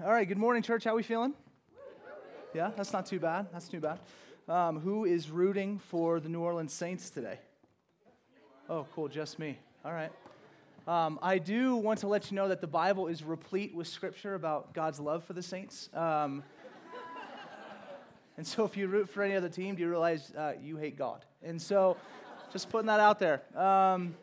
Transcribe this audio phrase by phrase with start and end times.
[0.00, 0.84] All right, good morning, church.
[0.84, 1.34] How we feeling?
[2.54, 3.48] Yeah, that's not too bad.
[3.52, 3.98] That's too bad.
[4.48, 7.40] Um, who is rooting for the New Orleans Saints today?
[8.70, 9.58] Oh, cool, just me.
[9.84, 10.12] All right.
[10.86, 14.36] Um, I do want to let you know that the Bible is replete with scripture
[14.36, 15.88] about God's love for the Saints.
[15.92, 16.44] Um,
[18.36, 20.96] and so if you root for any other team, do you realize uh, you hate
[20.96, 21.24] God?
[21.42, 21.96] And so
[22.52, 23.42] just putting that out there.
[23.58, 24.14] Um,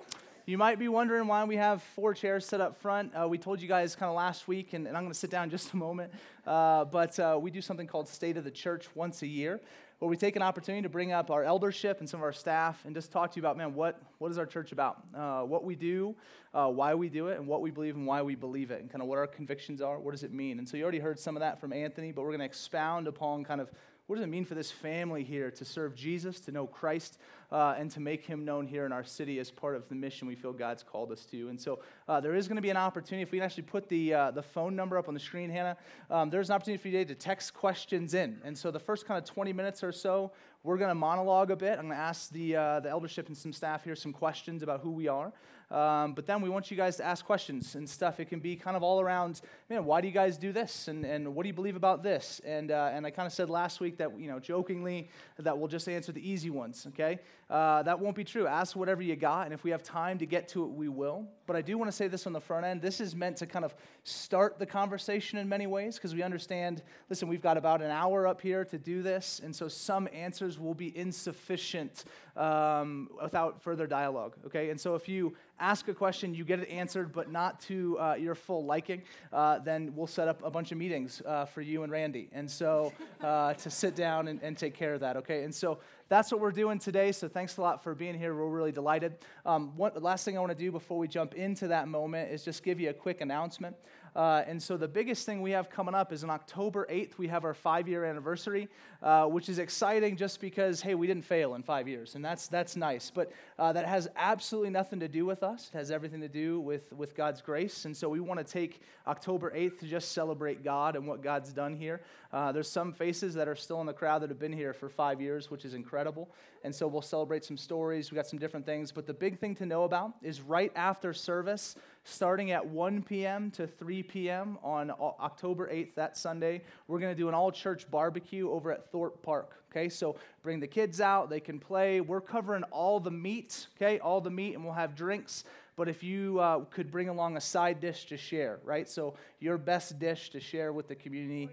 [0.48, 3.12] you might be wondering why we have four chairs set up front.
[3.16, 5.32] Uh, we told you guys kind of last week, and, and I'm going to sit
[5.32, 6.14] down just a moment.
[6.46, 9.60] Uh, but uh, we do something called State of the Church once a year,
[9.98, 12.80] where we take an opportunity to bring up our eldership and some of our staff
[12.86, 15.02] and just talk to you about, man, what, what is our church about?
[15.16, 16.16] Uh, what we do,
[16.54, 18.92] uh, why we do it, and what we believe and why we believe it, and
[18.92, 19.98] kind of what our convictions are.
[19.98, 20.60] What does it mean?
[20.60, 23.08] And so you already heard some of that from Anthony, but we're going to expound
[23.08, 23.72] upon kind of
[24.08, 27.18] what does it mean for this family here to serve Jesus, to know Christ,
[27.52, 30.28] uh, and to make him known here in our city as part of the mission
[30.28, 31.50] we feel God's called us to?
[31.50, 33.24] And so uh, there is going to be an opportunity.
[33.24, 35.78] If we can actually put the, uh, the phone number up on the screen, Hannah,
[36.10, 38.40] um, there's an opportunity for you today to text questions in.
[38.44, 40.32] And so the first kind of 20 minutes or so,
[40.66, 41.74] we're going to monologue a bit.
[41.74, 44.82] I'm going to ask the, uh, the eldership and some staff here some questions about
[44.82, 45.32] who we are.
[45.72, 48.20] Um, but then we want you guys to ask questions and stuff.
[48.20, 50.88] It can be kind of all around, man, why do you guys do this?
[50.88, 52.40] And, and what do you believe about this?
[52.46, 55.68] And, uh, and I kind of said last week that, you know, jokingly, that we'll
[55.68, 57.20] just answer the easy ones, okay?
[57.48, 58.48] Uh, that won't be true.
[58.48, 61.28] Ask whatever you got, and if we have time to get to it, we will.
[61.46, 62.82] But I do want to say this on the front end.
[62.82, 66.82] This is meant to kind of start the conversation in many ways because we understand,
[67.08, 70.58] listen, we've got about an hour up here to do this, and so some answers
[70.58, 74.72] will be insufficient um, without further dialogue, okay?
[74.72, 78.16] And so if you ask a question, you get it answered, but not to uh,
[78.16, 81.84] your full liking, uh, then we'll set up a bunch of meetings uh, for you
[81.84, 82.30] and Randy.
[82.34, 85.44] And so uh, to sit down and, and, take care of that, okay?
[85.44, 87.12] And so that's what we're doing today.
[87.12, 88.34] So thanks a lot for being here.
[88.34, 89.18] We're really delighted.
[89.46, 92.32] Um, one, the last thing I want to do before we jump into that moment
[92.32, 93.76] is just give you a quick announcement.
[94.16, 97.28] Uh, and so the biggest thing we have coming up is on October 8th, we
[97.28, 98.70] have our five year anniversary,
[99.04, 102.16] uh, which is exciting just because, hey, we didn't fail in five years.
[102.16, 103.12] And that's, that's nice.
[103.14, 106.62] But uh, that has absolutely nothing to do with us, it has everything to do
[106.62, 107.84] with, with God's grace.
[107.84, 111.52] And so we want to take October 8th to just celebrate God and what God's
[111.52, 112.02] done here.
[112.32, 114.90] Uh, there's some faces that are still in the crowd that have been here for
[114.90, 116.30] five years, which is incredible.
[116.64, 118.12] And so we'll celebrate some stories.
[118.12, 118.92] We got some different things.
[118.92, 123.52] But the big thing to know about is right after service, starting at 1 p.m.
[123.52, 124.58] to 3 p.m.
[124.64, 126.62] on October 8th, that Sunday.
[126.88, 129.64] We're going to do an all church barbecue over at Thorpe Park.
[129.72, 132.00] Okay, so bring the kids out, they can play.
[132.00, 135.44] We're covering all the meat, okay, all the meat, and we'll have drinks.
[135.76, 138.88] But if you uh, could bring along a side dish to share, right?
[138.88, 141.50] So your best dish to share with the community.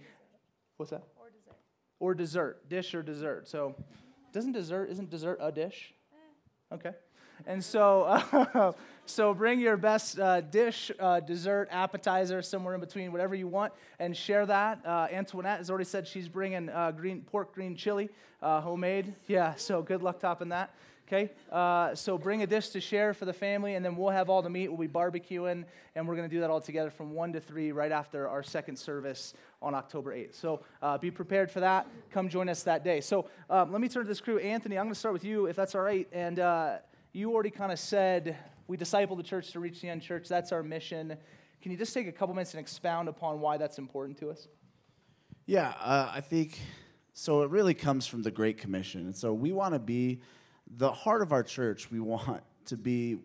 [0.77, 1.03] What's that?
[1.19, 1.57] Or dessert.
[1.99, 3.49] Or dessert, dish or dessert.
[3.49, 3.75] So
[4.33, 5.93] doesn't dessert, isn't dessert a dish?
[6.13, 6.75] Eh.
[6.75, 6.93] Okay.
[7.47, 8.03] And so,
[8.55, 8.73] uh,
[9.07, 13.73] so bring your best uh, dish, uh, dessert, appetizer, somewhere in between, whatever you want,
[13.99, 14.81] and share that.
[14.87, 18.11] Uh, Antoinette has already said she's bringing uh, green pork green chili,
[18.43, 19.15] uh, homemade.
[19.27, 20.73] Yeah, so good luck topping that.
[21.09, 21.31] Okay,
[21.95, 24.49] so bring a dish to share for the family, and then we'll have all the
[24.49, 24.69] meat.
[24.69, 25.65] We'll be barbecuing,
[25.95, 28.43] and we're going to do that all together from 1 to 3 right after our
[28.43, 30.37] second service on October 8th.
[30.37, 30.63] So
[31.03, 31.87] be prepared for that.
[32.13, 33.03] Come join us that day.
[33.03, 34.39] So um, let me turn to this crew.
[34.39, 36.09] Anthony, I'm going to start with you, if that's all right.
[36.13, 36.39] And
[37.13, 40.29] you already kind of said we disciple the church to reach the unchurched.
[40.29, 41.17] That's our mission.
[41.61, 44.49] Can you just take a couple minutes and expound upon why that's important to us?
[45.47, 46.59] Yeah, uh, I think
[47.13, 47.43] so.
[47.43, 49.03] It really comes from the Great Commission.
[49.03, 50.21] And so we want to be
[50.77, 51.91] the heart of our church.
[51.91, 53.19] We want to be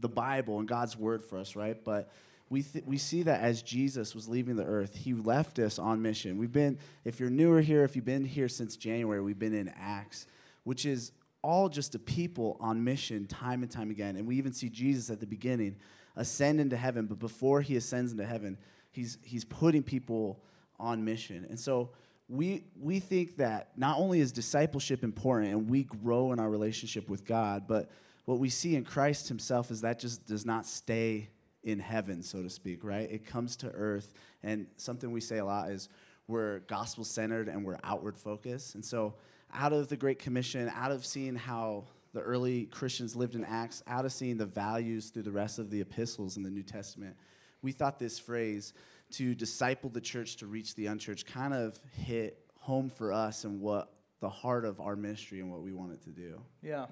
[0.00, 1.82] the Bible and God's word for us, right?
[1.84, 2.10] But
[2.48, 6.00] we, th- we see that as Jesus was leaving the earth, he left us on
[6.00, 6.38] mission.
[6.38, 9.72] We've been, if you're newer here, if you've been here since January, we've been in
[9.76, 10.26] Acts,
[10.64, 11.12] which is
[11.46, 14.16] all just a people on mission time and time again.
[14.16, 15.76] And we even see Jesus at the beginning
[16.16, 18.58] ascend into heaven, but before he ascends into heaven,
[18.90, 20.42] he's, he's putting people
[20.80, 21.46] on mission.
[21.48, 21.90] And so
[22.28, 27.08] we, we think that not only is discipleship important and we grow in our relationship
[27.08, 27.90] with God, but
[28.24, 31.28] what we see in Christ himself is that just does not stay
[31.62, 33.08] in heaven, so to speak, right?
[33.08, 34.14] It comes to earth.
[34.42, 35.88] And something we say a lot is
[36.26, 38.74] we're gospel centered and we're outward focused.
[38.74, 39.14] And so
[39.52, 43.82] out of the Great Commission, out of seeing how the early Christians lived in Acts,
[43.86, 47.16] out of seeing the values through the rest of the epistles in the New Testament,
[47.62, 48.72] we thought this phrase,
[49.10, 53.60] to disciple the church to reach the unchurched, kind of hit home for us and
[53.60, 56.40] what the heart of our ministry and what we wanted to do.
[56.62, 56.86] Yeah.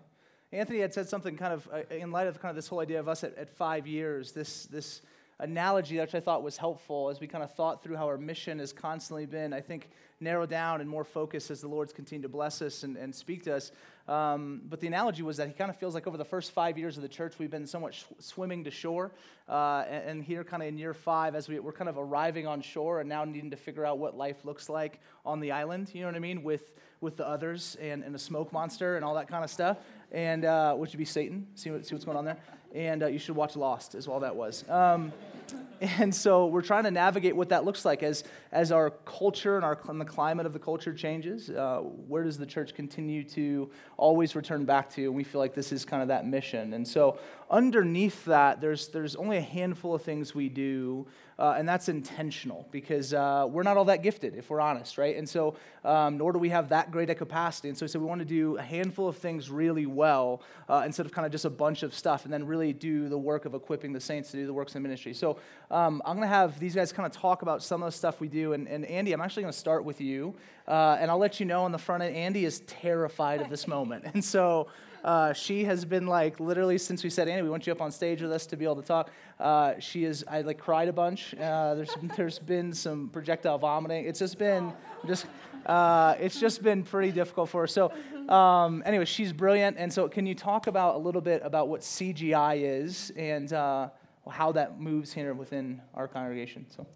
[0.53, 3.01] Anthony had said something kind of uh, in light of kind of this whole idea
[3.01, 5.03] of us at, at five years, this, this
[5.39, 8.59] analogy which I thought was helpful as we kind of thought through how our mission
[8.59, 9.91] has constantly been, I think,
[10.21, 13.45] narrowed down and more focused as the Lord's continued to bless us and, and speak
[13.45, 13.73] to us.
[14.07, 16.79] Um, but the analogy was that he kind of feels like over the first five
[16.79, 19.13] years of the church, we've been somewhat sh- swimming to shore.
[19.49, 22.47] Uh, and, and, here, kind of in year five, as we, we're kind of arriving
[22.47, 25.91] on shore and now needing to figure out what life looks like on the island,
[25.93, 29.05] you know what I mean, with, with the others and, and the smoke monster and
[29.05, 29.79] all that kind of stuff,
[30.13, 31.47] and uh, which would be Satan.
[31.55, 32.39] See, what, see what's going on there?
[32.75, 34.69] And uh, you should watch Lost, as all that was.
[34.69, 35.13] Um,
[35.81, 39.65] and so we're trying to navigate what that looks like as, as our culture and,
[39.65, 41.51] our, and the climate of the culture changes.
[41.51, 41.79] Uh,
[42.09, 45.05] where does the church continue to always return back to?
[45.05, 46.75] And we feel like this is kind of that mission.
[46.75, 47.19] And so
[47.51, 51.07] underneath that, there's, there's only a handful of things we do,
[51.39, 55.17] uh, and that's intentional because uh, we're not all that gifted, if we're honest, right?
[55.17, 57.69] And so, um, nor do we have that great a capacity.
[57.69, 61.13] And so we want to do a handful of things really well uh, instead of
[61.13, 63.93] kind of just a bunch of stuff, and then really do the work of equipping
[63.93, 65.13] the saints to do the works of ministry.
[65.13, 65.39] So
[65.71, 68.21] um, I'm going to have these guys kind of talk about some of the stuff
[68.21, 68.53] we do.
[68.53, 70.35] And, and Andy, I'm actually going to start with you,
[70.69, 73.67] uh, and I'll let you know on the front end, Andy is terrified of this
[73.67, 74.05] moment.
[74.15, 74.69] And so,
[75.05, 77.93] uh, she has been like literally since we said, Annie, we want you up on
[77.93, 79.11] stage with us to be able to talk.
[79.39, 81.35] Uh, she is, I like cried a bunch.
[81.35, 84.07] Uh, there's, there's been some projectile vomiting.
[84.07, 84.73] It's just been
[85.07, 85.27] just,
[85.67, 87.67] uh, it's just been pretty difficult for her.
[87.67, 87.93] So,
[88.29, 89.77] um, anyway, she's brilliant.
[89.79, 93.91] And so, can you talk about a little bit about what CGI is and uh,
[94.31, 96.65] how that moves here within our congregation?
[96.71, 96.87] So,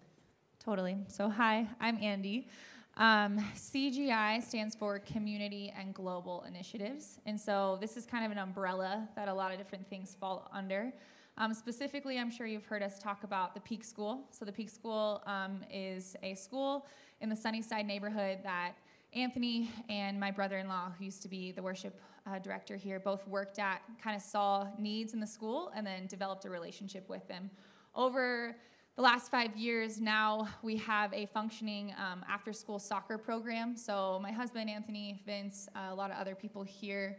[0.63, 0.97] totally.
[1.07, 2.47] So, hi, I'm Andy.
[2.97, 7.19] Um, CGI stands for Community and Global Initiatives.
[7.25, 10.49] And so this is kind of an umbrella that a lot of different things fall
[10.53, 10.91] under.
[11.37, 14.25] Um, specifically, I'm sure you've heard us talk about the Peak School.
[14.29, 16.85] So, the Peak School um, is a school
[17.21, 18.73] in the Sunnyside neighborhood that
[19.13, 22.99] Anthony and my brother in law, who used to be the worship uh, director here,
[22.99, 27.07] both worked at, kind of saw needs in the school, and then developed a relationship
[27.07, 27.49] with them.
[27.95, 28.57] Over
[28.99, 33.77] the last five years now we have a functioning um, after school soccer program.
[33.77, 37.17] So my husband anthony vince uh, a lot of other people here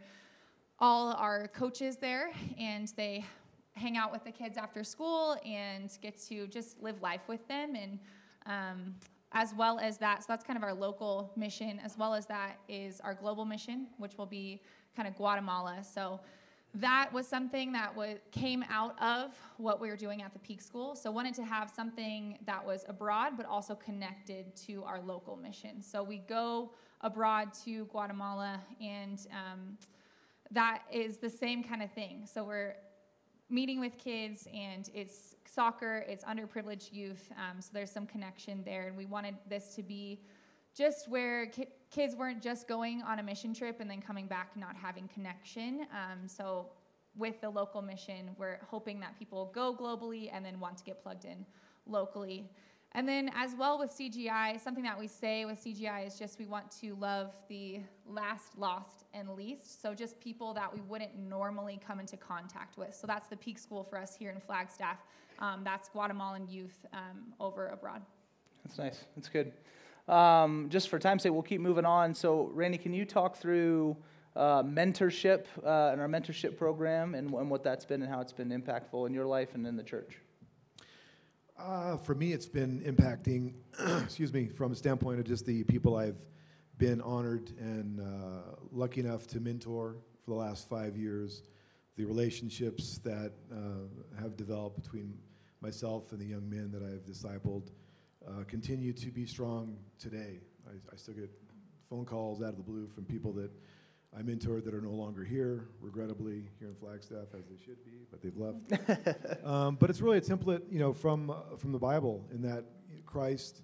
[0.77, 2.29] all are coaches there
[2.59, 3.25] and they
[3.73, 7.73] hang out with the kids after school and get to just live life with them.
[7.75, 7.97] And
[8.45, 8.93] um,
[9.31, 12.59] as well as that so that's kind of our local mission as well as that
[12.69, 14.61] is our global mission which will be
[14.95, 15.83] kind of guatemala.
[15.83, 16.19] So
[16.75, 20.61] that was something that was, came out of what we were doing at the Peak
[20.61, 20.95] School.
[20.95, 25.81] So wanted to have something that was abroad, but also connected to our local mission.
[25.81, 26.71] So we go
[27.01, 29.77] abroad to Guatemala, and um,
[30.51, 32.25] that is the same kind of thing.
[32.31, 32.75] So we're
[33.49, 37.29] meeting with kids, and it's soccer, it's underprivileged youth.
[37.35, 40.21] Um, so there's some connection there, and we wanted this to be
[40.75, 44.55] just where ki- kids weren't just going on a mission trip and then coming back
[44.55, 45.87] not having connection.
[45.91, 46.67] Um, so
[47.17, 51.01] with the local mission, we're hoping that people go globally and then want to get
[51.01, 51.45] plugged in
[51.85, 52.49] locally.
[52.93, 56.45] And then, as well with CGI, something that we say with CGI is just we
[56.45, 59.81] want to love the last, lost, and least.
[59.81, 62.93] So, just people that we wouldn't normally come into contact with.
[62.93, 64.97] So, that's the peak school for us here in Flagstaff.
[65.39, 68.01] Um, that's Guatemalan youth um, over abroad.
[68.65, 69.05] That's nice.
[69.15, 69.53] That's good.
[70.07, 72.13] Um, just for time's sake, we'll keep moving on.
[72.13, 73.97] So, Randy, can you talk through
[74.35, 78.33] uh, mentorship uh, and our mentorship program and, and, what that's been and how it's
[78.33, 80.19] been impactful in your life and in the church?
[81.59, 83.53] Uh, for me, it's been impacting,
[84.03, 86.17] excuse me, from a standpoint of just the people I've
[86.77, 91.43] been honored and uh, lucky enough to mentor for the last five years,
[91.95, 95.13] the relationships that uh, have developed between
[95.61, 97.69] myself and the young men that I've discipled
[98.27, 100.39] uh, continue to be strong today.
[100.67, 101.29] I, I, still get
[101.89, 103.49] phone calls out of the blue from people that
[104.17, 108.05] I mentored that are no longer here, regrettably, here in Flagstaff, as they should be,
[108.11, 109.45] but they've left.
[109.45, 112.65] um, but it's really a template, you know, from, uh, from the Bible in that
[113.05, 113.61] Christ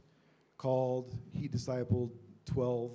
[0.58, 2.12] called, he discipled
[2.46, 2.92] 12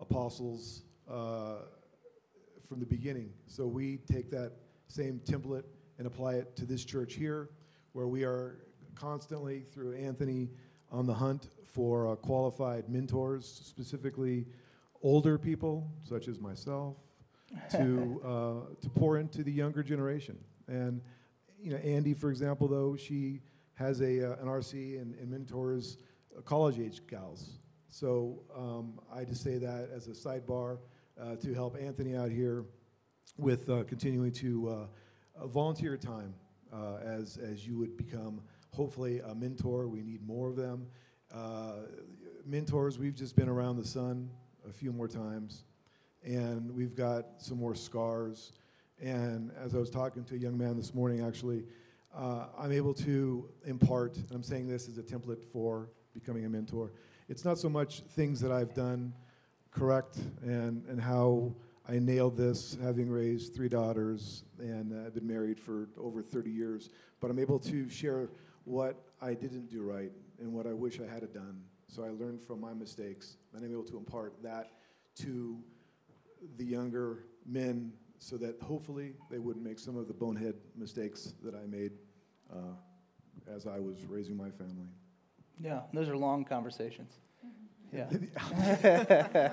[0.00, 1.58] apostles uh,
[2.68, 3.30] from the beginning.
[3.46, 4.52] So we take that
[4.88, 5.64] same template
[5.98, 7.50] and apply it to this church here,
[7.92, 8.58] where we are
[8.94, 10.50] constantly, through Anthony,
[10.92, 14.46] on the hunt for uh, qualified mentors, specifically
[15.02, 16.96] older people such as myself,
[17.70, 20.38] to uh, to pour into the younger generation.
[20.68, 21.00] And
[21.60, 23.40] you know, Andy, for example, though she
[23.74, 25.98] has a uh, an RC and, and mentors
[26.44, 27.58] college age gals.
[27.88, 30.78] So um, I just say that as a sidebar
[31.20, 32.64] uh, to help Anthony out here
[33.36, 34.88] with uh, continuing to
[35.40, 36.34] uh, volunteer time
[37.04, 38.40] as as you would become
[38.74, 39.86] hopefully a mentor.
[39.88, 40.86] We need more of them.
[41.32, 41.86] Uh,
[42.44, 44.30] mentors, we've just been around the sun
[44.68, 45.64] a few more times,
[46.24, 48.52] and we've got some more scars.
[49.00, 51.64] And as I was talking to a young man this morning, actually,
[52.14, 56.48] uh, I'm able to impart, and I'm saying this as a template for becoming a
[56.48, 56.92] mentor.
[57.28, 59.14] It's not so much things that I've done
[59.70, 61.54] correct and, and how
[61.88, 66.50] I nailed this, having raised three daughters and uh, I've been married for over 30
[66.50, 68.28] years, but I'm able to share
[68.64, 71.62] what I didn't do right and what I wish I had done.
[71.88, 74.72] So I learned from my mistakes, and I'm able to impart that
[75.18, 75.58] to
[76.56, 81.54] the younger men so that hopefully they wouldn't make some of the bonehead mistakes that
[81.54, 81.92] I made
[82.52, 82.74] uh,
[83.52, 84.88] as I was raising my family.
[85.60, 87.12] Yeah, those are long conversations.
[87.92, 88.08] Yeah.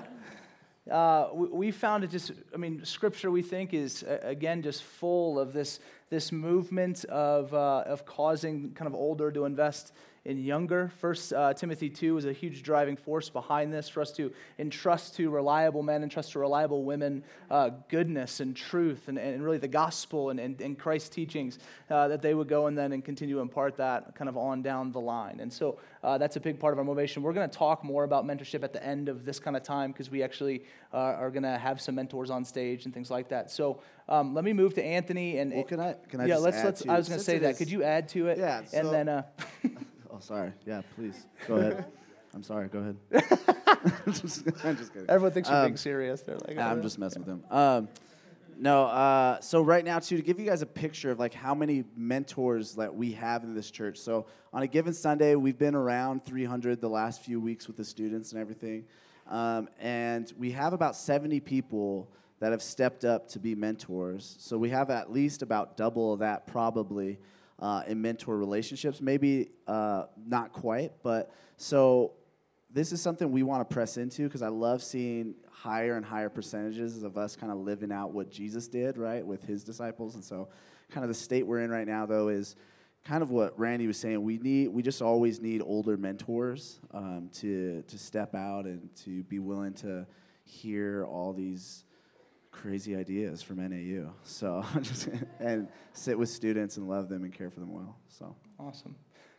[0.88, 5.38] uh, we, we, found it just, I mean, scripture we think is, again, just full
[5.38, 9.92] of this, this movement of, uh, of causing kind of older to invest
[10.24, 10.92] in younger.
[10.98, 15.16] First uh, Timothy 2 is a huge driving force behind this for us to entrust
[15.16, 19.68] to reliable men, entrust to reliable women uh, goodness and truth and, and really the
[19.68, 21.58] gospel and, and, and Christ's teachings,
[21.88, 24.60] uh, that they would go and then and continue to impart that kind of on
[24.60, 25.40] down the line.
[25.40, 27.22] And so uh, that's a big part of our motivation.
[27.22, 29.92] We're going to talk more about mentorship at the end of this kind of time
[29.92, 33.30] because we actually uh, are going to have some mentors on stage and things like
[33.30, 33.50] that.
[33.50, 36.62] So um, let me move to Anthony and well, can I can I yeah let's
[36.62, 37.56] let's I was going to say that.
[37.56, 38.36] Could you add to it?
[38.36, 38.64] Yeah.
[38.64, 39.24] So and then.
[40.12, 40.52] Oh, sorry.
[40.66, 41.26] Yeah, please.
[41.46, 41.86] Go ahead.
[42.34, 42.68] I'm sorry.
[42.68, 42.96] Go ahead.
[44.06, 45.08] I'm just kidding.
[45.08, 46.22] Everyone thinks you're um, being serious.
[46.22, 47.44] They're like, I'm just messing with them.
[47.50, 47.88] Um,
[48.58, 51.54] no, uh, so right now, too, to give you guys a picture of like how
[51.54, 53.98] many mentors that we have in this church.
[53.98, 57.84] So on a given Sunday, we've been around 300 the last few weeks with the
[57.84, 58.84] students and everything.
[59.28, 64.36] Um, and we have about 70 people that have stepped up to be mentors.
[64.38, 67.18] So we have at least about double of that probably
[67.60, 69.00] uh, in mentor relationships.
[69.00, 72.12] Maybe uh, not quite, but so
[72.72, 76.28] this is something we want to press into because I love seeing higher and higher
[76.28, 80.14] percentages of us kind of living out what Jesus did, right, with his disciples.
[80.14, 80.48] And so,
[80.90, 82.56] kind of the state we're in right now, though, is
[83.04, 84.22] kind of what Randy was saying.
[84.22, 89.22] We need, we just always need older mentors um, to to step out and to
[89.24, 90.06] be willing to
[90.44, 91.84] hear all these
[92.50, 94.12] crazy ideas from NAU.
[94.22, 97.96] So just and sit with students and love them and care for them well.
[98.08, 98.94] So awesome.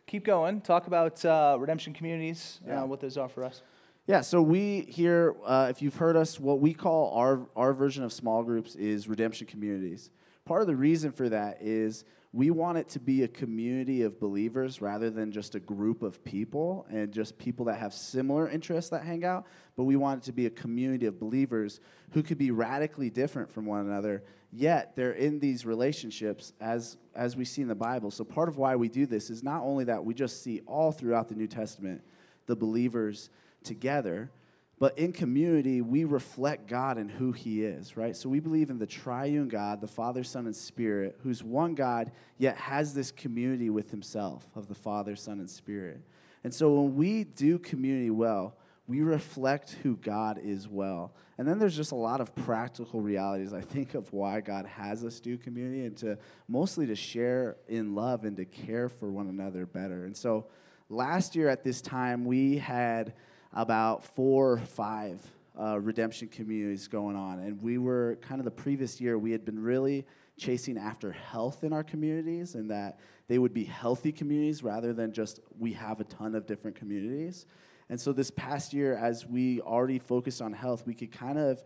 [0.06, 0.60] Keep going.
[0.60, 2.60] Talk about uh, redemption communities.
[2.66, 2.82] Uh, yeah.
[2.82, 3.62] Uh, what those are for us.
[4.06, 8.02] Yeah, so we here, uh, if you've heard us, what we call our our version
[8.02, 10.10] of small groups is redemption communities.
[10.44, 12.04] Part of the reason for that is
[12.34, 16.24] we want it to be a community of believers rather than just a group of
[16.24, 19.46] people and just people that have similar interests that hang out,
[19.76, 21.80] but we want it to be a community of believers
[22.12, 27.36] who could be radically different from one another, yet they're in these relationships as, as
[27.36, 28.10] we see in the Bible.
[28.10, 30.90] So, part of why we do this is not only that we just see all
[30.90, 32.02] throughout the New Testament
[32.46, 33.28] the believers
[33.62, 34.30] together
[34.78, 38.16] but in community, we reflect God and who He is, right?
[38.16, 42.10] So we believe in the triune God, the Father, Son, and Spirit, who's one God,
[42.38, 46.00] yet has this community with Himself of the Father, Son, and Spirit.
[46.44, 48.56] And so when we do community well,
[48.88, 51.14] we reflect who God is well.
[51.38, 55.04] And then there's just a lot of practical realities, I think, of why God has
[55.04, 59.28] us do community and to mostly to share in love and to care for one
[59.28, 60.04] another better.
[60.04, 60.46] And so
[60.88, 63.14] last year at this time, we had
[63.52, 65.20] about four or five
[65.58, 67.38] uh, redemption communities going on.
[67.40, 70.06] And we were kind of the previous year, we had been really
[70.38, 75.12] chasing after health in our communities and that they would be healthy communities rather than
[75.12, 77.46] just we have a ton of different communities.
[77.88, 81.62] And so this past year, as we already focused on health, we could kind of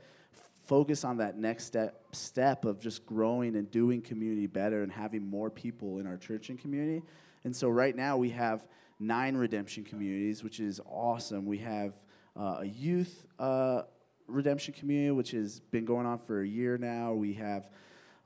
[0.67, 5.25] focus on that next step step of just growing and doing community better and having
[5.25, 7.03] more people in our church and community.
[7.45, 8.67] And so right now we have
[8.99, 11.47] nine redemption communities, which is awesome.
[11.47, 11.95] We have
[12.39, 13.83] uh, a youth uh,
[14.27, 17.13] redemption community, which has been going on for a year now.
[17.13, 17.71] We have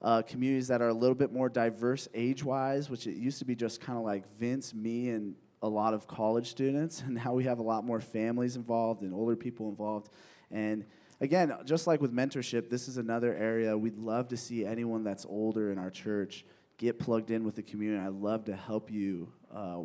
[0.02, 3.44] uh, communities that are a little bit more diverse age wise, which it used to
[3.44, 7.02] be just kind of like Vince, me, and a lot of college students.
[7.06, 10.10] And now we have a lot more families involved and older people involved.
[10.50, 10.84] And
[11.20, 15.26] again, just like with mentorship, this is another area we'd love to see anyone that's
[15.26, 16.44] older in our church
[16.78, 18.02] get plugged in with the community.
[18.02, 19.82] I'd love to help you uh,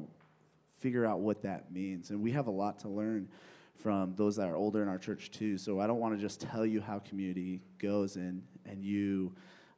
[0.77, 2.09] figure out what that means.
[2.09, 3.27] And we have a lot to learn
[3.75, 5.57] from those that are older in our church too.
[5.57, 9.33] So I don't want to just tell you how community goes and and you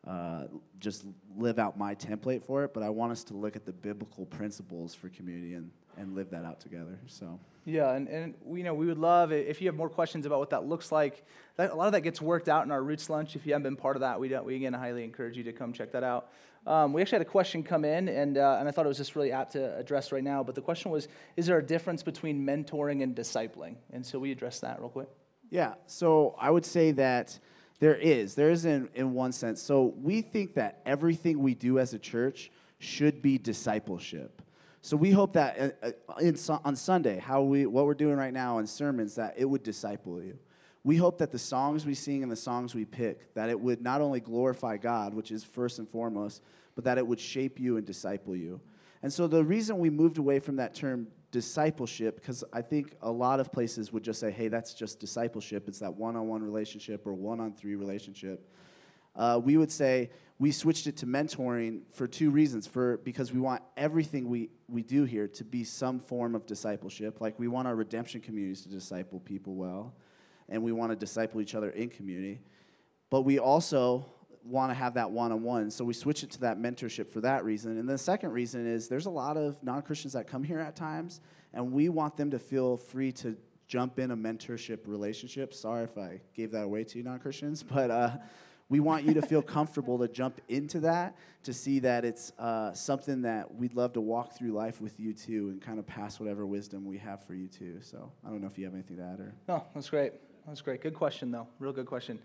[0.08, 0.44] uh,
[0.80, 3.74] just live out my template for it, but I want us to look at the
[3.74, 6.98] biblical principles for community and, and live that out together.
[7.08, 10.40] So yeah, and, and you know we would love if you have more questions about
[10.40, 11.26] what that looks like.
[11.58, 13.36] That, a lot of that gets worked out in our Roots lunch.
[13.36, 15.52] If you haven't been part of that, we, don't, we again highly encourage you to
[15.52, 16.30] come check that out.
[16.68, 18.98] Um, we actually had a question come in, and, uh, and I thought it was
[18.98, 20.44] just really apt to address right now.
[20.44, 21.08] But the question was
[21.38, 23.76] Is there a difference between mentoring and discipling?
[23.94, 25.08] And so we addressed that real quick.
[25.50, 27.40] Yeah, so I would say that
[27.80, 28.36] there is.
[28.36, 29.62] There is in, in one sense.
[29.62, 34.42] So we think that everything we do as a church should be discipleship.
[34.82, 38.34] So we hope that uh, uh, in, on Sunday, how we, what we're doing right
[38.34, 40.38] now in sermons, that it would disciple you.
[40.88, 43.82] We hope that the songs we sing and the songs we pick, that it would
[43.82, 46.42] not only glorify God, which is first and foremost,
[46.76, 48.62] but that it would shape you and disciple you.
[49.04, 53.12] And so the reason we moved away from that term discipleship, because I think a
[53.12, 55.68] lot of places would just say, hey, that's just discipleship.
[55.68, 58.50] It's that one on one relationship or one on three relationship.
[59.14, 62.66] Uh, we would say we switched it to mentoring for two reasons.
[62.66, 67.20] For because we want everything we, we do here to be some form of discipleship.
[67.20, 69.94] Like we want our redemption communities to disciple people well,
[70.50, 72.42] and we want to disciple each other in community.
[73.10, 74.06] But we also
[74.44, 75.70] want to have that one on one.
[75.72, 77.78] So we switch it to that mentorship for that reason.
[77.78, 80.76] And the second reason is there's a lot of non Christians that come here at
[80.76, 81.22] times,
[81.54, 83.36] and we want them to feel free to
[83.68, 85.54] jump in a mentorship relationship.
[85.54, 88.12] Sorry if I gave that away to you, non Christians, but uh,
[88.70, 92.74] we want you to feel comfortable to jump into that, to see that it's uh,
[92.74, 96.20] something that we'd love to walk through life with you too and kind of pass
[96.20, 97.80] whatever wisdom we have for you too.
[97.82, 99.36] So I don't know if you have anything to add or.
[99.48, 100.14] No, that's great.
[100.48, 100.82] That's great.
[100.82, 101.48] Good question, though.
[101.60, 102.20] Real good question.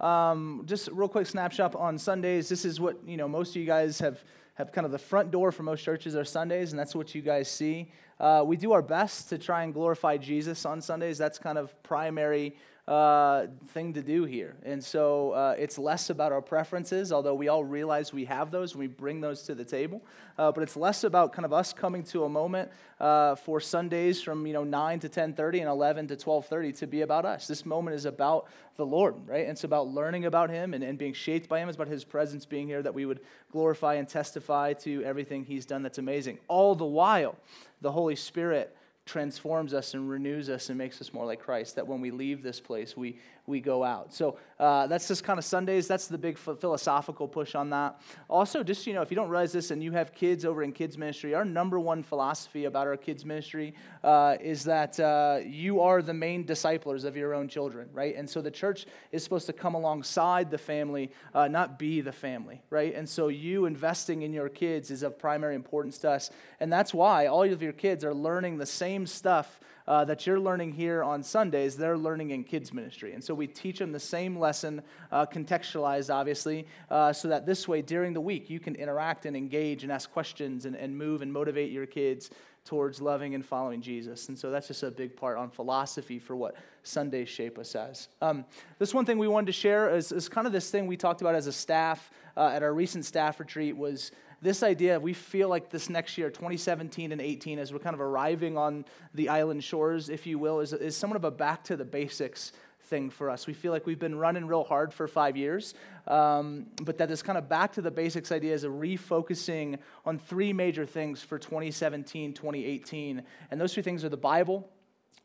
[0.00, 2.48] Um, just real quick snapshot on Sundays.
[2.48, 3.28] This is what you know.
[3.28, 6.24] Most of you guys have have kind of the front door for most churches are
[6.24, 7.92] Sundays, and that's what you guys see.
[8.18, 11.18] Uh, we do our best to try and glorify Jesus on Sundays.
[11.18, 12.56] That's kind of primary
[12.88, 14.56] uh, thing to do here.
[14.64, 18.72] And so uh, it's less about our preferences, although we all realize we have those
[18.72, 20.02] and we bring those to the table.
[20.38, 24.22] Uh, but it's less about kind of us coming to a moment uh, for Sundays
[24.22, 27.46] from you know 9 to 10:30 and 11 to 12:30 to be about us.
[27.46, 29.42] This moment is about the Lord, right?
[29.42, 31.68] And it's about learning about Him and, and being shaped by Him.
[31.68, 33.20] It's about His presence being here that we would
[33.52, 36.38] glorify and testify to everything He's done that's amazing.
[36.48, 37.36] All the while,
[37.82, 38.74] the Holy Spirit
[39.08, 41.76] transforms us and renews us and makes us more like Christ.
[41.76, 44.12] That when we leave this place, we, we go out.
[44.12, 45.88] So uh, that's just kind of Sundays.
[45.88, 48.00] That's the big philosophical push on that.
[48.28, 50.72] Also, just, you know, if you don't realize this and you have kids over in
[50.72, 53.74] kids ministry, our number one philosophy about our kids ministry
[54.04, 58.14] uh, is that uh, you are the main disciplers of your own children, right?
[58.16, 62.12] And so the church is supposed to come alongside the family, uh, not be the
[62.12, 62.94] family, right?
[62.94, 66.30] And so you investing in your kids is of primary importance to us.
[66.60, 70.38] And that's why all of your kids are learning the same stuff uh, that you're
[70.38, 73.14] learning here on Sundays, they're learning in kids' ministry.
[73.14, 77.66] And so we teach them the same lesson, uh, contextualized, obviously, uh, so that this
[77.66, 81.22] way, during the week, you can interact and engage and ask questions and, and move
[81.22, 82.28] and motivate your kids
[82.66, 84.28] towards loving and following Jesus.
[84.28, 88.08] And so that's just a big part on philosophy for what Sundays shape us as.
[88.20, 88.44] Um,
[88.78, 91.22] this one thing we wanted to share is, is, kind of this thing we talked
[91.22, 95.48] about as a staff uh, at our recent staff retreat was this idea, we feel
[95.48, 99.64] like this next year, 2017 and 18, as we're kind of arriving on the island
[99.64, 102.52] shores, if you will, is, is somewhat of a back to the basics
[102.84, 103.46] thing for us.
[103.46, 105.74] We feel like we've been running real hard for five years,
[106.06, 110.18] um, but that this kind of back to the basics idea is a refocusing on
[110.18, 113.22] three major things for 2017, 2018.
[113.50, 114.68] And those three things are the Bible,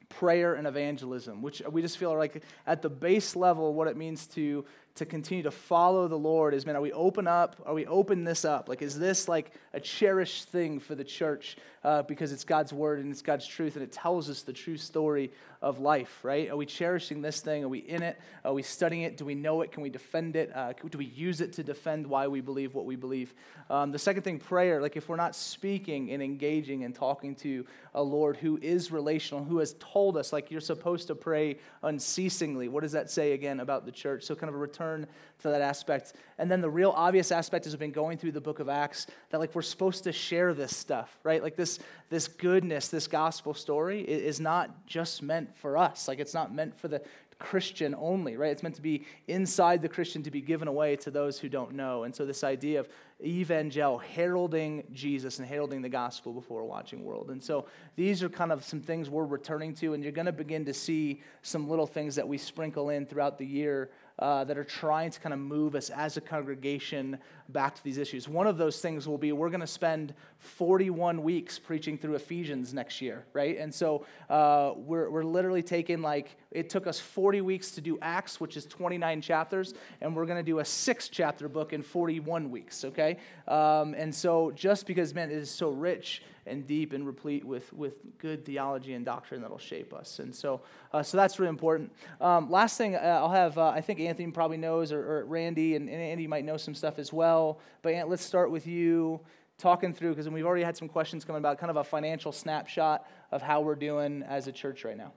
[0.10, 4.28] prayer, and evangelism, which we just feel like at the base level, what it means
[4.28, 7.56] to to continue to follow the Lord is, man, are we open up?
[7.65, 8.69] Are we open this up?
[8.69, 12.99] Like, is this like a cherished thing for the church uh, because it's God's word
[12.99, 15.32] and it's God's truth and it tells us the true story
[15.63, 16.49] of life, right?
[16.49, 17.63] Are we cherishing this thing?
[17.63, 18.19] Are we in it?
[18.43, 19.15] Are we studying it?
[19.15, 19.71] Do we know it?
[19.71, 20.52] Can we defend it?
[20.54, 23.34] Uh, do we use it to defend why we believe what we believe?
[23.69, 24.82] Um, the second thing, prayer.
[24.82, 29.45] Like, if we're not speaking and engaging and talking to a Lord who is relational,
[29.45, 33.62] who has told us, like, you're supposed to pray unceasingly, what does that say again
[33.62, 34.23] about the church?
[34.26, 35.08] So, kind of a return
[35.43, 36.13] to that aspect.
[36.38, 39.39] And then the real obvious aspect has been going through the book of Acts that
[39.39, 41.43] like we're supposed to share this stuff, right?
[41.43, 46.08] Like this this goodness, this gospel story is not just meant for us.
[46.08, 47.02] Like it's not meant for the
[47.39, 48.52] Christian only, right?
[48.52, 51.74] It's meant to be inside the Christian to be given away to those who don't
[51.74, 52.04] know.
[52.04, 52.88] And so this idea of
[53.24, 57.32] evangel, heralding Jesus and heralding the gospel before a watching world.
[57.32, 60.32] And so these are kind of some things we're returning to, and you're going to
[60.32, 64.58] begin to see some little things that we sprinkle in throughout the year uh, that
[64.58, 67.18] are trying to kind of move us as a congregation
[67.49, 68.27] back to these issues.
[68.27, 72.73] One of those things will be we're going to spend 41 weeks preaching through Ephesians
[72.73, 73.58] next year, right?
[73.58, 77.97] And so uh, we're, we're literally taking like, it took us 40 weeks to do
[78.01, 81.82] Acts, which is 29 chapters, and we're going to do a six chapter book in
[81.82, 83.17] 41 weeks, okay?
[83.47, 87.71] Um, and so just because, man, it is so rich and deep and replete with,
[87.73, 90.19] with good theology and doctrine that'll shape us.
[90.19, 91.91] And so, uh, so that's really important.
[92.19, 95.75] Um, last thing, uh, I'll have, uh, I think Anthony probably knows, or, or Randy
[95.75, 97.33] and, and, Andy might know some stuff as well.
[97.82, 99.19] But Ant, let's start with you
[99.58, 103.08] talking through, because we've already had some questions coming about kind of a financial snapshot
[103.32, 105.12] of how we're doing as a church right now.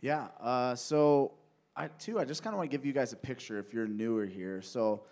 [0.00, 0.28] Yeah.
[0.40, 1.32] Uh, so,
[1.76, 3.86] I, too, I just kind of want to give you guys a picture if you're
[3.86, 4.62] newer here.
[4.62, 5.02] So,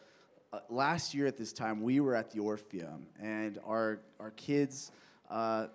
[0.52, 4.92] uh, last year at this time, we were at the Orpheum, and our our kids.
[5.28, 5.66] Uh,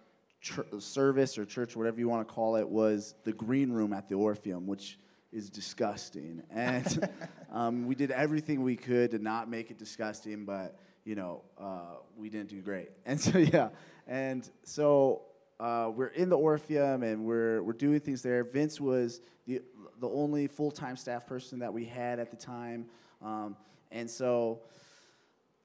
[0.77, 4.13] service or church, whatever you want to call it, was the green room at the
[4.15, 4.99] Orpheum, which
[5.35, 6.41] is disgusting.
[6.49, 7.09] And
[7.51, 11.97] um, we did everything we could to not make it disgusting, but you know, uh,
[12.17, 12.89] we didn't do great.
[13.05, 13.69] And so yeah,
[14.07, 15.23] and so
[15.59, 18.43] uh, we're in the Orpheum and we're we're doing things there.
[18.43, 19.61] Vince was the
[19.99, 22.85] the only full time staff person that we had at the time,
[23.21, 23.55] um,
[23.91, 24.61] and so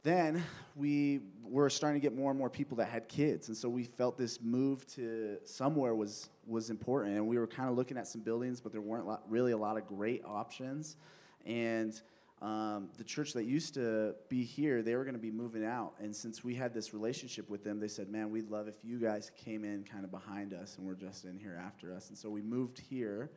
[0.03, 0.43] then
[0.77, 3.49] we were starting to get more and more people that had kids.
[3.49, 7.17] And so we felt this move to somewhere was was important.
[7.17, 9.77] And we were kind of looking at some buildings but there weren't really a lot
[9.77, 10.97] of great options.
[11.45, 12.01] And
[12.41, 15.95] um, the church that used to be here they were going to be moving out.
[16.01, 18.99] And since we had this relationship with them they said man we'd love if you
[18.99, 22.09] guys came in kind of behind us and we're just in here after us.
[22.09, 23.31] And so we moved here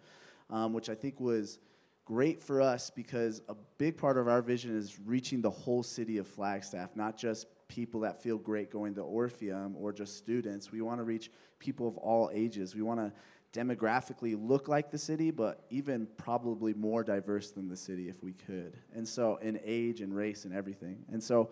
[0.50, 1.60] um, which i think was
[2.06, 6.18] great for us because a big part of our vision is reaching the whole city
[6.18, 10.72] of Flagstaff, not just people that feel great going to Orpheum or just students.
[10.72, 12.76] We want to reach people of all ages.
[12.76, 13.12] We want to
[13.58, 18.34] demographically look like the city, but even probably more diverse than the city if we
[18.34, 18.78] could.
[18.96, 21.06] And so, in age and race and everything.
[21.12, 21.52] And so,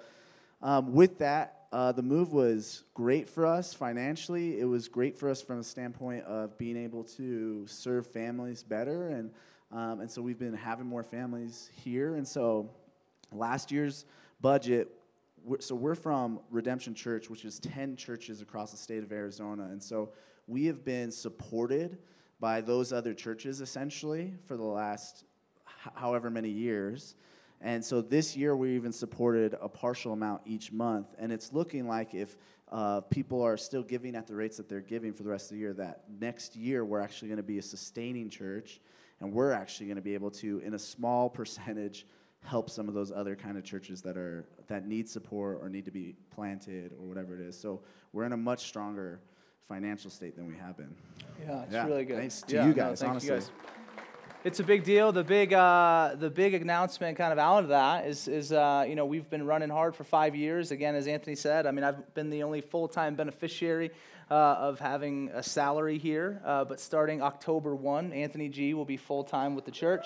[0.62, 4.60] um, with that, uh, the move was great for us financially.
[4.60, 9.10] It was great for us from a standpoint of being able to serve families better
[9.10, 9.32] and
[9.72, 12.16] um, and so we've been having more families here.
[12.16, 12.70] And so
[13.32, 14.06] last year's
[14.42, 14.90] budget,
[15.44, 19.70] we're, so we're from Redemption Church, which is 10 churches across the state of Arizona.
[19.72, 20.10] And so
[20.48, 21.98] we have been supported
[22.40, 25.24] by those other churches essentially for the last
[25.96, 27.16] however many years.
[27.62, 31.08] And so this year we even supported a partial amount each month.
[31.18, 32.36] And it's looking like if
[32.72, 35.56] uh, people are still giving at the rates that they're giving for the rest of
[35.56, 38.82] the year, that next year we're actually going to be a sustaining church
[39.22, 42.06] and we're actually going to be able to in a small percentage
[42.44, 45.86] help some of those other kind of churches that are that need support or need
[45.86, 47.82] to be planted or whatever it is so
[48.14, 49.22] we're in a much stronger
[49.68, 50.94] financial state than we have been
[51.46, 53.52] yeah it's yeah, really good thanks to yeah, you guys no, honestly you guys.
[54.44, 55.12] It's a big deal.
[55.12, 58.96] The big, uh, the big announcement, kind of out of that, is, is uh, you
[58.96, 60.72] know, we've been running hard for five years.
[60.72, 63.92] Again, as Anthony said, I mean, I've been the only full-time beneficiary
[64.32, 66.42] uh, of having a salary here.
[66.46, 70.06] Uh, but starting October 1, Anthony G will be full time with the church.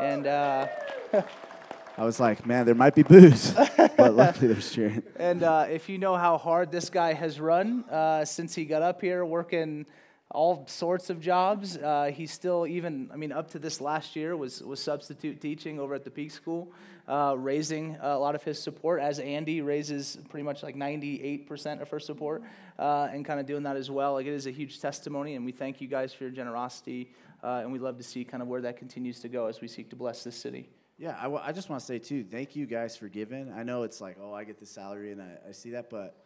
[0.00, 0.68] And uh,
[1.98, 5.02] I was like, man, there might be booze, but luckily there's cheering.
[5.16, 8.82] And uh, if you know how hard this guy has run uh, since he got
[8.82, 9.86] up here, working
[10.30, 11.76] all sorts of jobs.
[11.76, 15.78] Uh, he's still even, I mean, up to this last year was was substitute teaching
[15.78, 16.72] over at the Peak School,
[17.08, 21.88] uh, raising a lot of his support as Andy raises pretty much like 98% of
[21.90, 22.42] her support,
[22.78, 24.14] uh, and kind of doing that as well.
[24.14, 27.10] Like it is a huge testimony, and we thank you guys for your generosity,
[27.42, 29.68] uh, and we'd love to see kind of where that continues to go as we
[29.68, 30.68] seek to bless this city.
[30.98, 33.52] Yeah, I, w- I just want to say too, thank you guys for giving.
[33.52, 36.23] I know it's like, oh, I get the salary and I, I see that, but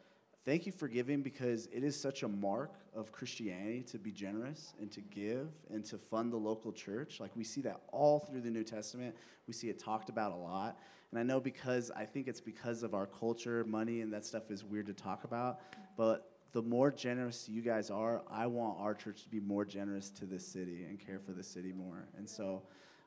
[0.49, 4.73] Thank you for giving because it is such a mark of Christianity to be generous
[4.81, 7.21] and to give and to fund the local church.
[7.21, 9.15] Like we see that all through the New Testament.
[9.47, 10.79] We see it talked about a lot.
[11.11, 14.51] And I know because I think it's because of our culture, money and that stuff
[14.51, 15.61] is weird to talk about.
[15.99, 20.09] But the more generous you guys are, I want our church to be more generous
[20.13, 22.09] to this city and care for the city more.
[22.17, 22.63] And so,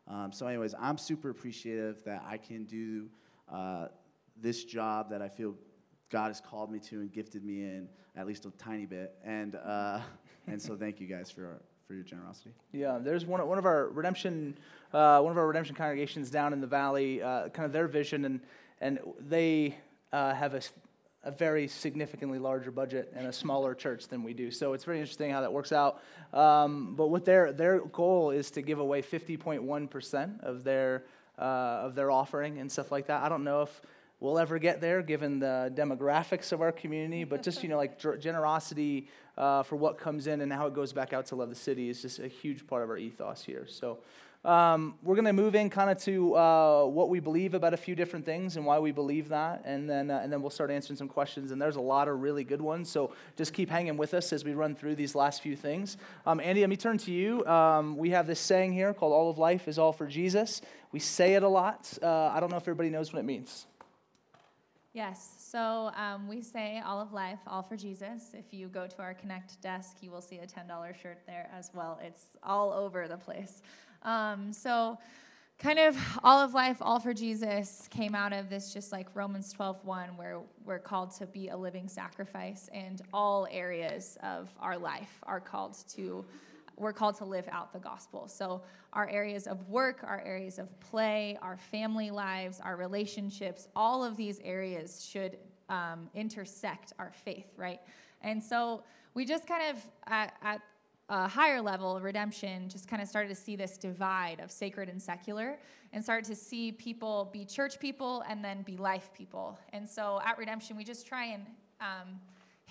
[0.08, 3.10] um, so anyways, I'm super appreciative that I can do
[3.52, 3.88] uh,
[4.40, 5.56] this job that I feel
[6.12, 9.16] God has called me to and gifted me in at least a tiny bit.
[9.24, 10.02] And, uh,
[10.48, 12.52] and so thank you guys for, for your generosity.
[12.74, 14.58] Yeah, there's one, one of our redemption,
[14.94, 18.26] uh, one of our redemption congregations down in the valley, uh, kind of their vision,
[18.26, 18.42] and,
[18.82, 19.78] and they
[20.12, 20.62] uh, have a,
[21.24, 24.52] a very significantly larger budget and a smaller church than we do.
[24.52, 26.04] So it's very interesting how that works out.
[26.34, 31.06] Um, but what their, their goal is to give away 50.1% of their,
[31.40, 33.24] uh, of their offering and stuff like that.
[33.24, 33.82] I don't know if
[34.22, 37.26] we'll ever get there given the demographics of our community.
[37.26, 40.94] But just you know like generosity uh, for what comes in and how it goes
[40.94, 43.66] back out to love the city is just a huge part of our ethos here.
[43.68, 44.00] So
[44.44, 47.78] um, we're going to move in kind of to uh, what we believe about a
[47.78, 49.62] few different things and why we believe that.
[49.66, 51.52] And then uh, and then we'll start answering some questions.
[51.52, 52.90] And there's a lot of really good ones.
[52.90, 55.98] So just keep hanging with us as we run through these last few things.
[56.26, 57.46] Um, andy let me turn to you.
[57.46, 60.62] Um, we have this saying here called all of life is all for jesus.
[60.92, 61.98] We say it a lot.
[62.02, 63.66] Uh, i don't know if everybody knows what it means
[64.94, 68.34] Yes, so um, we say all of life, all for Jesus.
[68.34, 71.72] If you go to our Connect desk, you will see a $10 shirt there as
[71.74, 71.98] well.
[72.04, 73.62] It's all over the place.
[74.04, 74.98] Um, so,
[75.60, 79.54] kind of all of life, all for Jesus came out of this just like Romans
[79.54, 84.78] 12 1, where we're called to be a living sacrifice, and all areas of our
[84.78, 86.26] life are called to
[86.78, 88.28] we're called to live out the gospel.
[88.28, 88.62] So,
[88.94, 94.18] our areas of work, our areas of play, our family lives, our relationships, all of
[94.18, 95.38] these areas should
[95.70, 97.80] um, intersect our faith, right?
[98.22, 100.62] And so, we just kind of, at, at
[101.10, 105.02] a higher level, redemption, just kind of started to see this divide of sacred and
[105.02, 105.58] secular
[105.92, 109.60] and started to see people be church people and then be life people.
[109.74, 111.46] And so at redemption, we just try and
[111.82, 112.20] um,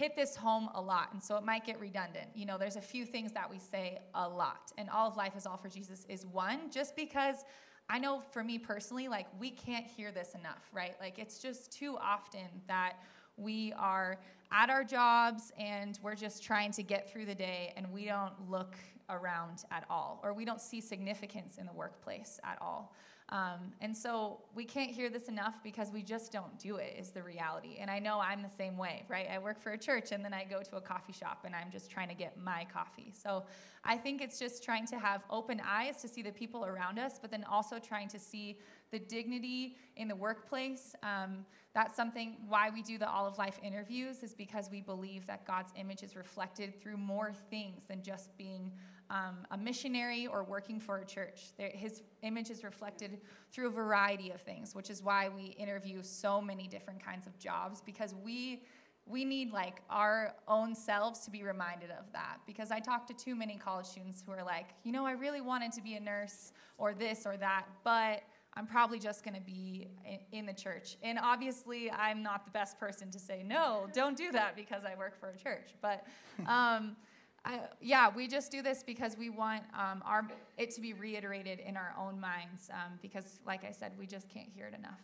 [0.00, 1.08] hit this home a lot.
[1.12, 2.28] And so it might get redundant.
[2.34, 4.72] You know, there's a few things that we say a lot.
[4.78, 7.44] And all of life is all for Jesus is one, just because
[7.90, 10.94] I know for me personally, like we can't hear this enough, right?
[11.00, 12.94] Like it's just too often that
[13.36, 14.18] we are
[14.50, 18.32] at our jobs and we're just trying to get through the day and we don't
[18.48, 18.76] look
[19.10, 22.94] around at all or we don't see significance in the workplace at all.
[23.30, 27.10] Um, and so we can't hear this enough because we just don't do it, is
[27.10, 27.76] the reality.
[27.80, 29.28] And I know I'm the same way, right?
[29.32, 31.70] I work for a church and then I go to a coffee shop and I'm
[31.70, 33.12] just trying to get my coffee.
[33.12, 33.44] So
[33.84, 37.20] I think it's just trying to have open eyes to see the people around us,
[37.20, 38.58] but then also trying to see
[38.90, 40.96] the dignity in the workplace.
[41.04, 45.24] Um, that's something why we do the All of Life interviews, is because we believe
[45.28, 48.72] that God's image is reflected through more things than just being
[49.10, 51.52] um, a missionary or working for a church.
[51.58, 53.20] There, his image is reflected
[53.52, 57.38] through a variety of things, which is why we interview so many different kinds of
[57.38, 58.62] jobs because we
[59.06, 62.38] we need like our own selves to be reminded of that.
[62.46, 65.40] Because i talk to too many college students who are like you know i really
[65.40, 68.22] wanted to be a nurse or this or that but
[68.54, 69.88] i'm probably just going to be
[70.32, 70.96] in the church.
[71.02, 74.94] And obviously i'm not the best person to say no don't do that because i
[74.96, 75.74] work for a church.
[75.82, 76.06] But
[76.46, 76.96] um,
[77.44, 81.60] I, yeah, we just do this because we want um, our it to be reiterated
[81.60, 85.00] in our own minds um, because, like I said, we just can't hear it enough.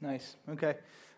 [0.00, 0.36] Nice.
[0.50, 0.74] Okay,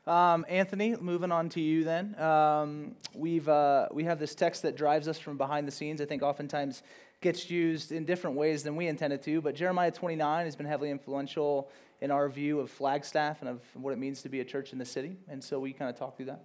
[0.06, 0.94] um, Anthony.
[0.96, 2.18] Moving on to you then.
[2.20, 6.00] Um, we've uh, we have this text that drives us from behind the scenes.
[6.00, 6.82] I think oftentimes
[7.20, 9.40] gets used in different ways than we intended to.
[9.40, 13.92] But Jeremiah 29 has been heavily influential in our view of Flagstaff and of what
[13.92, 15.16] it means to be a church in the city.
[15.28, 16.44] And so we kind of talk through that.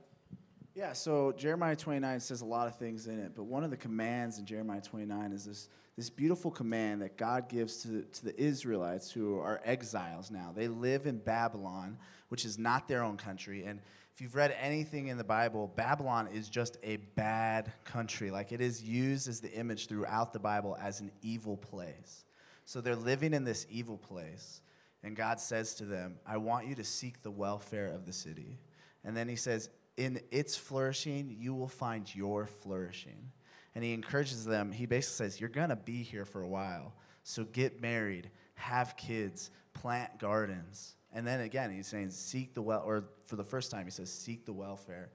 [0.74, 3.78] Yeah, so Jeremiah 29 says a lot of things in it, but one of the
[3.78, 8.42] commands in Jeremiah 29 is this, this beautiful command that God gives to, to the
[8.42, 10.54] Israelites who are exiles now.
[10.56, 11.98] They live in Babylon,
[12.30, 13.66] which is not their own country.
[13.66, 13.82] And
[14.14, 18.32] if you've read anything in the Bible, Babylon is just a bad country.
[18.32, 22.24] Like it is used as the image throughout the Bible as an evil place.
[22.64, 24.62] So they're living in this evil place.
[25.04, 28.60] And God says to them, I want you to seek the welfare of the city.
[29.04, 33.32] And then he says, in its flourishing, you will find your flourishing.
[33.76, 36.94] And he encourages them, he basically says, You're going to be here for a while.
[37.24, 40.96] So get married, have kids, plant gardens.
[41.14, 44.12] And then again, he's saying, Seek the well, or for the first time, he says,
[44.12, 45.12] Seek the welfare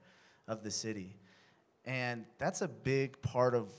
[0.47, 1.17] of the city.
[1.85, 3.71] And that's a big part of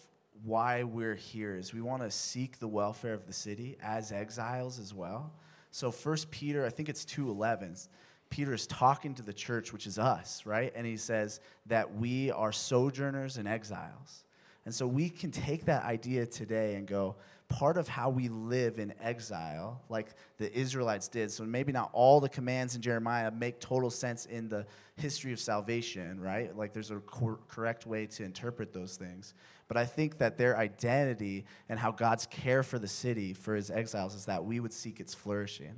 [0.44, 4.78] why we're here is we want to seek the welfare of the city as exiles
[4.78, 5.32] as well.
[5.70, 7.88] So First Peter, I think it's 2:11
[8.30, 10.72] Peter is talking to the church, which is us, right?
[10.74, 14.24] And he says that we are sojourners and exiles.
[14.64, 17.16] And so we can take that idea today and go,
[17.48, 21.30] part of how we live in exile, like the Israelites did.
[21.30, 25.40] So maybe not all the commands in Jeremiah make total sense in the history of
[25.40, 26.54] salvation, right?
[26.54, 29.32] Like there's a cor- correct way to interpret those things.
[29.66, 33.70] But I think that their identity and how God's care for the city, for his
[33.70, 35.74] exiles, is that we would seek its flourishing.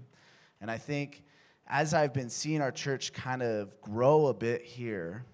[0.61, 1.23] And I think
[1.71, 5.25] as I've been seeing our church kind of grow a bit here,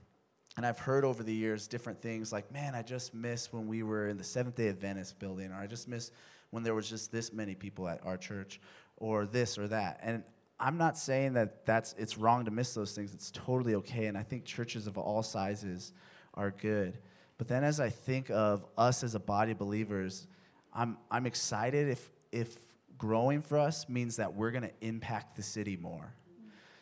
[0.58, 3.82] and I've heard over the years different things like, man, I just miss when we
[3.82, 6.10] were in the Seventh day Adventist building, or I just miss
[6.50, 8.60] when there was just this many people at our church,
[8.98, 9.98] or this or that.
[10.02, 10.22] And
[10.60, 13.14] I'm not saying that that's it's wrong to miss those things.
[13.14, 15.94] It's totally okay, and I think churches of all sizes
[16.34, 16.98] are good.
[17.38, 20.26] But then as I think of us as a body of believers,
[20.74, 22.58] I'm I'm excited if if
[22.98, 26.14] growing for us means that we're going to impact the city more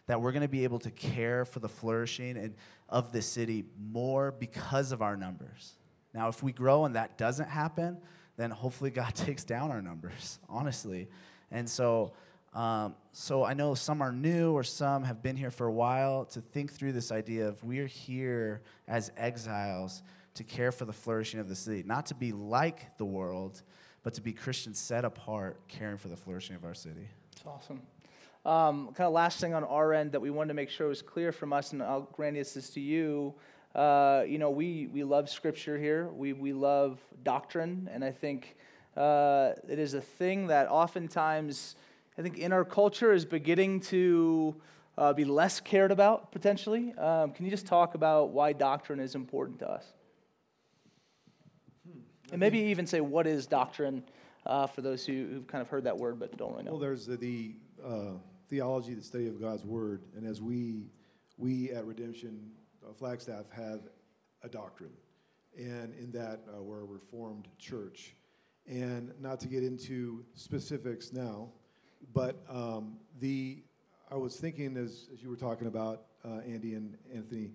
[0.06, 2.54] that we're going to be able to care for the flourishing and
[2.88, 5.74] of the city more because of our numbers.
[6.12, 7.98] Now, if we grow and that doesn't happen,
[8.36, 11.08] then hopefully God takes down our numbers, honestly.
[11.50, 12.12] And so,
[12.52, 16.24] um, so I know some are new or some have been here for a while
[16.26, 20.02] to think through this idea of we're here as exiles
[20.34, 23.62] to care for the flourishing of the city, not to be like the world,
[24.02, 27.08] but to be Christians set apart, caring for the flourishing of our city.
[27.34, 27.80] That's awesome.
[28.44, 31.00] Um, kind of last thing on our end that we wanted to make sure was
[31.00, 33.34] clear from us, and I'll grant this to you.
[33.74, 36.08] Uh, you know, we, we love Scripture here.
[36.08, 38.56] We, we love doctrine, and I think
[38.96, 41.74] uh, it is a thing that oftentimes,
[42.18, 44.54] I think, in our culture is beginning to
[44.96, 46.94] uh, be less cared about potentially.
[46.98, 49.84] Um, can you just talk about why doctrine is important to us?
[52.30, 54.02] And maybe even say, what is doctrine
[54.46, 56.72] uh, for those who, who've kind of heard that word but don't really know?
[56.72, 57.54] Well, there's the, the
[57.84, 58.10] uh,
[58.48, 60.86] theology, the study of God's word, and as we
[61.36, 62.50] we at Redemption
[62.86, 63.80] uh, Flagstaff have
[64.42, 64.92] a doctrine,
[65.56, 68.14] and in that uh, we're a Reformed church,
[68.66, 71.48] and not to get into specifics now,
[72.12, 73.62] but um, the
[74.10, 77.50] I was thinking as, as you were talking about uh, Andy and Anthony,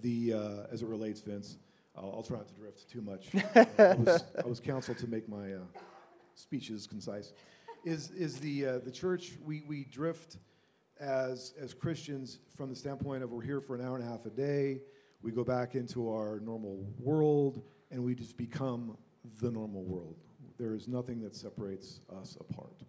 [0.00, 1.58] the uh, as it relates Vince.
[1.94, 3.28] I'll, I'll try not to drift too much.
[3.78, 5.58] I, was, I was counseled to make my uh,
[6.34, 7.32] speeches concise.
[7.84, 10.36] Is is the uh, the church we we drift
[11.00, 14.24] as as Christians from the standpoint of we're here for an hour and a half
[14.24, 14.82] a day.
[15.20, 18.96] We go back into our normal world and we just become
[19.40, 20.14] the normal world.
[20.58, 22.84] There is nothing that separates us apart.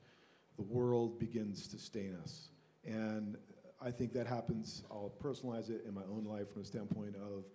[0.58, 2.50] The world begins to stain us.
[2.86, 3.36] And
[3.82, 7.46] I think that happens, I'll personalize it in my own life from the standpoint of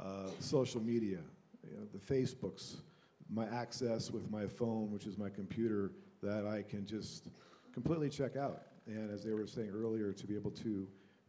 [0.00, 1.18] uh, social media,
[1.64, 2.76] you know, the Facebooks,
[3.32, 7.28] my access with my phone, which is my computer, that I can just
[7.72, 8.62] completely check out.
[8.86, 10.86] And as they were saying earlier, to be able to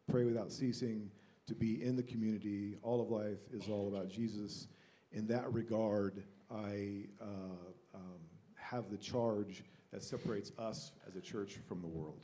[0.10, 1.10] pray without ceasing,
[1.48, 4.68] to be in the community, all of life is all about Jesus.
[5.12, 8.20] In that regard, I uh, um,
[8.56, 12.22] have the charge that separates us as a church from the world.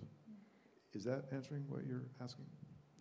[0.93, 2.45] Is that answering what you're asking?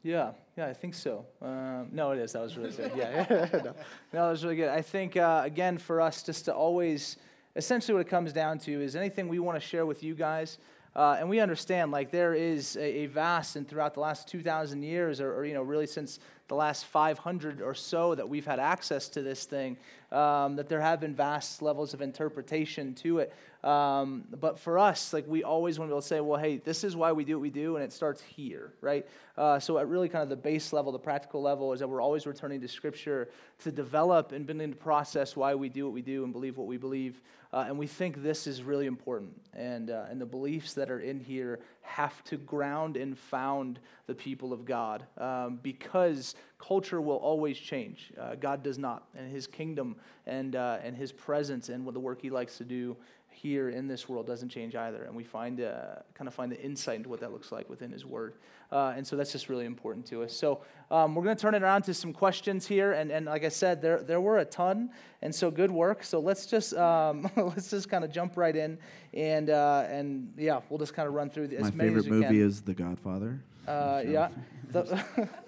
[0.02, 1.26] Yeah, yeah, I think so.
[1.42, 2.32] Um, no, it is.
[2.32, 2.92] That was really good.
[2.96, 3.74] Yeah, no,
[4.12, 4.68] that was really good.
[4.68, 7.16] I think, uh, again, for us just to always,
[7.56, 10.58] essentially what it comes down to is anything we want to share with you guys,
[10.94, 14.82] uh, and we understand, like, there is a, a, vast, and throughout the last 2,000
[14.82, 18.58] years, or, or, you know, really since the last 500 or so that we've had
[18.58, 19.76] access to this thing,
[20.12, 23.34] um, that there have been vast levels of interpretation to it.
[23.64, 26.58] Um, but for us, like, we always want to be able to say, well, hey,
[26.58, 29.06] this is why we do what we do, and it starts here, right?
[29.36, 32.00] Uh, so at really kind of the base level, the practical level, is that we're
[32.00, 33.28] always returning to Scripture
[33.64, 36.68] to develop and begin to process why we do what we do and believe what
[36.68, 37.20] we believe.
[37.52, 39.32] Uh, and we think this is really important.
[39.54, 44.14] And, uh, and the beliefs that are in here have to ground and found the
[44.14, 48.12] people of God um, because culture will always change.
[48.20, 49.04] Uh, God does not.
[49.16, 52.64] And his kingdom and, uh, and his presence and what the work he likes to
[52.64, 52.96] do
[53.36, 55.04] here in this world doesn't change either.
[55.04, 57.92] And we find uh, kind of find the insight into what that looks like within
[57.92, 58.34] his word.
[58.72, 60.32] Uh, and so that's just really important to us.
[60.32, 62.92] So um, we're going to turn it around to some questions here.
[62.92, 64.90] And, and like I said, there, there were a ton.
[65.20, 66.02] And so good work.
[66.02, 68.78] So let's just, um, let's just kind of jump right in.
[69.12, 72.10] And, uh, and yeah, we'll just kind of run through as My many favorite as
[72.10, 73.42] we movie is The Godfather.
[73.68, 74.28] Uh, yeah.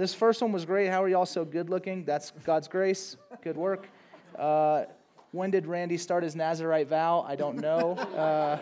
[0.00, 0.88] This first one was great.
[0.88, 2.06] How are y'all so good looking?
[2.06, 3.18] That's God's grace.
[3.42, 3.86] Good work.
[4.34, 4.84] Uh,
[5.30, 7.20] when did Randy start his Nazarite vow?
[7.28, 7.92] I don't know.
[8.16, 8.58] Uh,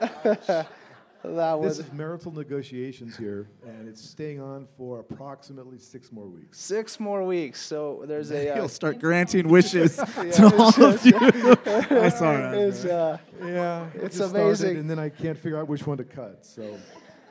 [1.24, 6.26] that was This is marital negotiations here, and it's staying on for approximately six more
[6.26, 6.58] weeks.
[6.60, 7.58] six more weeks.
[7.62, 8.52] So there's a.
[8.54, 11.16] He'll Uh, start granting wishes Yeah, to all of you.
[11.16, 12.54] I saw that.
[12.54, 14.54] it's, uh, Yeah, It's amazing.
[14.56, 16.44] started, and then I can't figure out which one to cut.
[16.44, 16.76] So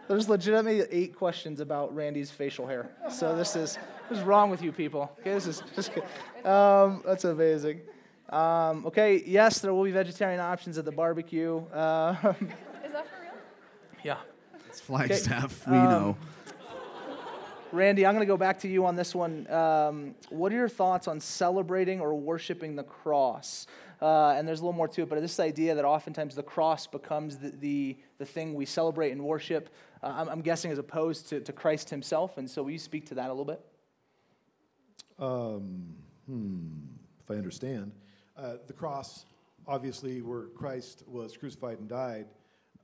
[0.09, 2.89] there's legitimately eight questions about Randy's facial hair.
[3.09, 5.11] So this is what's wrong with you people?
[5.19, 6.09] Okay, this is just kidding.
[6.43, 7.81] Um, that's amazing.
[8.29, 11.57] Um, okay, yes, there will be vegetarian options at the barbecue.
[11.73, 12.15] Uh,
[12.85, 13.33] Is that for real?
[14.03, 14.17] yeah.
[14.67, 15.67] It's Flagstaff.
[15.67, 16.17] We um, know.
[17.71, 19.49] Randy, I'm going to go back to you on this one.
[19.51, 23.67] Um, what are your thoughts on celebrating or worshiping the cross?
[24.01, 26.87] Uh, and there's a little more to it, but this idea that oftentimes the cross
[26.87, 29.69] becomes the, the, the thing we celebrate and worship,
[30.01, 32.37] uh, I'm, I'm guessing as opposed to, to Christ himself.
[32.37, 33.61] And so will you speak to that a little bit?
[35.17, 36.67] Um, hmm,
[37.23, 37.91] if I understand.
[38.37, 39.25] Uh, the cross,
[39.67, 42.27] obviously, where Christ was crucified and died,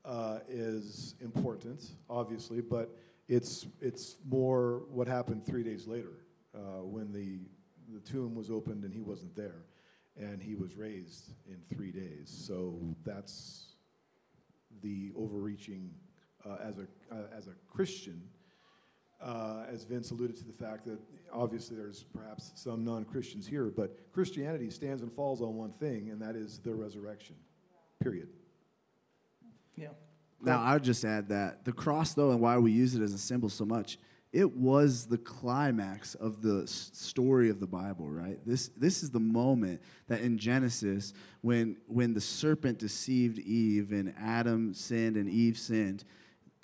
[0.04, 2.96] uh, is important, obviously, but
[3.28, 6.12] it's, it's more what happened three days later
[6.54, 7.40] uh, when the,
[7.94, 9.64] the tomb was opened and he wasn't there.
[10.18, 12.30] And he was raised in three days.
[12.30, 13.74] So that's
[14.82, 15.90] the overreaching
[16.48, 18.22] uh, as, a, uh, as a Christian
[19.22, 21.00] uh, as Vince alluded to the fact that
[21.34, 26.10] obviously there's perhaps some non Christians here, but Christianity stands and falls on one thing,
[26.10, 27.36] and that is the resurrection.
[28.02, 28.30] Period.
[29.76, 29.90] Yeah.
[30.42, 33.14] Now, I would just add that the cross, though, and why we use it as
[33.14, 33.98] a symbol so much,
[34.32, 38.38] it was the climax of the story of the Bible, right?
[38.46, 44.14] This, this is the moment that in Genesis, when, when the serpent deceived Eve and
[44.20, 46.04] Adam sinned and Eve sinned,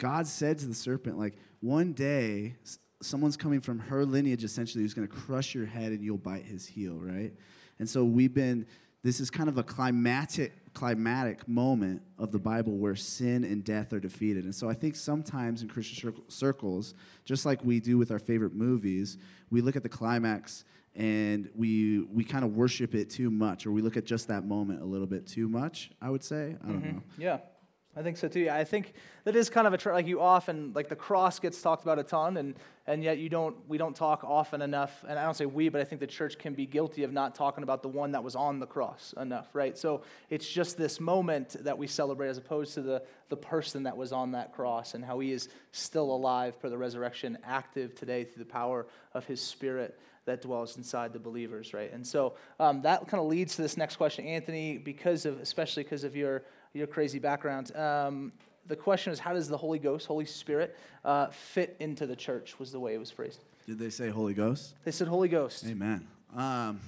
[0.02, 2.56] God said to the serpent, like, one day,
[3.04, 6.44] someone's coming from her lineage essentially who's going to crush your head and you'll bite
[6.44, 7.32] his heel, right?
[7.78, 8.66] And so we've been,
[9.04, 13.94] this is kind of a climatic, climatic moment of the Bible where sin and death
[13.94, 14.44] are defeated.
[14.44, 18.56] And so I think sometimes in Christian circles, just like we do with our favorite
[18.56, 19.20] movies,
[19.52, 23.72] we look at the climax and we we kind of worship it too much, or
[23.72, 25.90] we look at just that moment a little bit too much.
[26.02, 26.58] I would say.
[26.62, 26.96] I don't mm-hmm.
[26.98, 27.04] know.
[27.18, 27.38] Yeah,
[27.96, 28.40] I think so too.
[28.42, 28.94] Yeah, I think
[29.26, 32.00] that is kind of a tr- like you often like the cross gets talked about
[32.00, 32.56] a ton, and
[32.88, 35.04] and yet you don't we don't talk often enough.
[35.08, 37.36] And I don't say we, but I think the church can be guilty of not
[37.36, 39.78] talking about the one that was on the cross enough, right?
[39.78, 43.98] So it's just this moment that we celebrate as opposed to the the person that
[43.98, 48.24] was on that cross and how he is still alive for the resurrection, active today
[48.24, 51.92] through the power of his Spirit that dwells inside the believers, right?
[51.92, 55.84] And so um, that kind of leads to this next question, Anthony, because of especially
[55.84, 57.76] because of your your crazy background.
[57.76, 58.32] Um,
[58.68, 62.60] the question is, how does the Holy Ghost, Holy Spirit, uh, fit into the church?
[62.60, 63.44] Was the way it was phrased.
[63.66, 64.76] Did they say Holy Ghost?
[64.84, 65.66] They said Holy Ghost.
[65.68, 66.08] Amen.
[66.36, 66.80] Um,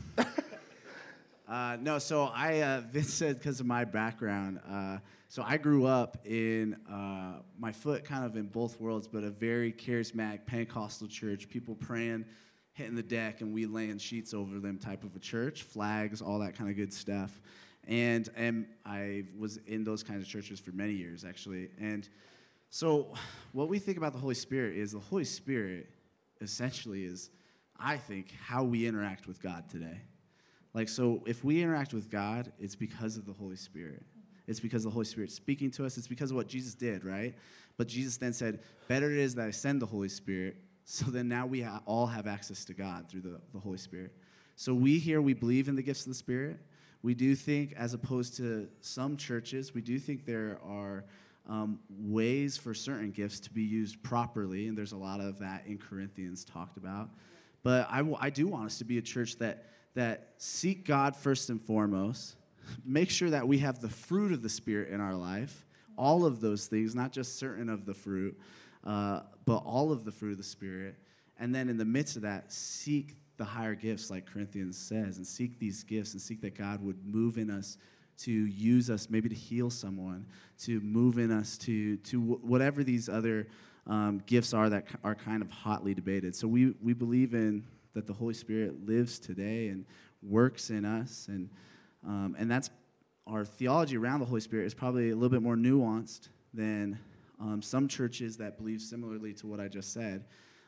[1.48, 4.60] uh, no, so I, uh, Vince said because of my background.
[4.70, 9.24] Uh, so I grew up in uh, my foot kind of in both worlds, but
[9.24, 11.50] a very charismatic Pentecostal church.
[11.50, 12.26] People praying,
[12.74, 16.40] hitting the deck, and we laying sheets over them type of a church, flags, all
[16.40, 17.42] that kind of good stuff.
[17.88, 21.70] And, and I was in those kinds of churches for many years, actually.
[21.80, 22.08] And
[22.70, 23.14] so,
[23.52, 25.90] what we think about the Holy Spirit is the Holy Spirit
[26.42, 27.30] essentially is,
[27.80, 30.02] I think, how we interact with God today.
[30.74, 34.04] Like, so if we interact with God, it's because of the Holy Spirit.
[34.48, 35.98] It's because the Holy Spirit speaking to us.
[35.98, 37.36] It's because of what Jesus did, right?
[37.78, 40.58] But Jesus then said, Better it is that I send the Holy Spirit.
[40.86, 44.12] So then now we all have access to God through the, the Holy Spirit.
[44.58, 46.60] So we here, we believe in the gifts of the Spirit.
[47.04, 51.04] We do think, as opposed to some churches, we do think there are
[51.48, 55.68] um, ways for certain gifts to be used properly, and there's a lot of that
[55.68, 57.10] in Corinthians talked about.
[57.62, 61.16] But I, w- I do want us to be a church that, that seek God
[61.16, 62.36] first and foremost,
[62.86, 65.66] make sure that we have the fruit of the Spirit in our life,
[65.98, 68.40] all of those things, not just certain of the fruit,
[68.86, 70.96] uh, but all of the fruit of the Spirit.
[71.38, 75.26] And then in the midst of that, seek the higher gifts, like Corinthians says, and
[75.26, 77.78] seek these gifts and seek that God would move in us
[78.20, 80.26] to use us, maybe to heal someone,
[80.60, 83.48] to move in us to, to whatever these other
[83.88, 86.36] um, gifts are that are kind of hotly debated.
[86.36, 89.86] So we, we believe in that the Holy Spirit lives today and
[90.22, 91.28] works in us.
[91.28, 91.50] And,
[92.06, 92.70] um, and that's
[93.28, 97.00] our theology around the Holy Spirit is probably a little bit more nuanced than
[97.40, 100.26] um, some churches that believe similarly to what I just said.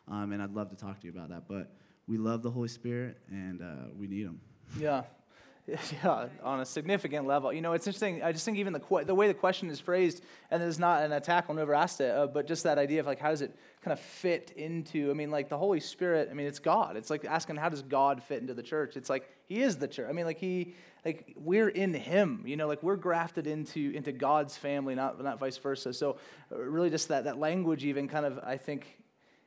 [0.08, 1.48] Um, and I'd love to talk to you about that.
[1.48, 1.72] But
[2.08, 4.40] we love the Holy Spirit and uh, we need Him.
[4.80, 5.04] Yeah.
[6.04, 7.52] Yeah, on a significant level.
[7.52, 8.22] You know, it's interesting.
[8.22, 11.02] I just think even the que- the way the question is phrased, and it's not
[11.02, 13.42] an attack on whoever asked it, uh, but just that idea of like, how does
[13.42, 15.10] it kind of fit into?
[15.10, 16.30] I mean, like the Holy Spirit.
[16.30, 16.98] I mean, it's God.
[16.98, 18.96] It's like asking, how does God fit into the church?
[18.96, 20.06] It's like He is the church.
[20.08, 22.44] I mean, like He, like we're in Him.
[22.46, 25.94] You know, like we're grafted into into God's family, not not vice versa.
[25.94, 26.18] So,
[26.52, 29.00] uh, really, just that that language, even kind of, I think,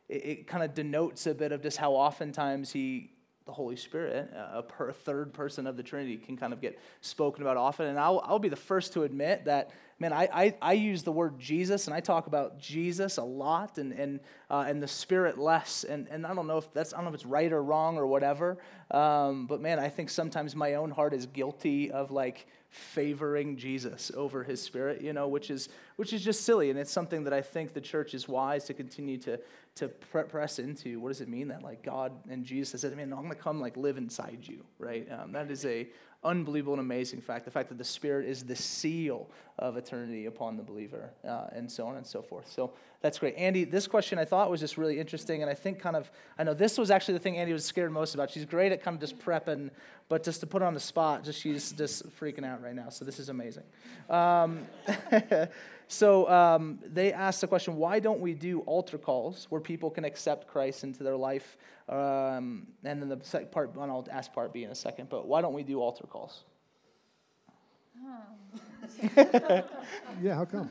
[0.08, 3.10] it, it kind of denotes a bit of just how oftentimes He
[3.48, 7.40] the Holy Spirit, a per third person of the Trinity, can kind of get spoken
[7.40, 7.86] about often.
[7.86, 11.12] And I'll, I'll be the first to admit that, man, I, I, I use the
[11.12, 15.38] word Jesus and I talk about Jesus a lot and, and, uh, and the Spirit
[15.38, 15.84] less.
[15.84, 17.96] And, and I don't know if that's, I don't know if it's right or wrong
[17.96, 18.58] or whatever.
[18.90, 24.10] Um, but man, I think sometimes my own heart is guilty of like, favoring Jesus
[24.14, 27.32] over his spirit, you know, which is which is just silly, and it's something that
[27.32, 29.40] I think the church is wise to continue to
[29.76, 31.00] to press into.
[31.00, 33.36] What does it mean that like God and Jesus said, "I mean, I'm going to
[33.36, 35.08] come like live inside you," right?
[35.10, 35.88] Um, that is a
[36.24, 37.44] unbelievable and amazing fact.
[37.44, 41.70] The fact that the Spirit is the seal of eternity upon the believer, uh, and
[41.70, 42.50] so on and so forth.
[42.50, 43.34] So that's great.
[43.36, 46.44] Andy, this question I thought was just really interesting, and I think kind of, I
[46.44, 48.30] know this was actually the thing Andy was scared most about.
[48.30, 49.70] She's great at kind of just prepping,
[50.08, 52.88] but just to put on the spot, just she's just freaking out right now.
[52.88, 53.64] So this is amazing.
[54.10, 54.66] Um,
[55.88, 60.04] so um, they asked the question why don't we do altar calls where people can
[60.04, 61.56] accept Christ into their life?
[61.88, 65.26] Um, and then the second part, and I'll ask part B in a second, but
[65.26, 66.44] why don't we do altar calls?
[70.22, 70.70] yeah, how come?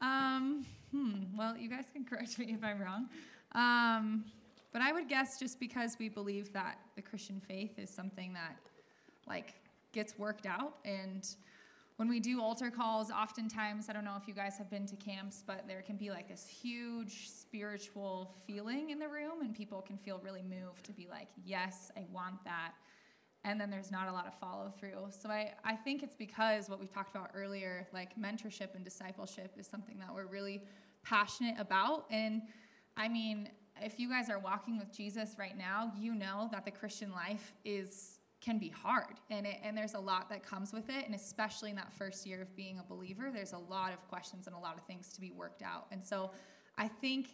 [0.00, 3.08] Um, hmm, well, you guys can correct me if I'm wrong.
[3.52, 4.24] Um,
[4.72, 8.56] but I would guess just because we believe that the Christian faith is something that,
[9.26, 9.54] like,
[9.92, 10.74] gets worked out.
[10.84, 11.26] And
[11.98, 14.94] when we do altar calls, oftentimes, I don't know if you guys have been to
[14.94, 19.82] camps, but there can be like this huge spiritual feeling in the room, and people
[19.82, 22.74] can feel really moved to be like, yes, I want that.
[23.42, 25.08] And then there's not a lot of follow through.
[25.10, 29.54] So I, I think it's because what we talked about earlier, like mentorship and discipleship,
[29.58, 30.62] is something that we're really
[31.02, 32.04] passionate about.
[32.12, 32.42] And
[32.96, 33.50] I mean,
[33.82, 37.52] if you guys are walking with Jesus right now, you know that the Christian life
[37.64, 38.17] is
[38.48, 41.68] can be hard and it, and there's a lot that comes with it and especially
[41.68, 44.58] in that first year of being a believer there's a lot of questions and a
[44.58, 46.30] lot of things to be worked out and so
[46.78, 47.24] i think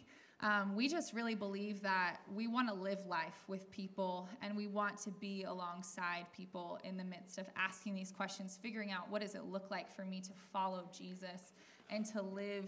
[0.41, 4.67] Um, we just really believe that we want to live life with people and we
[4.67, 9.21] want to be alongside people in the midst of asking these questions, figuring out what
[9.21, 11.53] does it look like for me to follow Jesus
[11.89, 12.67] and to live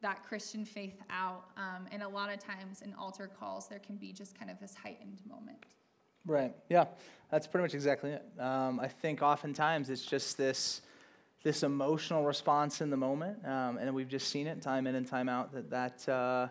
[0.00, 1.42] that Christian faith out.
[1.56, 4.60] Um, and a lot of times in altar calls, there can be just kind of
[4.60, 5.58] this heightened moment.
[6.24, 6.54] Right.
[6.68, 6.84] Yeah,
[7.30, 8.24] that's pretty much exactly it.
[8.38, 10.82] Um, I think oftentimes it's just this
[11.42, 15.06] this emotional response in the moment, um, and we've just seen it time in and
[15.06, 16.46] time out that that uh,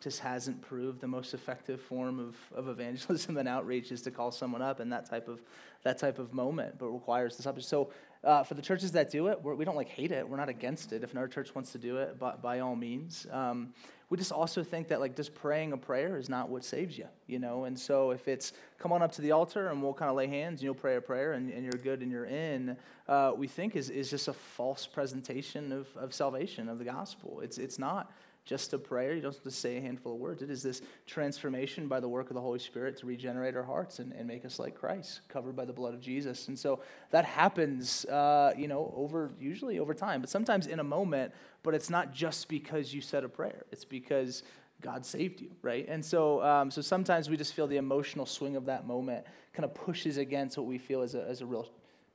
[0.00, 4.30] just hasn't proved the most effective form of, of evangelism and outreach is to call
[4.30, 5.40] someone up in that type of
[5.82, 7.66] that type of moment, but requires the subject.
[7.66, 7.90] So
[8.22, 10.28] uh, for the churches that do it, we're, we do not like hate it.
[10.28, 11.02] We're not against it.
[11.02, 13.26] If another church wants to do it, by, by all means.
[13.32, 13.74] Um,
[14.10, 17.06] we just also think that like just praying a prayer is not what saves you,
[17.26, 17.64] you know.
[17.64, 20.26] And so if it's come on up to the altar and we'll kind of lay
[20.26, 23.46] hands and you'll pray a prayer and, and you're good and you're in, uh, we
[23.46, 27.40] think is, is just a false presentation of, of salvation of the gospel.
[27.40, 28.10] It's it's not
[28.48, 29.14] just a prayer.
[29.14, 30.40] You don't have to say a handful of words.
[30.40, 33.98] It is this transformation by the work of the Holy Spirit to regenerate our hearts
[33.98, 36.48] and, and make us like Christ, covered by the blood of Jesus.
[36.48, 36.80] And so
[37.10, 41.34] that happens, uh, you know, over usually over time, but sometimes in a moment.
[41.62, 43.66] But it's not just because you said a prayer.
[43.70, 44.44] It's because
[44.80, 45.86] God saved you, right?
[45.86, 49.64] And so, um, so sometimes we just feel the emotional swing of that moment kind
[49.64, 51.68] of pushes against what we feel as a, as a real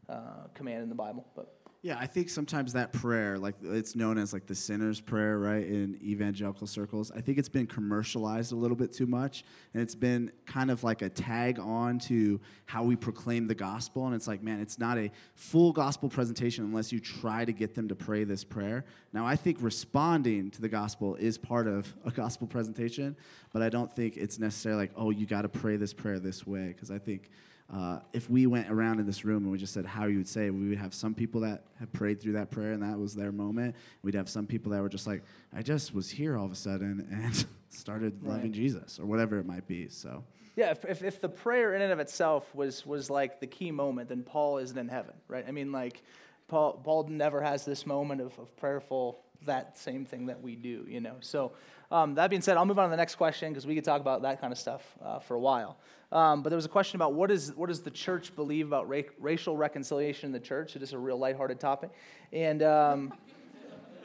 [0.10, 1.28] uh, command in the Bible.
[1.36, 1.54] But
[1.84, 5.68] yeah, I think sometimes that prayer, like it's known as like the sinner's prayer, right,
[5.68, 9.44] in evangelical circles, I think it's been commercialized a little bit too much.
[9.74, 14.06] And it's been kind of like a tag on to how we proclaim the gospel.
[14.06, 17.76] And it's like, man, it's not a full gospel presentation unless you try to get
[17.76, 18.86] them to pray this prayer.
[19.12, 23.18] Now, I think responding to the gospel is part of a gospel presentation,
[23.52, 26.48] but I don't think it's necessarily like, oh, you got to pray this prayer this
[26.48, 26.68] way.
[26.68, 27.30] Because I think
[27.72, 30.28] uh, if we went around in this room and we just said how you would
[30.28, 33.16] say, we would have some people that have prayed through that prayer and that was
[33.16, 33.76] their moment.
[34.04, 35.24] We'd have some people that were just like,
[35.56, 38.36] I just was here all of a sudden and started right.
[38.36, 39.90] loving Jesus or whatever it might be.
[39.90, 40.24] So.
[40.56, 43.72] Yeah, if, if, if, the prayer in and of itself was, was like the key
[43.72, 45.44] moment, then Paul isn't in heaven, right?
[45.48, 46.04] I mean, like,
[46.48, 50.86] Paul, Paul never has this moment of, of prayerful, that same thing that we do,
[50.88, 51.16] you know?
[51.22, 51.54] So,
[51.94, 54.02] um, that being said, I'll move on to the next question because we could talk
[54.02, 55.78] about that kind of stuff uh, for a while.
[56.12, 58.90] Um, but there was a question about what, is, what does the church believe about
[58.90, 60.76] ra- racial reconciliation in the church?
[60.76, 61.92] It is a real lighthearted topic.
[62.32, 63.14] And um,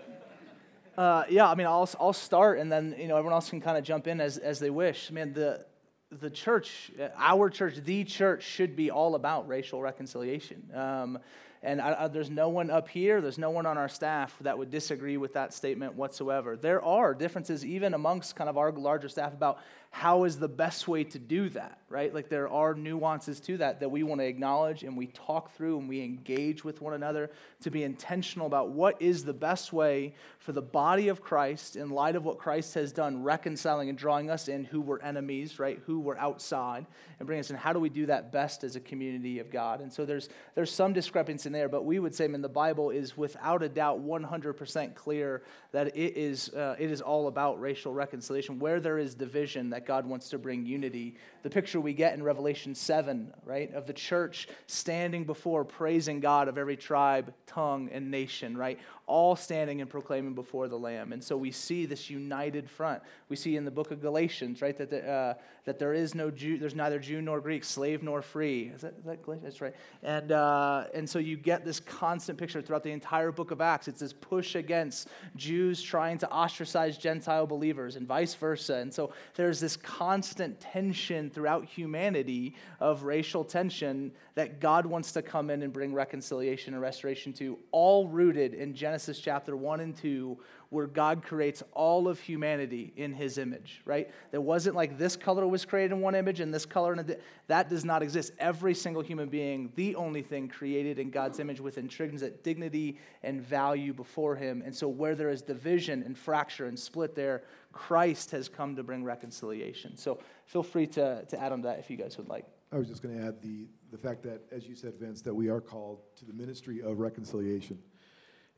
[0.99, 3.78] uh, yeah, I mean, I'll, I'll start and then, you know, everyone else can kind
[3.78, 5.11] of jump in as, as they wish.
[5.11, 5.64] I mean, the,
[6.11, 10.62] the church, our church, the church should be all about racial reconciliation.
[10.74, 11.18] Um,
[11.62, 14.56] and I, I, there's no one up here, there's no one on our staff that
[14.56, 16.56] would disagree with that statement whatsoever.
[16.56, 19.59] There are differences even amongst kind of our larger staff about
[19.90, 22.12] how is the best way to do that, right?
[22.12, 25.78] Like there are nuances to that that we want to acknowledge and we talk through
[25.78, 27.30] and we engage with one another
[27.62, 31.88] to be intentional about what is the best way for the body of Christ in
[31.88, 35.80] light of what Christ has done, reconciling and drawing us in who were enemies, right?
[35.86, 36.86] Who were outside
[37.18, 37.56] and bringing us in.
[37.56, 39.80] How do we do that best as a community of God?
[39.80, 42.49] And so there's there's some discrepancy in there, but we would say, I mean, the
[42.49, 45.42] Bible is without a doubt 100% clear
[45.72, 48.59] that it is uh, it is all about racial reconciliation.
[48.59, 51.16] Where there is division, that God wants to bring unity.
[51.43, 56.49] The picture we get in Revelation 7, right, of the church standing before praising God
[56.49, 58.78] of every tribe, tongue, and nation, right?
[59.09, 61.12] all standing and proclaiming before the Lamb.
[61.12, 63.03] And so we see this united front.
[63.30, 65.34] We see in the book of Galatians, right, that, the, uh,
[65.64, 68.70] that there is no Jew, there's neither Jew nor Greek, slave nor free.
[68.74, 69.45] Is that, is that Galatians?
[69.45, 69.74] That's right.
[70.03, 73.89] And, uh, and so you get this constant picture throughout the entire book of Acts.
[73.89, 78.74] It's this push against Jews trying to ostracize Gentile believers and vice versa.
[78.74, 85.20] And so there's this constant tension throughout humanity of racial tension that God wants to
[85.20, 89.97] come in and bring reconciliation and restoration to, all rooted in Genesis chapter 1 and
[89.97, 90.39] 2,
[90.70, 94.09] where God creates all of humanity in his image, right?
[94.30, 97.16] There wasn't like this color was created in one image and this color, and
[97.49, 98.30] that does not exist.
[98.39, 103.43] Every single human being, the only thing created in God's image with intrinsic dignity and
[103.43, 104.62] value before him.
[104.64, 108.84] And so, where there is division and fracture and split there, Christ has come to
[108.84, 109.97] bring reconciliation.
[109.97, 112.45] So, feel free to, to add on to that if you guys would like.
[112.70, 115.32] I was just going to add the, the fact that, as you said, Vince, that
[115.32, 117.78] we are called to the ministry of reconciliation.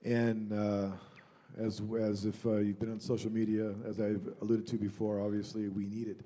[0.05, 0.89] And uh,
[1.57, 5.69] as, as if uh, you've been on social media, as I've alluded to before, obviously
[5.69, 6.23] we need it.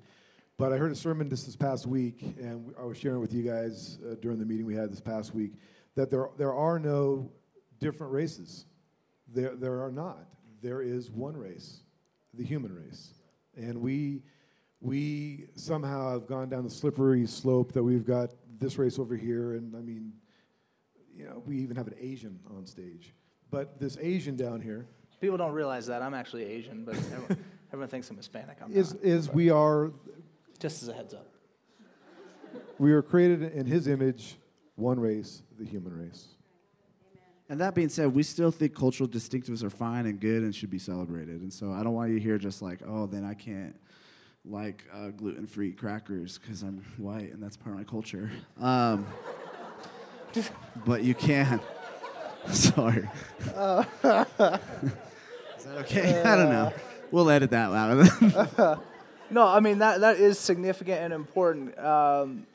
[0.57, 3.43] But I heard a sermon this, this past week, and I was sharing with you
[3.43, 5.53] guys uh, during the meeting we had this past week,
[5.93, 7.29] that there, there are no
[7.79, 8.65] different races.
[9.27, 10.25] There, there are not.
[10.63, 11.81] There is one race,
[12.33, 13.13] the human race.
[13.55, 14.23] And we
[14.85, 18.29] we somehow have gone down the slippery slope that we've got
[18.59, 20.13] this race over here, and I mean,
[21.11, 23.15] you know, we even have an Asian on stage.
[23.49, 24.85] But this Asian down here.
[25.19, 27.37] People don't realize that I'm actually Asian, but everyone,
[27.69, 28.57] Everyone thinks I'm Hispanic.
[28.63, 29.03] I'm Is not.
[29.03, 29.91] is we are
[30.59, 31.27] Just as a heads up.
[32.77, 34.35] we are created in His image,
[34.75, 36.27] one race, the human race.
[37.49, 40.69] And that being said, we still think cultural distinctives are fine and good and should
[40.69, 41.41] be celebrated.
[41.41, 43.75] And so I don't want you to hear just like, oh, then I can't
[44.47, 48.31] like uh, gluten free crackers because I'm white and that's part of my culture.
[48.59, 49.05] Um,
[50.85, 51.59] but you can.
[52.51, 53.09] Sorry.
[53.39, 53.53] Is
[54.03, 54.59] that
[55.79, 56.21] okay?
[56.21, 56.73] I don't know.
[57.11, 58.79] We'll edit that out.
[59.29, 61.77] No, I mean that that is significant and important.
[61.79, 62.45] Um,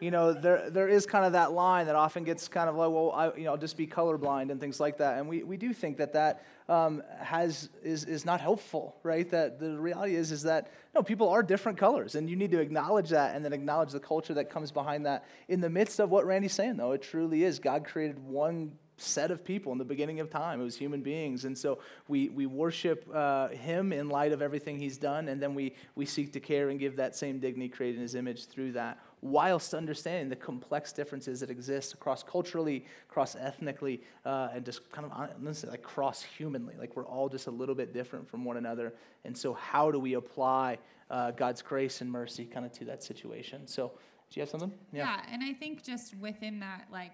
[0.00, 2.90] you know, there there is kind of that line that often gets kind of like,
[2.90, 5.18] well, I, you know, I'll just be colorblind and things like that.
[5.18, 9.28] And we, we do think that that um, has is is not helpful, right?
[9.30, 12.60] That the reality is is that no, people are different colors, and you need to
[12.60, 15.24] acknowledge that, and then acknowledge the culture that comes behind that.
[15.48, 19.30] In the midst of what Randy's saying, though, it truly is God created one set
[19.30, 20.60] of people in the beginning of time.
[20.60, 21.44] It was human beings.
[21.44, 21.78] And so
[22.08, 26.06] we, we worship uh, him in light of everything he's done, and then we, we
[26.06, 29.74] seek to care and give that same dignity created in his image through that, whilst
[29.74, 35.12] understanding the complex differences that exist across culturally, cross ethnically, uh, and just kind of
[35.12, 36.74] honestly, like cross humanly.
[36.78, 38.94] Like we're all just a little bit different from one another.
[39.24, 40.78] And so, how do we apply
[41.10, 43.66] uh, God's grace and mercy kind of to that situation?
[43.66, 43.92] So,
[44.30, 44.72] do you have something?
[44.92, 45.20] Yeah.
[45.30, 47.12] and I think just within that, like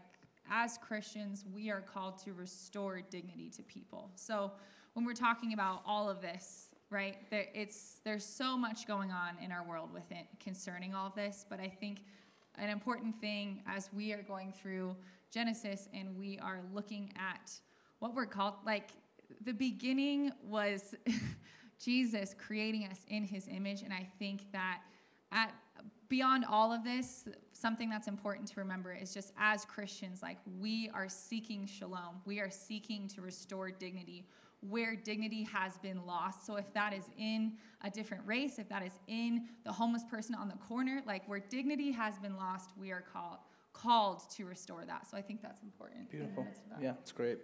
[0.50, 4.10] as Christians, we are called to restore dignity to people.
[4.16, 4.52] So
[4.94, 9.36] when we're talking about all of this, right, there, it's there's so much going on
[9.42, 11.44] in our world with it concerning all of this.
[11.48, 12.04] But I think
[12.56, 14.94] an important thing as we are going through
[15.32, 17.50] Genesis and we are looking at
[17.98, 18.90] what we're called, like
[19.44, 20.94] the beginning was
[21.82, 24.80] Jesus creating us in His image, and I think that
[25.32, 25.52] at
[26.08, 30.90] beyond all of this, something that's important to remember is just as Christians, like we
[30.92, 32.20] are seeking shalom.
[32.26, 34.26] We are seeking to restore dignity
[34.68, 36.46] where dignity has been lost.
[36.46, 40.34] So if that is in a different race, if that is in the homeless person
[40.34, 43.38] on the corner, like where dignity has been lost, we are called
[43.72, 45.06] called to restore that.
[45.10, 46.10] So I think that's important.
[46.10, 46.46] Beautiful.
[46.80, 47.38] Yeah, it's great.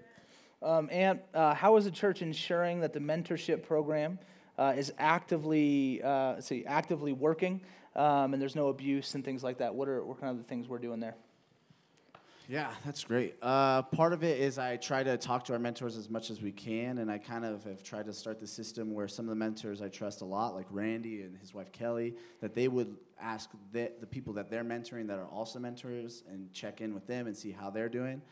[0.62, 4.18] Um, and uh, how is the church ensuring that the mentorship program
[4.58, 7.62] uh, is actively, uh, see, actively working
[7.98, 9.74] um, and there's no abuse and things like that.
[9.74, 11.16] What are what kind of the things we're doing there?
[12.50, 13.34] Yeah, that's great.
[13.42, 16.40] Uh, part of it is I try to talk to our mentors as much as
[16.40, 19.28] we can, and I kind of have tried to start the system where some of
[19.28, 22.96] the mentors I trust a lot, like Randy and his wife Kelly, that they would
[23.20, 27.06] ask the, the people that they're mentoring that are also mentors and check in with
[27.06, 28.22] them and see how they're doing.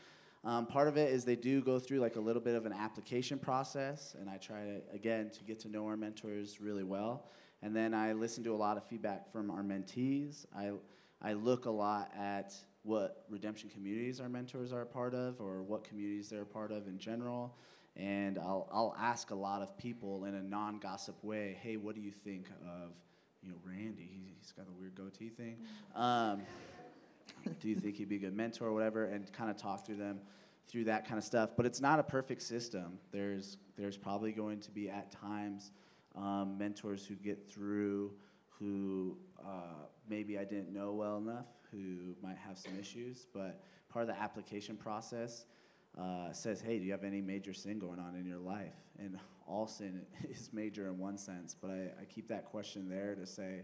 [0.43, 2.73] Um, part of it is they do go through like a little bit of an
[2.73, 7.27] application process, and I try to again to get to know our mentors really well.
[7.61, 10.47] And then I listen to a lot of feedback from our mentees.
[10.55, 10.71] I,
[11.21, 12.55] I look a lot at
[12.87, 16.71] what redemption communities our mentors are a part of or what communities they're a part
[16.71, 17.53] of in general.
[17.97, 21.95] And I'll, I'll ask a lot of people in a non gossip way, hey, what
[21.95, 22.91] do you think of,
[23.43, 24.09] you know, Randy?
[24.09, 25.57] He's, he's got the weird goatee thing.
[25.95, 26.43] Um,
[27.59, 29.05] do you think he'd be a good mentor or whatever?
[29.05, 30.19] And kind of talk through them
[30.67, 31.51] through that kind of stuff.
[31.57, 32.99] But it's not a perfect system.
[33.11, 35.71] There's, there's probably going to be at times
[36.15, 38.11] um, mentors who get through
[38.59, 43.25] who uh, maybe I didn't know well enough, who might have some issues.
[43.33, 45.45] But part of the application process
[45.99, 48.75] uh, says, hey, do you have any major sin going on in your life?
[48.99, 53.15] And all sin is major in one sense, but I, I keep that question there
[53.15, 53.63] to say,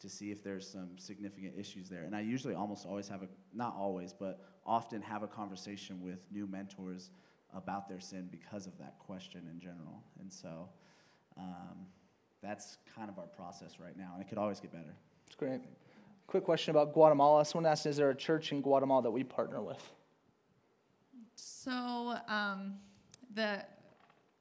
[0.00, 2.04] to see if there's some significant issues there.
[2.04, 6.20] And I usually almost always have a, not always, but often have a conversation with
[6.30, 7.10] new mentors
[7.54, 10.02] about their sin because of that question in general.
[10.20, 10.68] And so,
[11.36, 11.86] um,
[12.42, 14.94] that's kind of our process right now, and it could always get better.
[15.26, 15.60] It's great.
[16.28, 17.42] Quick question about Guatemala.
[17.42, 19.82] Someone asked, is there a church in Guatemala that we partner with?
[21.34, 22.74] So um,
[23.34, 23.64] the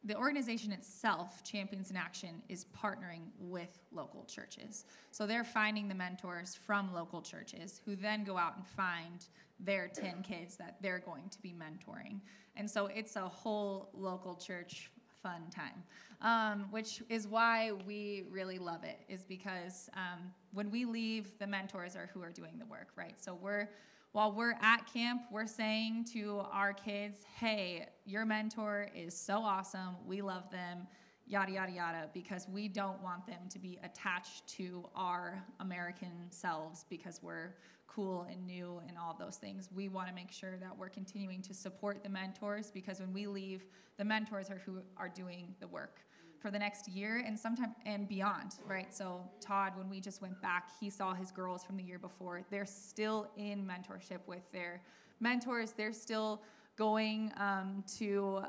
[0.03, 4.85] the organization itself, Champions in Action, is partnering with local churches.
[5.11, 9.25] So they're finding the mentors from local churches who then go out and find
[9.59, 12.21] their 10 kids that they're going to be mentoring.
[12.55, 14.91] And so it's a whole local church
[15.27, 15.83] fun time,
[16.21, 21.47] um, which is why we really love it, is because um, when we leave, the
[21.47, 23.15] mentors are who are doing the work, right?
[23.19, 23.69] So we're
[24.13, 29.95] while we're at camp, we're saying to our kids, hey, your mentor is so awesome.
[30.07, 30.87] We love them,
[31.27, 36.85] yada, yada, yada, because we don't want them to be attached to our American selves
[36.89, 37.53] because we're
[37.87, 39.69] cool and new and all those things.
[39.73, 43.27] We want to make sure that we're continuing to support the mentors because when we
[43.27, 43.65] leave,
[43.97, 46.01] the mentors are who are doing the work
[46.39, 48.93] for the next year and sometime and beyond, right?
[48.93, 52.43] So Todd, when we just went back, he saw his girls from the year before.
[52.51, 54.81] They're still in mentorship with their
[55.19, 55.71] mentors.
[55.71, 56.41] They're still
[56.77, 58.43] going um, to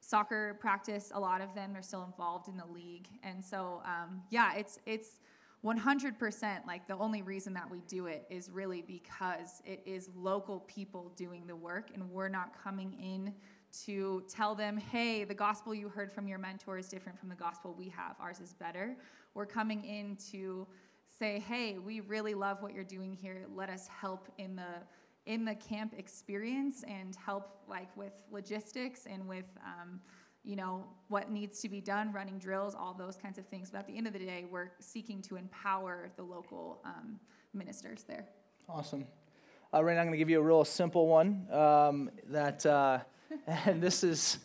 [0.00, 1.12] soccer practice.
[1.14, 4.78] A lot of them are still involved in the league, and so um, yeah, it's
[4.86, 5.20] it's
[5.64, 10.60] 100% like the only reason that we do it is really because it is local
[10.60, 13.34] people doing the work, and we're not coming in
[13.84, 17.34] to tell them, hey, the gospel you heard from your mentor is different from the
[17.34, 18.16] gospel we have.
[18.18, 18.96] Ours is better.
[19.34, 20.66] We're coming in to
[21.18, 23.46] say, hey, we really love what you're doing here.
[23.54, 24.82] Let us help in the
[25.26, 30.00] in the camp experience and help like with logistics and with um,
[30.44, 33.78] you know what needs to be done running drills all those kinds of things but
[33.78, 37.18] at the end of the day we're seeking to empower the local um,
[37.54, 38.26] ministers there
[38.68, 39.06] awesome
[39.74, 42.98] uh, Rain, i'm going to give you a real simple one um, that uh,
[43.46, 44.38] and this is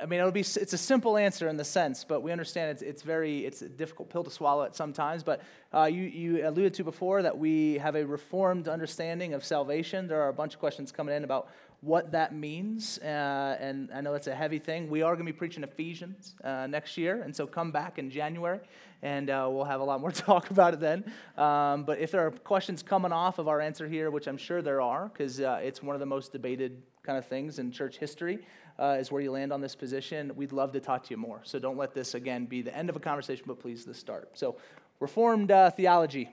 [0.00, 2.82] I mean, it'll be, it's a simple answer in the sense, but we understand it's,
[2.82, 5.22] it's very, it's a difficult pill to swallow at sometimes.
[5.22, 10.06] But uh, you, you alluded to before that we have a reformed understanding of salvation.
[10.06, 11.48] There are a bunch of questions coming in about
[11.84, 12.98] what that means.
[12.98, 14.88] Uh, and I know that's a heavy thing.
[14.88, 17.22] We are going to be preaching Ephesians uh, next year.
[17.22, 18.60] And so come back in January
[19.02, 21.04] and uh, we'll have a lot more talk about it then.
[21.36, 24.62] Um, but if there are questions coming off of our answer here, which I'm sure
[24.62, 27.98] there are, because uh, it's one of the most debated kind of things in church
[27.98, 28.46] history,
[28.78, 30.32] uh, is where you land on this position.
[30.34, 31.40] We'd love to talk to you more.
[31.44, 34.30] So don't let this, again, be the end of a conversation, but please the start.
[34.34, 34.56] So,
[35.00, 36.30] Reformed uh, theology.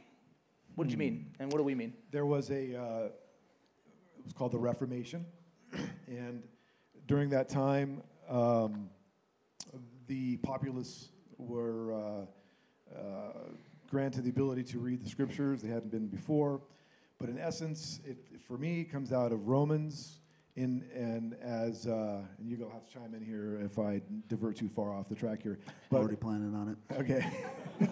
[0.76, 1.32] What did you mean?
[1.40, 1.94] And what do we mean?
[2.12, 5.26] There was a, uh, it was called the Reformation.
[6.08, 6.44] and
[7.08, 8.90] during that time, um,
[10.08, 12.26] the populace were uh,
[12.98, 13.34] uh,
[13.90, 15.62] granted the ability to read the scriptures.
[15.62, 16.62] They hadn't been before.
[17.20, 18.18] But in essence, it,
[18.48, 20.22] for me, comes out of Romans
[20.56, 24.58] in, and as uh, and you go have to chime in here if I divert
[24.58, 25.60] too far off the track here.
[25.90, 26.78] But, Already planning on it.
[27.00, 27.26] Okay.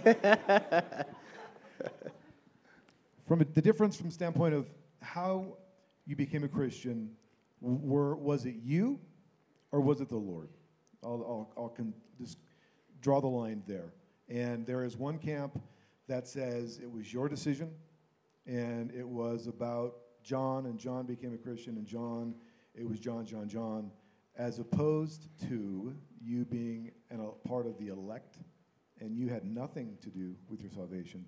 [3.28, 4.68] from a, the difference from standpoint of
[5.02, 5.58] how
[6.06, 7.12] you became a Christian,
[7.62, 9.00] were was it you,
[9.72, 10.50] or was it the Lord?
[11.04, 11.24] I'll,
[11.58, 12.38] I'll, I'll con- just
[13.02, 13.94] draw the line there.
[14.28, 15.60] And there is one camp
[16.08, 17.72] that says it was your decision,
[18.46, 22.36] and it was about John, and John became a Christian, and John
[22.76, 23.92] it was John, John, John,
[24.38, 28.38] as opposed to you being an, a part of the elect
[29.00, 31.26] and you had nothing to do with your salvation,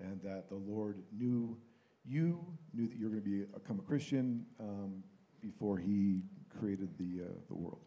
[0.00, 1.56] and that the Lord knew
[2.04, 5.02] you, knew that you were going to be, become a Christian um,
[5.42, 6.20] before He
[6.58, 7.80] created the, uh, the world.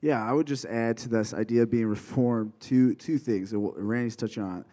[0.00, 3.50] Yeah, I would just add to this idea of being reformed two, two things.
[3.50, 4.64] That Randy's touching on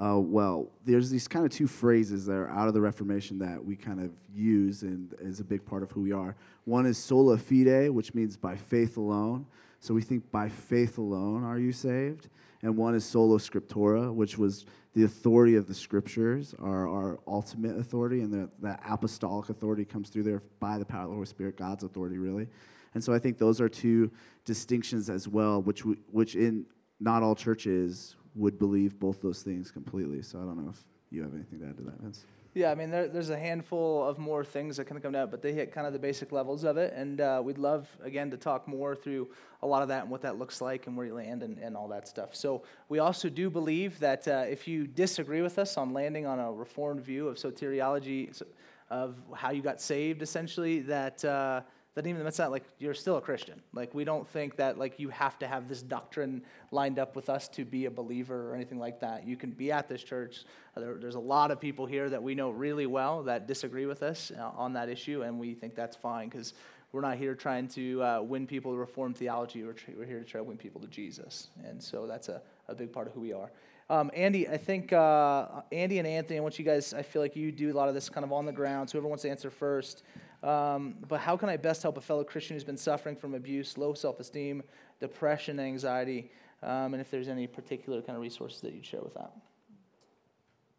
[0.00, 0.68] uh, well.
[0.84, 4.00] There's these kind of two phrases that are out of the Reformation that we kind
[4.00, 6.36] of use and is a big part of who we are.
[6.64, 9.46] One is sola fide, which means by faith alone.
[9.80, 12.28] So we think by faith alone are you saved.
[12.62, 17.78] And one is sola scriptura, which was the authority of the scriptures, our, our ultimate
[17.78, 21.56] authority, and that apostolic authority comes through there by the power of the Holy Spirit,
[21.56, 22.48] God's authority, really.
[22.94, 24.10] And so I think those are two
[24.44, 26.66] distinctions as well, which, we, which in
[26.98, 30.22] not all churches would believe both those things completely.
[30.22, 32.24] So I don't know if you have anything to add to that, Vince.
[32.54, 35.30] Yeah, I mean, there, there's a handful of more things that kind of come out,
[35.30, 36.92] but they hit kind of the basic levels of it.
[36.94, 39.28] And uh, we'd love, again, to talk more through
[39.62, 41.76] a lot of that and what that looks like and where you land and, and
[41.76, 42.34] all that stuff.
[42.34, 46.38] So we also do believe that uh, if you disagree with us on landing on
[46.38, 48.42] a reformed view of soteriology,
[48.90, 51.24] of how you got saved, essentially, that.
[51.24, 51.60] Uh,
[51.98, 53.60] that even that's not like you're still a Christian.
[53.72, 57.28] Like we don't think that like you have to have this doctrine lined up with
[57.28, 59.26] us to be a believer or anything like that.
[59.26, 60.44] You can be at this church.
[60.76, 64.04] There, there's a lot of people here that we know really well that disagree with
[64.04, 66.54] us uh, on that issue, and we think that's fine because
[66.92, 69.64] we're not here trying to uh, win people to Reformed theology.
[69.64, 72.76] We're, we're here to try to win people to Jesus, and so that's a, a
[72.76, 73.50] big part of who we are.
[73.90, 76.92] Um, Andy, I think uh, Andy and Anthony, I want you guys.
[76.92, 78.90] I feel like you do a lot of this kind of on the ground.
[78.90, 80.04] So whoever wants to answer first.
[80.42, 83.76] Um, but how can I best help a fellow Christian who's been suffering from abuse,
[83.76, 84.62] low self esteem,
[85.00, 86.30] depression, anxiety?
[86.62, 89.32] Um, and if there's any particular kind of resources that you'd share with that.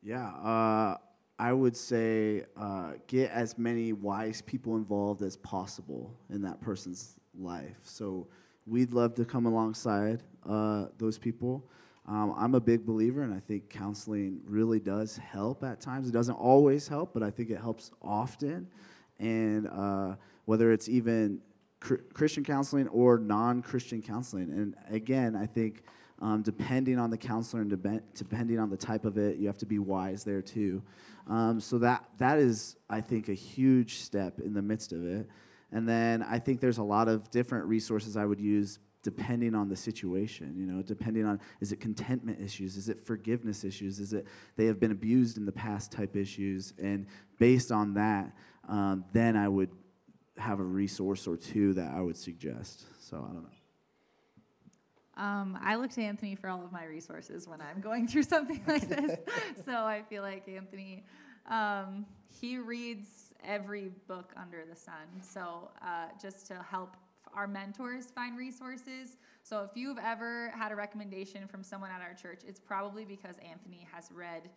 [0.01, 0.97] Yeah, uh,
[1.37, 7.15] I would say uh, get as many wise people involved as possible in that person's
[7.37, 7.77] life.
[7.83, 8.27] So
[8.65, 11.69] we'd love to come alongside uh, those people.
[12.07, 16.09] Um, I'm a big believer, and I think counseling really does help at times.
[16.09, 18.67] It doesn't always help, but I think it helps often
[19.19, 20.15] and uh,
[20.45, 21.41] whether it's even
[21.79, 24.51] cr- Christian counseling or non Christian counseling.
[24.51, 25.83] And again, I think
[26.21, 29.57] um, depending on the counselor and de- depending on the type of it, you have
[29.59, 30.81] to be wise there too.
[31.27, 35.27] Um, so that that is, I think, a huge step in the midst of it.
[35.71, 39.69] And then I think there's a lot of different resources I would use depending on
[39.69, 44.11] the situation you know depending on is it contentment issues is it forgiveness issues is
[44.11, 47.05] it they have been abused in the past type issues and
[47.39, 48.33] based on that
[48.69, 49.71] um, then I would
[50.37, 52.85] have a resource or two that I would suggest.
[53.01, 53.49] So I don't know.
[55.17, 58.61] Um, I look to Anthony for all of my resources when I'm going through something
[58.65, 59.19] like this.
[59.65, 61.03] so I feel like Anthony,
[61.49, 62.05] um,
[62.39, 65.21] he reads every book under the sun.
[65.21, 66.95] So uh, just to help
[67.33, 69.17] our mentors find resources.
[69.43, 73.35] So if you've ever had a recommendation from someone at our church, it's probably because
[73.39, 74.49] Anthony has read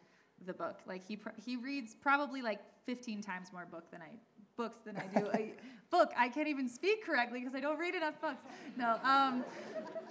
[0.43, 0.81] the book.
[0.87, 4.11] Like he he reads probably like 15 times more book than I
[4.57, 5.27] books than I do.
[5.33, 5.53] I,
[5.91, 8.43] book, I can't even speak correctly because I don't read enough books.
[8.77, 9.45] No, um,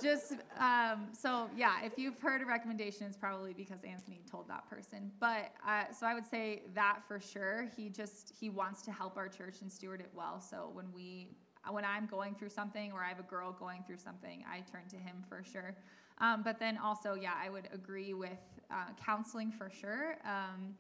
[0.02, 1.84] just um, so yeah.
[1.84, 5.12] If you've heard a recommendation, it's probably because Anthony told that person.
[5.20, 7.68] But uh, so I would say that for sure.
[7.76, 10.42] He just he wants to help our church and steward it well.
[10.42, 11.30] So when we
[11.70, 14.88] when I'm going through something or I have a girl going through something, I turn
[14.90, 15.76] to him for sure.
[16.20, 18.40] Um, but then also, yeah, I would agree with
[18.72, 20.18] uh, counseling for sure.
[20.26, 20.76] Um,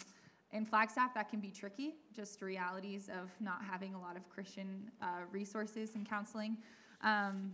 [0.53, 4.91] in Flagstaff, that can be tricky, just realities of not having a lot of Christian
[5.01, 6.57] uh, resources and counseling.
[7.03, 7.53] Um,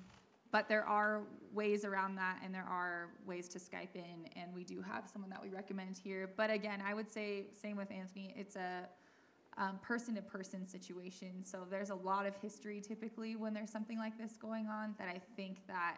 [0.51, 1.23] but there are
[1.53, 5.29] ways around that, and there are ways to Skype in, and we do have someone
[5.29, 6.29] that we recommend here.
[6.35, 8.87] But again, I would say, same with Anthony, it's a
[9.81, 11.43] person to person situation.
[11.43, 15.07] So there's a lot of history typically when there's something like this going on that
[15.07, 15.97] I think that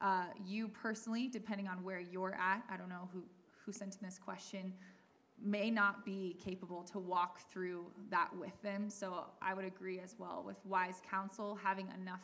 [0.00, 3.22] uh, you personally, depending on where you're at, I don't know who,
[3.64, 4.72] who sent in this question,
[5.42, 8.88] may not be capable to walk through that with them.
[8.88, 12.22] So I would agree as well with wise counsel, having enough,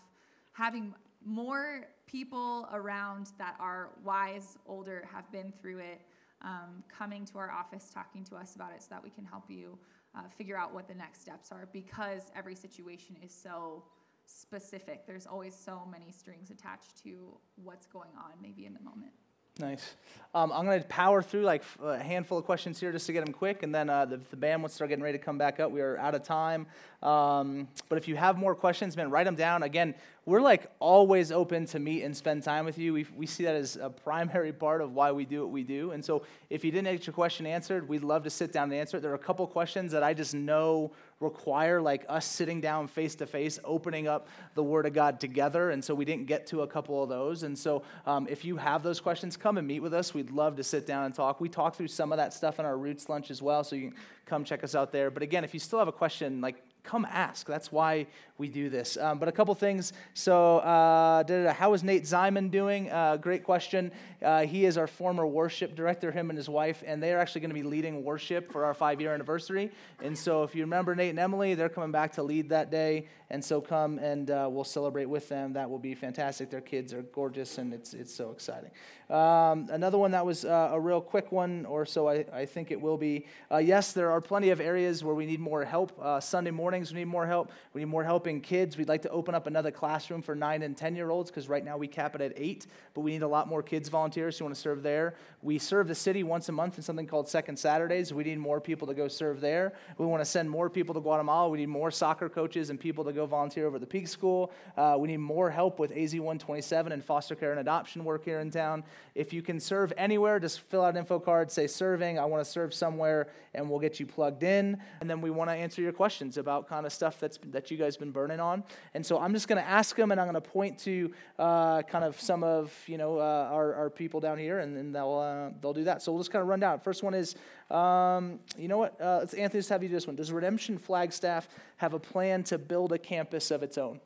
[0.52, 6.00] having more people around that are wise, older, have been through it,
[6.42, 9.44] um, coming to our office, talking to us about it so that we can help
[9.48, 9.78] you
[10.16, 13.84] uh, figure out what the next steps are because every situation is so
[14.26, 15.06] specific.
[15.06, 19.12] There's always so many strings attached to what's going on, maybe in the moment.
[19.58, 19.94] Nice.
[20.32, 23.24] Um, I'm going to power through like a handful of questions here just to get
[23.24, 25.58] them quick, and then uh, the, the, band will start getting ready to come back
[25.58, 25.72] up.
[25.72, 26.68] We are out of time.
[27.02, 29.64] Um, but if you have more questions, man, write them down.
[29.64, 29.92] Again,
[30.26, 32.92] we're like always open to meet and spend time with you.
[32.92, 35.90] We, we see that as a primary part of why we do what we do.
[35.90, 38.74] And so if you didn't get your question answered, we'd love to sit down and
[38.74, 39.00] answer it.
[39.00, 43.14] There are a couple questions that I just know require like us sitting down face
[43.16, 45.70] to face, opening up the Word of God together.
[45.70, 47.42] And so we didn't get to a couple of those.
[47.42, 50.14] And so um, if you have those questions, come and meet with us.
[50.14, 51.40] We'd love to sit down and talk.
[51.40, 53.62] We talk through some of that stuff in our Roots lunch as well.
[53.62, 55.10] So you can come check us out there.
[55.10, 57.46] But again, if you still have a question, like come ask.
[57.46, 58.06] That's why
[58.38, 58.96] we do this.
[58.96, 59.92] Um, but a couple things.
[60.14, 62.90] So, uh, how is Nate Zyman doing?
[62.90, 63.92] Uh, great question.
[64.22, 67.42] Uh, he is our former worship director, him and his wife, and they are actually
[67.42, 69.70] going to be leading worship for our five year anniversary.
[70.02, 73.06] And so, if you remember Nate and Emily, they're coming back to lead that day.
[73.30, 75.52] And so, come and uh, we'll celebrate with them.
[75.52, 76.50] That will be fantastic.
[76.50, 78.70] Their kids are gorgeous, and it's, it's so exciting.
[79.08, 82.70] Um, another one that was uh, a real quick one, or so I, I think
[82.70, 83.26] it will be.
[83.50, 85.92] Uh, yes, there are plenty of areas where we need more help.
[86.22, 87.50] Sunday mornings, we need more help.
[87.72, 88.76] We need more help in kids.
[88.76, 91.64] We'd like to open up another classroom for nine and 10 year olds because right
[91.64, 94.44] now we cap it at eight, but we need a lot more kids volunteers who
[94.44, 95.14] want to serve there.
[95.42, 98.12] We serve the city once a month in something called Second Saturdays.
[98.12, 99.72] We need more people to go serve there.
[99.98, 101.48] We want to send more people to Guatemala.
[101.48, 104.52] We need more soccer coaches and people to go volunteer over at the Peak School.
[104.76, 108.40] Uh, we need more help with AZ 127 and foster care and adoption work here
[108.40, 108.84] in town.
[109.14, 112.44] If you can serve anywhere, just fill out an info card, say serving, I want
[112.44, 114.80] to serve somewhere, and we'll get you plugged in.
[115.00, 117.76] And then we want to answer your questions about kind of stuff that's, that you
[117.76, 118.64] guys have been burning on.
[118.94, 121.82] And so I'm just going to ask them, and I'm going to point to uh,
[121.82, 125.18] kind of some of you know uh, our, our people down here, and then they'll
[125.18, 126.02] uh, they'll do that.
[126.02, 126.80] So we'll just kind of run down.
[126.80, 127.34] First one is,
[127.70, 129.00] um, you know what?
[129.00, 130.16] Uh, let's Anthony, just have you do this one.
[130.16, 133.98] Does Redemption Flagstaff have a plan to build a campus of its own?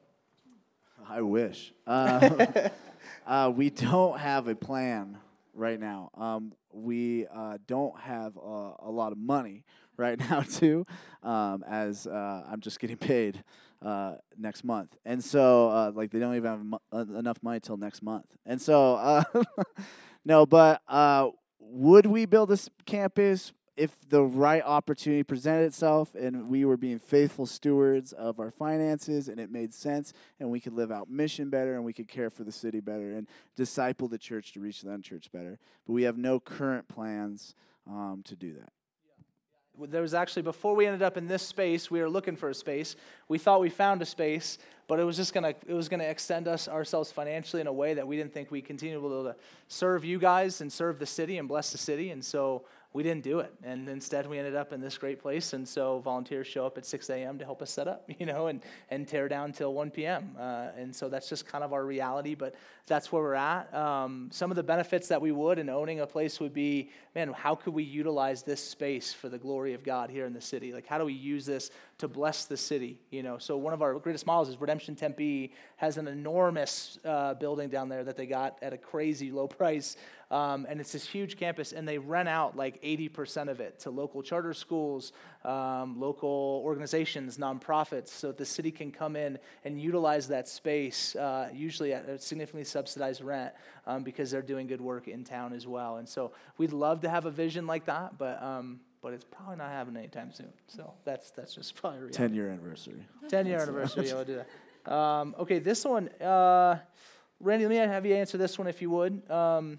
[1.06, 1.74] I wish.
[1.86, 2.48] Um,
[3.26, 5.18] uh, we don't have a plan
[5.52, 6.08] right now.
[6.14, 9.62] Um, we uh, don't have a lot of money
[9.98, 10.86] right now too,
[11.22, 13.44] um, as uh, I'm just getting paid
[13.82, 17.60] uh, next month, and so uh, like they don't even have mo- uh, enough money
[17.60, 19.22] till next month, and so uh,
[20.24, 21.28] no, but uh,
[21.58, 23.52] would we build this campus?
[23.76, 29.28] If the right opportunity presented itself and we were being faithful stewards of our finances
[29.28, 32.30] and it made sense and we could live out mission better and we could care
[32.30, 35.58] for the city better and disciple the church to reach the unchurched better.
[35.86, 37.56] But we have no current plans
[37.88, 38.70] um, to do that.
[39.90, 42.54] There was actually before we ended up in this space we were looking for a
[42.54, 42.94] space.
[43.26, 46.48] We thought we found a space but it was just gonna it was gonna extend
[46.48, 49.24] us ourselves financially in a way that we didn't think we continue to be able
[49.24, 49.36] to
[49.68, 52.10] serve you guys and serve the city and bless the city.
[52.10, 52.64] And so
[52.94, 53.52] we didn't do it.
[53.64, 55.52] And instead, we ended up in this great place.
[55.52, 57.38] And so volunteers show up at 6 a.m.
[57.38, 60.36] to help us set up, you know, and, and tear down till 1 p.m.
[60.38, 62.36] Uh, and so that's just kind of our reality.
[62.36, 62.54] But
[62.86, 63.74] that's where we're at.
[63.74, 67.32] Um, some of the benefits that we would in owning a place would be, man,
[67.32, 70.72] how could we utilize this space for the glory of God here in the city?
[70.72, 73.00] Like, how do we use this to bless the city?
[73.10, 77.34] You know, so one of our greatest models is Redemption Tempe has an enormous uh,
[77.34, 79.96] building down there that they got at a crazy low price.
[80.34, 83.90] Um, and it's this huge campus, and they rent out like 80% of it to
[83.90, 85.12] local charter schools,
[85.44, 91.14] um, local organizations, nonprofits, so that the city can come in and utilize that space,
[91.14, 93.52] uh, usually at a significantly subsidized rent,
[93.86, 95.98] um, because they're doing good work in town as well.
[95.98, 99.54] And so we'd love to have a vision like that, but um, but it's probably
[99.54, 100.52] not happening anytime soon.
[100.66, 102.16] So that's that's just probably reality.
[102.16, 103.06] 10 year anniversary.
[103.28, 104.08] 10 year anniversary.
[104.08, 104.42] Yeah, we'll do
[104.84, 104.92] that.
[104.92, 106.80] Um, okay, this one, uh,
[107.38, 109.30] Randy, let me have you answer this one if you would.
[109.30, 109.78] Um,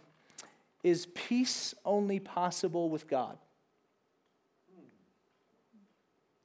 [0.86, 3.38] is peace only possible with God?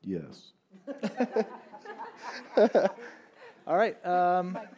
[0.03, 0.53] Yes.
[3.66, 4.05] All right.
[4.07, 4.59] Um,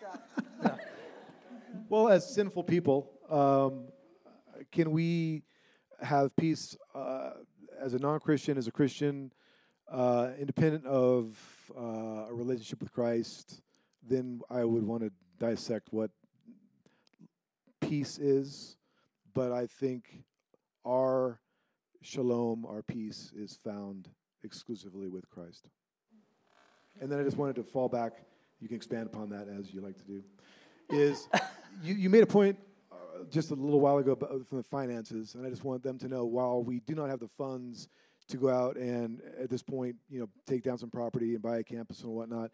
[1.88, 3.88] Well, as sinful people, um,
[4.70, 5.42] can we
[6.00, 7.32] have peace uh,
[7.78, 9.30] as a non-Christian, as a Christian,
[9.90, 11.36] uh, independent of
[11.76, 13.60] uh, a relationship with Christ?
[14.08, 16.10] Then I would want to dissect what
[17.82, 18.78] peace is,
[19.34, 20.24] but I think
[20.86, 21.40] our
[22.02, 24.08] shalom, our peace, is found
[24.44, 25.68] exclusively with Christ.
[27.00, 28.12] And then I just wanted to fall back.
[28.60, 30.22] You can expand upon that as you like to do.
[30.90, 31.28] Is
[31.82, 32.58] you, you made a point
[32.90, 35.98] uh, just a little while ago about, from the finances, and I just want them
[35.98, 37.88] to know while we do not have the funds
[38.28, 41.58] to go out and at this point, you know, take down some property and buy
[41.58, 42.50] a campus and whatnot,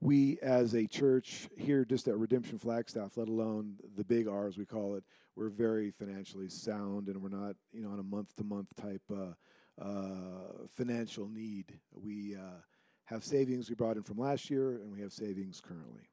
[0.00, 4.64] we as a church here just at Redemption Flagstaff, let alone the big R's we
[4.64, 5.04] call it,
[5.36, 9.02] we're very financially sound and we're not, you know, on a month to month type
[9.10, 11.78] uh, uh, financial need.
[11.92, 12.60] We uh,
[13.04, 16.08] have savings we brought in from last year and we have savings currently.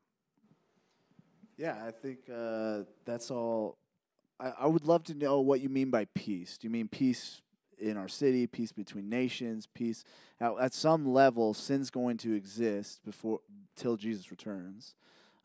[1.57, 3.77] Yeah, I think uh, that's all.
[4.39, 6.57] I, I would love to know what you mean by peace.
[6.57, 7.41] Do you mean peace
[7.79, 10.03] in our city, peace between nations, peace
[10.39, 11.53] at, at some level?
[11.53, 13.39] Sin's going to exist before
[13.75, 14.95] till Jesus returns.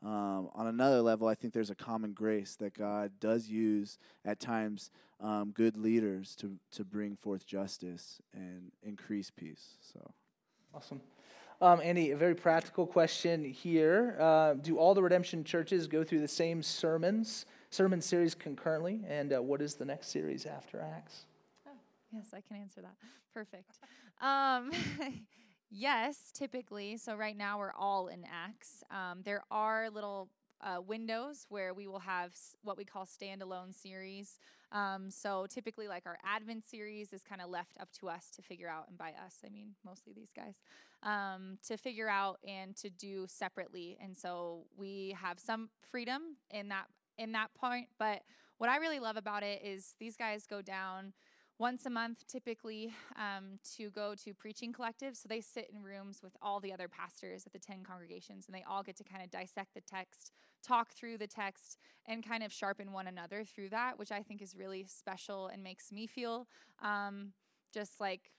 [0.04, 4.40] Um, on another level, I think there's a common grace that God does use at
[4.40, 9.76] times um, good leaders to to bring forth justice and increase peace.
[9.92, 10.10] So.
[10.74, 11.00] awesome.
[11.60, 14.16] Um, Andy, a very practical question here.
[14.18, 19.02] Uh, do all the redemption churches go through the same sermons, sermon series concurrently?
[19.06, 21.26] And uh, what is the next series after Acts?
[22.12, 22.96] Yes, I can answer that.
[23.34, 23.78] Perfect.
[24.20, 24.70] Um,
[25.70, 26.96] yes, typically.
[26.96, 28.84] So right now we're all in Acts.
[28.90, 30.28] Um, there are little
[30.60, 34.38] uh, windows where we will have what we call standalone series.
[34.70, 38.42] Um, so typically, like our Advent series is kind of left up to us to
[38.42, 40.62] figure out, and by us, I mean mostly these guys,
[41.02, 43.98] um, to figure out and to do separately.
[44.02, 46.86] And so we have some freedom in that
[47.18, 47.88] in that point.
[47.98, 48.22] But
[48.58, 51.12] what I really love about it is these guys go down
[51.62, 55.18] once a month typically um, to go to preaching collectives.
[55.18, 58.54] So they sit in rooms with all the other pastors at the 10 congregations and
[58.54, 62.42] they all get to kind of dissect the text talk through the text and kind
[62.42, 66.06] of sharpen one another through that which i think is really special and makes me
[66.06, 66.46] feel
[66.82, 67.32] um,
[67.72, 68.30] just like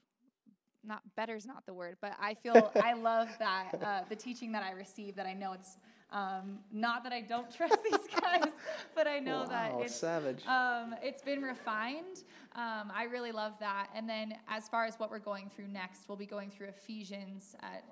[0.85, 4.63] not better's not the word but i feel i love that uh, the teaching that
[4.63, 5.77] i receive that i know it's
[6.13, 8.51] um, not that i don't trust these guys
[8.95, 10.45] but i know that it's savage.
[10.47, 12.23] um, it's been refined.
[12.55, 13.87] Um, I really love that.
[13.95, 17.55] And then as far as what we're going through next, we'll be going through Ephesians
[17.63, 17.83] at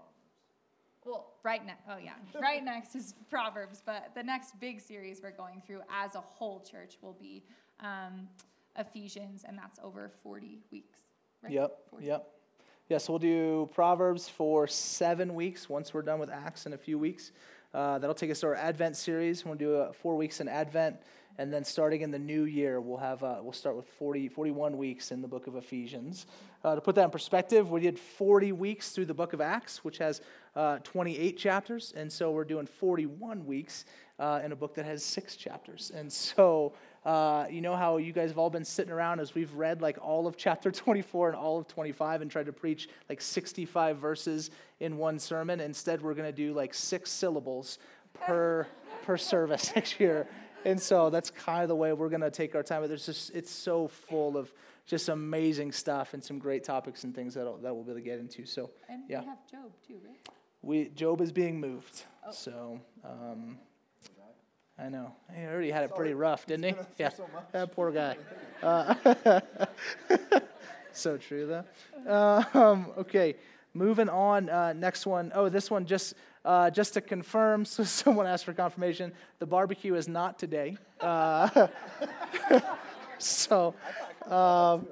[1.03, 1.81] well, right next.
[1.89, 3.81] Oh yeah, right next is Proverbs.
[3.83, 7.43] But the next big series we're going through as a whole church will be
[7.79, 8.27] um,
[8.77, 10.99] Ephesians, and that's over forty weeks.
[11.43, 11.53] Right?
[11.53, 12.05] Yep, 40.
[12.05, 12.27] yep.
[12.87, 16.77] Yeah, so we'll do Proverbs for seven weeks once we're done with Acts in a
[16.77, 17.31] few weeks.
[17.73, 19.45] Uh, that'll take us to our Advent series.
[19.45, 20.97] We'll do uh, four weeks in Advent,
[21.37, 24.77] and then starting in the new year, we'll have uh, we'll start with 40, 41
[24.77, 26.25] weeks in the book of Ephesians.
[26.65, 29.85] Uh, to put that in perspective, we did 40 weeks through the book of Acts,
[29.85, 30.21] which has
[30.55, 33.85] uh, 28 chapters, and so we're doing 41 weeks
[34.19, 35.91] uh, in a book that has six chapters.
[35.95, 36.73] And so,
[37.05, 39.97] uh, you know how you guys have all been sitting around as we've read like
[40.01, 44.51] all of chapter 24 and all of 25 and tried to preach like 65 verses
[44.79, 45.59] in one sermon.
[45.59, 47.79] Instead, we're going to do like six syllables
[48.13, 48.67] per
[49.05, 50.27] per service next year.
[50.63, 52.81] And so that's kind of the way we're going to take our time.
[52.81, 54.53] But there's just it's so full of
[54.85, 58.05] just amazing stuff and some great topics and things that that we'll be able to
[58.05, 58.45] get into.
[58.45, 59.21] So And Yeah.
[59.21, 60.19] we have Job too, right?
[60.61, 62.03] we Job is being moved.
[62.31, 63.57] So um,
[64.81, 66.75] I know he already had it pretty rough, didn't he?
[66.97, 67.11] Yeah,
[67.51, 68.17] that poor guy.
[68.61, 68.93] Uh,
[70.93, 72.45] so true though.
[72.53, 73.35] Um, okay,
[73.73, 74.51] moving on.
[74.51, 75.31] Uh, next one.
[75.33, 76.13] Oh, this one just
[76.45, 77.65] uh, just to confirm.
[77.65, 79.13] So someone asked for confirmation.
[79.39, 80.77] The barbecue is not today.
[80.99, 81.69] Uh,
[83.17, 83.73] so.
[84.25, 84.87] Um,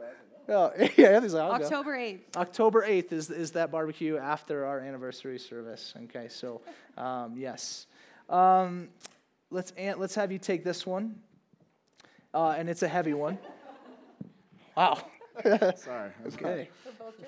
[0.49, 1.65] oh, yeah, Anthony's like, I'll go.
[1.65, 2.19] October 8th.
[2.35, 5.93] October 8th is, is that barbecue after our anniversary service.
[6.05, 6.61] Okay, so
[6.97, 7.85] um, yes.
[8.29, 8.89] Um,
[9.49, 11.19] let's, Ant, let's have you take this one.
[12.33, 13.37] Uh, and it's a heavy one.
[14.77, 14.97] Wow.
[15.75, 16.11] Sorry.
[16.25, 16.69] Okay.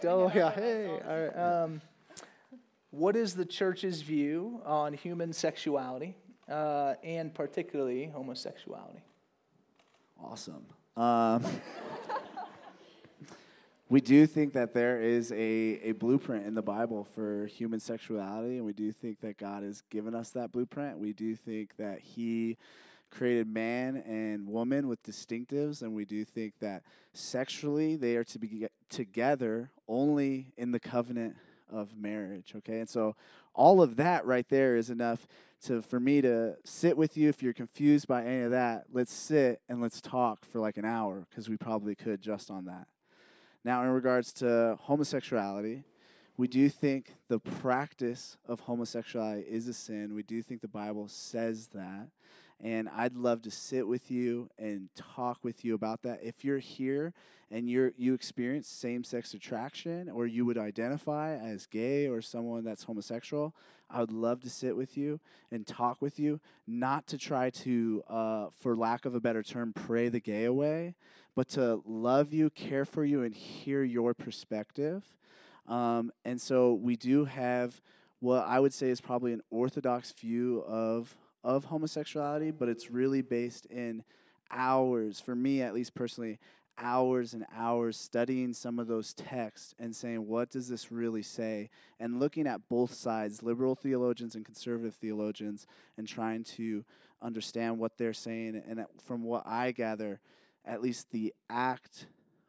[0.05, 0.87] Oh, yeah, hey.
[0.87, 1.37] All right.
[1.37, 1.81] Um,
[2.91, 6.15] what is the church's view on human sexuality
[6.49, 9.01] uh, and particularly homosexuality?
[10.23, 10.65] Awesome.
[10.95, 11.43] Um,
[13.91, 15.35] we do think that there is a,
[15.83, 19.81] a blueprint in the Bible for human sexuality, and we do think that God has
[19.89, 20.97] given us that blueprint.
[20.97, 22.55] We do think that He
[23.09, 28.39] created man and woman with distinctives, and we do think that sexually they are to
[28.39, 31.35] be together only in the covenant
[31.69, 32.53] of marriage.
[32.55, 33.17] Okay, and so
[33.53, 35.27] all of that right there is enough
[35.65, 37.27] to for me to sit with you.
[37.27, 40.85] If you're confused by any of that, let's sit and let's talk for like an
[40.85, 42.87] hour because we probably could just on that.
[43.63, 45.83] Now, in regards to homosexuality,
[46.37, 50.15] we do think the practice of homosexuality is a sin.
[50.15, 52.07] We do think the Bible says that.
[52.63, 56.19] And I'd love to sit with you and talk with you about that.
[56.21, 57.13] If you're here
[57.49, 62.83] and you're you experience same-sex attraction or you would identify as gay or someone that's
[62.83, 63.55] homosexual,
[63.89, 65.19] I would love to sit with you
[65.51, 69.73] and talk with you, not to try to, uh, for lack of a better term,
[69.73, 70.95] pray the gay away,
[71.35, 75.03] but to love you, care for you, and hear your perspective.
[75.67, 77.81] Um, and so we do have
[78.19, 83.21] what I would say is probably an orthodox view of of homosexuality, but it's really
[83.21, 84.03] based in
[84.51, 86.39] hours, for me at least personally,
[86.77, 91.69] hours and hours studying some of those texts and saying, what does this really say?
[91.99, 95.67] And looking at both sides, liberal theologians and conservative theologians,
[95.97, 96.83] and trying to
[97.21, 98.61] understand what they're saying.
[98.67, 100.19] And from what I gather,
[100.65, 102.07] at least the act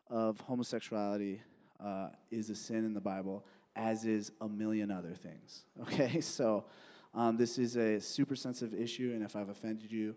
[0.08, 1.42] of homosexuality
[1.82, 3.44] uh, is a sin in the Bible,
[3.76, 5.64] as is a million other things.
[5.82, 6.64] Okay, so
[7.14, 10.16] um, this is a super sensitive issue, and if I've offended you,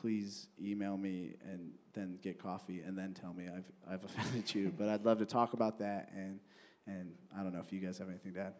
[0.00, 4.72] please email me and then get coffee and then tell me I've, I've offended you.
[4.76, 6.38] But I'd love to talk about that, and,
[6.86, 8.54] and I don't know if you guys have anything to add.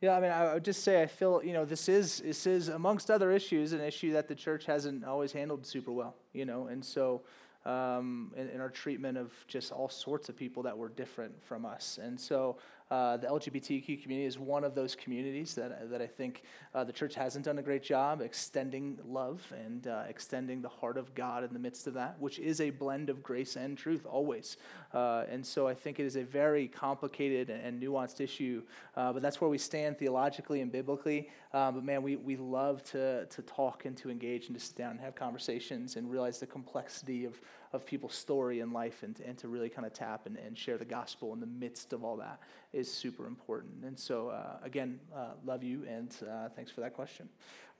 [0.00, 2.68] Yeah, I mean, I would just say I feel you know this is this is
[2.68, 6.66] amongst other issues an issue that the church hasn't always handled super well, you know,
[6.66, 7.22] and so
[7.64, 11.64] um, in, in, our treatment of just all sorts of people that were different from
[11.64, 11.98] us.
[12.02, 12.56] And so
[12.92, 16.42] uh, the LGBTQ community is one of those communities that, that I think
[16.74, 20.98] uh, the church hasn't done a great job extending love and uh, extending the heart
[20.98, 24.04] of God in the midst of that, which is a blend of grace and truth
[24.04, 24.58] always.
[24.92, 28.62] Uh, and so I think it is a very complicated and nuanced issue,
[28.94, 31.30] uh, but that's where we stand theologically and biblically.
[31.50, 34.90] But man, we, we love to, to talk and to engage and to sit down
[34.90, 37.40] and have conversations and realize the complexity of,
[37.72, 40.76] of people's story and life and, and to really kind of tap and, and share
[40.76, 42.40] the gospel in the midst of all that
[42.72, 43.84] is super important.
[43.84, 47.28] And so, uh, again, uh, love you and uh, thanks for that question.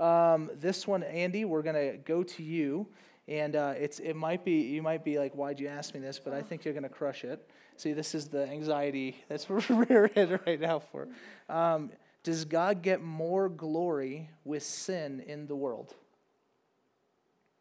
[0.00, 2.86] Um, this one, Andy, we're going to go to you.
[3.28, 6.18] And uh, it's, it might be, you might be like, why'd you ask me this?
[6.18, 7.48] But I think you're going to crush it.
[7.76, 11.08] See, this is the anxiety that's rear-ended right now for.
[11.48, 11.90] Um,
[12.24, 15.94] does God get more glory with sin in the world?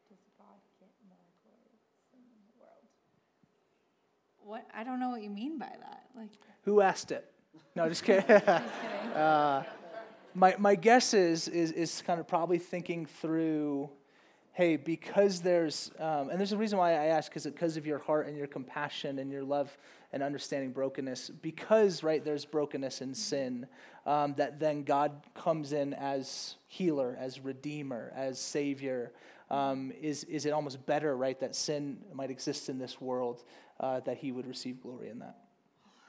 [0.10, 2.86] Does God get more glory with sin in the world?
[4.52, 4.68] What?
[4.76, 6.04] I don't know what you mean by that.
[6.14, 6.28] Like.
[6.64, 7.26] Who asked it?
[7.74, 8.26] No, just kidding.
[8.28, 8.62] just kidding.
[9.16, 9.64] Uh,
[10.34, 13.90] my, my guess is, is, is kind of probably thinking through
[14.54, 18.00] hey, because there's, um, and there's a reason why I ask, because because of your
[18.00, 19.76] heart and your compassion and your love
[20.12, 23.66] and understanding brokenness, because, right, there's brokenness and sin,
[24.06, 29.14] um, that then God comes in as healer, as redeemer, as savior.
[29.50, 33.44] Um, is, is it almost better, right, that sin might exist in this world,
[33.82, 35.36] uh, that he would receive glory in that?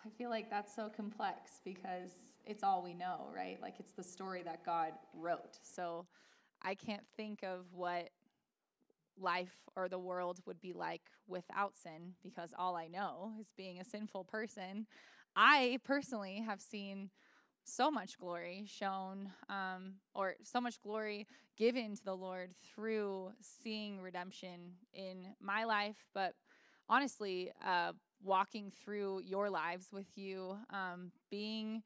[0.04, 2.10] I feel like that's so complex because
[2.44, 3.58] it's all we know, right?
[3.60, 5.58] Like it's the story that God wrote.
[5.62, 6.06] So
[6.60, 8.10] I can't think of what
[9.18, 13.80] life or the world would be like without sin because all I know is being
[13.80, 14.86] a sinful person.
[15.34, 17.10] I personally have seen
[17.64, 21.26] so much glory shown um, or so much glory
[21.56, 26.34] given to the Lord through seeing redemption in my life, but
[26.92, 27.92] honestly, uh,
[28.22, 31.82] walking through your lives with you, um, being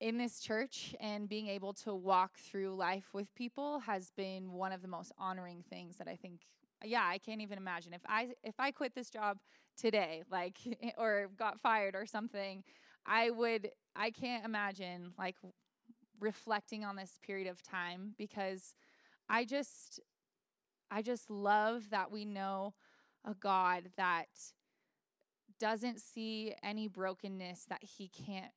[0.00, 4.72] in this church and being able to walk through life with people has been one
[4.72, 6.40] of the most honoring things that I think
[6.82, 7.92] yeah, I can't even imagine.
[7.92, 9.38] If I if I quit this job
[9.76, 10.56] today like
[10.98, 12.64] or got fired or something,
[13.06, 15.36] I would I can't imagine like
[16.18, 18.74] reflecting on this period of time because
[19.28, 20.00] I just
[20.90, 22.74] I just love that we know
[23.24, 24.28] a God that
[25.58, 28.52] doesn't see any brokenness that he can't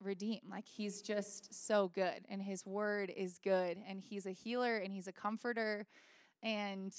[0.00, 0.40] redeem.
[0.50, 4.92] Like he's just so good and his word is good and he's a healer and
[4.92, 5.86] he's a comforter
[6.42, 6.94] and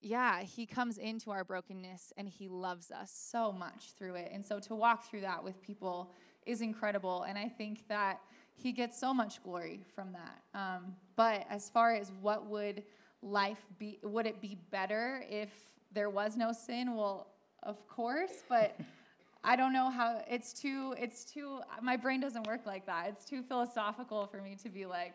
[0.00, 4.30] yeah, he comes into our brokenness and he loves us so much through it.
[4.34, 6.12] And so to walk through that with people
[6.44, 8.20] is incredible and I think that
[8.54, 10.42] he gets so much glory from that.
[10.58, 12.84] Um, but as far as what would
[13.22, 15.50] life be, would it be better if
[15.94, 16.96] there was no sin?
[16.96, 17.28] Well,
[17.62, 18.76] of course, but
[19.44, 23.08] I don't know how it's too it's too my brain doesn't work like that.
[23.08, 25.14] It's too philosophical for me to be like,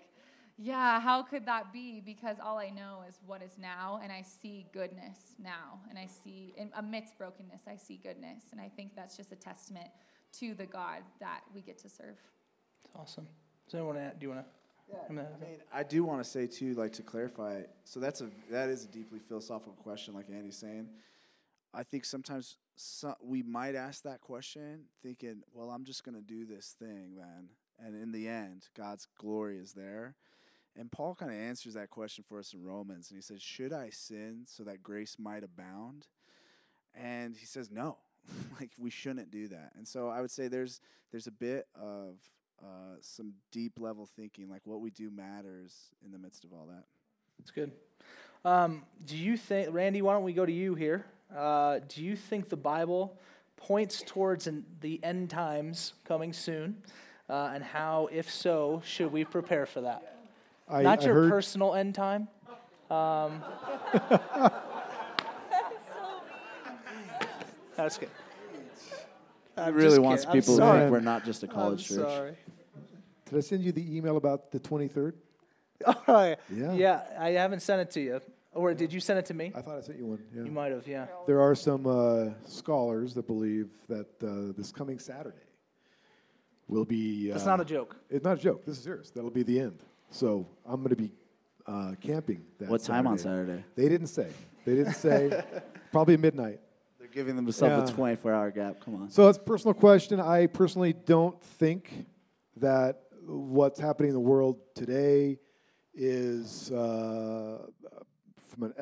[0.58, 2.02] yeah, how could that be?
[2.06, 6.08] Because all I know is what is now and I see goodness now and I
[6.08, 9.90] see in, amidst brokenness I see goodness and I think that's just a testament
[10.40, 12.18] to the God that we get to serve.
[12.84, 13.28] It's awesome.
[13.66, 14.59] Does anyone add, do you want to
[14.92, 17.62] yeah, uh, I mean, I do want to say too, like to clarify.
[17.84, 20.90] So that's a that is a deeply philosophical question, like Andy's saying.
[21.74, 26.22] I think sometimes so, we might ask that question thinking, well, I'm just going to
[26.22, 27.50] do this thing then.
[27.78, 30.16] And in the end, God's glory is there.
[30.76, 33.10] And Paul kind of answers that question for us in Romans.
[33.10, 36.08] And he says, Should I sin so that grace might abound?
[36.96, 37.98] And he says, No,
[38.60, 39.74] like we shouldn't do that.
[39.76, 40.80] And so I would say there's
[41.12, 42.18] there's a bit of
[42.64, 46.68] uh, some deep level thinking, like what we do matters in the midst of all
[46.68, 46.84] that.
[47.38, 47.72] That's good.
[48.46, 50.02] Um, do you think, Randy?
[50.02, 51.06] Why don't we go to you here?
[51.36, 53.18] Uh, do you think the Bible
[53.58, 56.78] points towards an, the end times coming soon?
[57.30, 60.18] Uh, and how, if so, should we prepare for that?
[60.68, 61.30] I, Not I your heard...
[61.30, 62.28] personal end time.
[62.90, 63.44] Um,
[67.76, 68.10] that's good.
[69.66, 70.42] He really wants kidding.
[70.42, 72.08] people to think we're not just a college I'm church.
[72.10, 72.36] Sorry.
[73.26, 75.14] Did I send you the email about the 23rd?
[75.86, 76.04] Oh,
[76.54, 76.74] yeah.
[76.74, 78.22] Yeah, I haven't sent it to you.
[78.54, 79.52] Or did you send it to me?
[79.56, 80.24] I thought I sent you one.
[80.36, 80.44] Yeah.
[80.44, 81.06] You might have, yeah.
[81.28, 85.38] There are some uh, scholars that believe that uh, this coming Saturday
[86.68, 87.30] will be.
[87.30, 87.96] Uh, That's not a joke.
[88.10, 88.66] It's not a joke.
[88.66, 89.12] This is serious.
[89.12, 89.84] That'll be the end.
[90.10, 91.12] So I'm going to be
[91.68, 92.44] uh, camping.
[92.60, 93.64] That what time on Saturday?
[93.76, 94.28] They didn't say.
[94.66, 95.44] They didn't say.
[95.92, 96.60] probably midnight.
[97.14, 97.94] Giving themselves yeah.
[97.94, 98.80] a 24 hour gap.
[98.84, 99.10] Come on.
[99.10, 100.20] So a personal question.
[100.20, 102.06] I personally don't think
[102.58, 105.40] that what's happening in the world today
[105.94, 107.66] is uh,
[108.48, 108.74] from an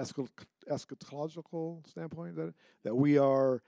[0.69, 3.61] eschatological standpoint that that we are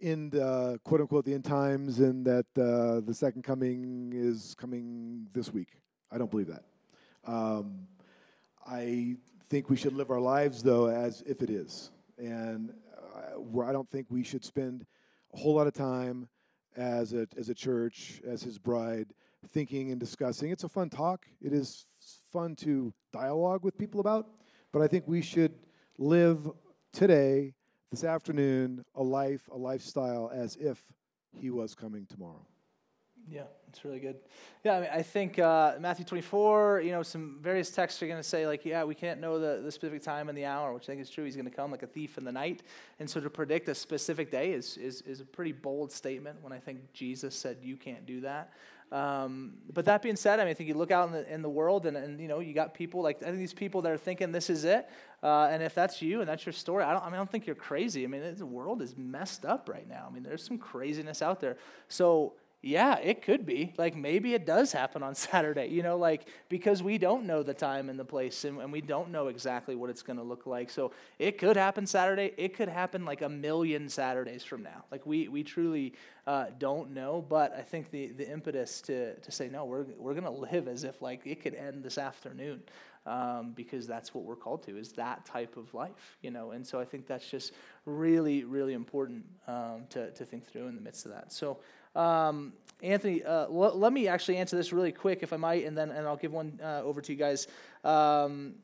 [0.00, 5.26] in the quote unquote the end times and that uh, the second coming is coming
[5.32, 5.80] this week.
[6.10, 6.64] I don't believe that.
[7.24, 7.86] Um,
[8.66, 9.16] I
[9.48, 12.72] think we should live our lives though as if it is, and
[13.38, 14.86] where I don't think we should spend
[15.34, 16.28] a whole lot of time
[16.76, 19.12] as a as a church as His bride
[19.48, 20.50] thinking and discussing.
[20.50, 21.26] It's a fun talk.
[21.40, 21.86] It is
[22.32, 24.28] fun to dialogue with people about,
[24.72, 25.54] but I think we should
[25.98, 26.48] live
[26.92, 27.54] today,
[27.90, 30.82] this afternoon, a life, a lifestyle as if
[31.32, 32.46] he was coming tomorrow.
[33.28, 34.16] Yeah, it's really good.
[34.64, 38.18] Yeah, I mean, I think uh, Matthew 24, you know, some various texts are going
[38.18, 40.84] to say, like, yeah, we can't know the, the specific time and the hour, which
[40.84, 41.24] I think is true.
[41.24, 42.62] He's going to come like a thief in the night.
[42.98, 46.52] And so to predict a specific day is, is, is a pretty bold statement when
[46.52, 48.52] I think Jesus said, you can't do that.
[48.90, 51.42] Um, but that being said, I mean, I think you look out in the, in
[51.42, 53.92] the world and, and, you know, you got people like, I think these people that
[53.92, 54.88] are thinking this is it.
[55.22, 57.30] Uh, and if that's you and that's your story, I don't, I mean, I don't
[57.30, 58.04] think you're crazy.
[58.04, 60.06] I mean, the world is messed up right now.
[60.08, 61.58] I mean, there's some craziness out there.
[61.88, 63.72] So yeah, it could be.
[63.78, 67.54] Like maybe it does happen on Saturday, you know, like because we don't know the
[67.54, 70.46] time and the place and, and we don't know exactly what it's going to look
[70.46, 70.68] like.
[70.70, 72.32] So it could happen Saturday.
[72.36, 74.84] It could happen like a million Saturdays from now.
[74.90, 75.94] Like we, we truly
[76.26, 77.24] uh, don't know.
[77.26, 80.66] But I think the, the impetus to, to say, no, we're, we're going to live
[80.66, 82.62] as if like it could end this afternoon.
[83.06, 86.66] Um, because that's what we're called to is that type of life you know and
[86.66, 87.54] so i think that's just
[87.86, 91.58] really really important um, to, to think through in the midst of that so
[91.94, 92.52] um,
[92.82, 95.90] Anthony, uh, l- let me actually answer this really quick, if I might, and then
[95.90, 97.48] and I'll give one uh, over to you guys.
[97.84, 98.54] Um,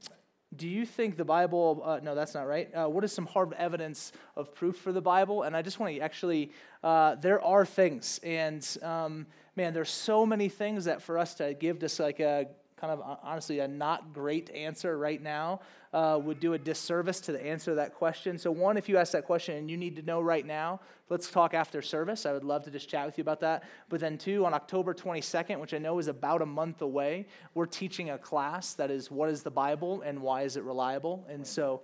[0.57, 1.83] do you think the Bible?
[1.85, 2.73] Uh, no, that's not right.
[2.73, 5.43] Uh, what is some hard evidence of proof for the Bible?
[5.43, 6.53] And I just want to actually,
[6.85, 9.27] uh, there are things, and um,
[9.57, 12.47] man, there's so many things that for us to give just like a
[12.77, 15.61] kind of honestly a not great answer right now
[15.93, 18.37] uh, would do a disservice to the answer to that question.
[18.37, 21.31] So, one, if you ask that question and you need to know right now, let's
[21.31, 22.27] talk after service.
[22.27, 23.63] I would love to just chat with you about that.
[23.89, 27.67] But then, two, on October 22nd, which I know is about a month away, we're
[27.67, 31.25] teaching a class that is what is the Bible and why is it reliable?
[31.29, 31.83] And so,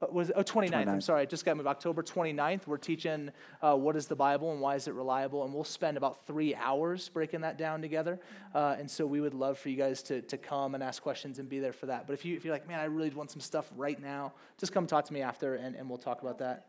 [0.00, 1.66] was it, oh 29th, I'm sorry, I just got moved.
[1.66, 3.30] October 29th, we're teaching
[3.60, 6.54] uh, what is the Bible and why is it reliable, and we'll spend about three
[6.54, 8.20] hours breaking that down together.
[8.54, 11.40] Uh, and so we would love for you guys to, to come and ask questions
[11.40, 12.06] and be there for that.
[12.06, 14.72] But if, you, if you're like, man, I really want some stuff right now, just
[14.72, 16.66] come talk to me after and, and we'll talk about that.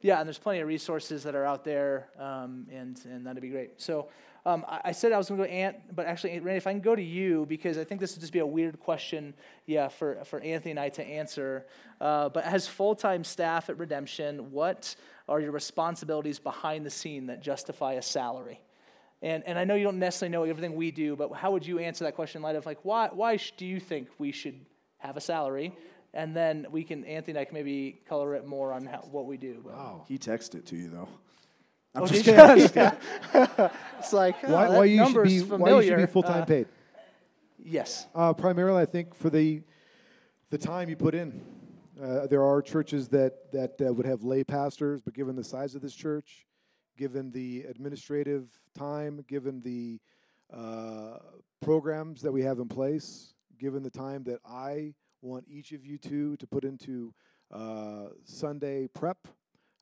[0.00, 3.48] Yeah, and there's plenty of resources that are out there, um, and, and that'd be
[3.48, 3.80] great.
[3.80, 4.08] So
[4.48, 6.66] um, I, I said I was going to go to Ant, but actually, Randy, if
[6.66, 9.34] I can go to you, because I think this would just be a weird question,
[9.66, 11.66] yeah, for, for Anthony and I to answer.
[12.00, 14.96] Uh, but as full time staff at Redemption, what
[15.28, 18.60] are your responsibilities behind the scene that justify a salary?
[19.20, 21.78] And, and I know you don't necessarily know everything we do, but how would you
[21.80, 24.58] answer that question in light of like, why, why do you think we should
[24.98, 25.76] have a salary?
[26.14, 29.26] And then we can, Anthony and I can maybe color it more on how, what
[29.26, 29.60] we do.
[29.62, 29.74] But.
[29.74, 30.04] Wow.
[30.08, 31.08] He texted it to you though.
[32.02, 32.58] I'm just kidding.
[32.58, 32.68] you?
[33.34, 33.70] Yeah.
[33.98, 35.74] it's like, oh, Why, that why, you should be, familiar.
[35.76, 36.66] why you should be full time Uh, paid?
[37.62, 38.06] Yes.
[38.14, 39.62] Uh, primarily, I think for the
[40.50, 41.42] the time you put in.
[42.00, 45.74] Uh, there are churches that that uh, would have lay pastors, but given the size
[45.74, 46.46] of this church,
[46.96, 49.98] given the administrative time, given the
[50.56, 51.18] uh,
[51.60, 55.98] programs that we have in place, given the time that I want each of you
[55.98, 57.12] to to put into
[57.52, 59.18] uh, Sunday prep,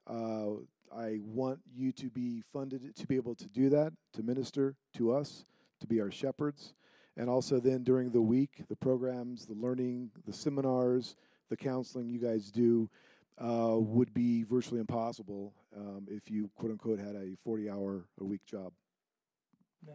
[0.07, 0.53] uh,
[0.97, 5.13] I want you to be funded to be able to do that, to minister to
[5.13, 5.45] us,
[5.81, 6.75] to be our shepherds.
[7.19, 11.17] And also, then during the week, the programs, the learning, the seminars,
[11.51, 12.89] the counseling you guys do
[13.39, 18.25] uh, would be virtually impossible um, if you, quote unquote, had a 40 hour a
[18.25, 18.73] week job.
[19.87, 19.95] Yeah.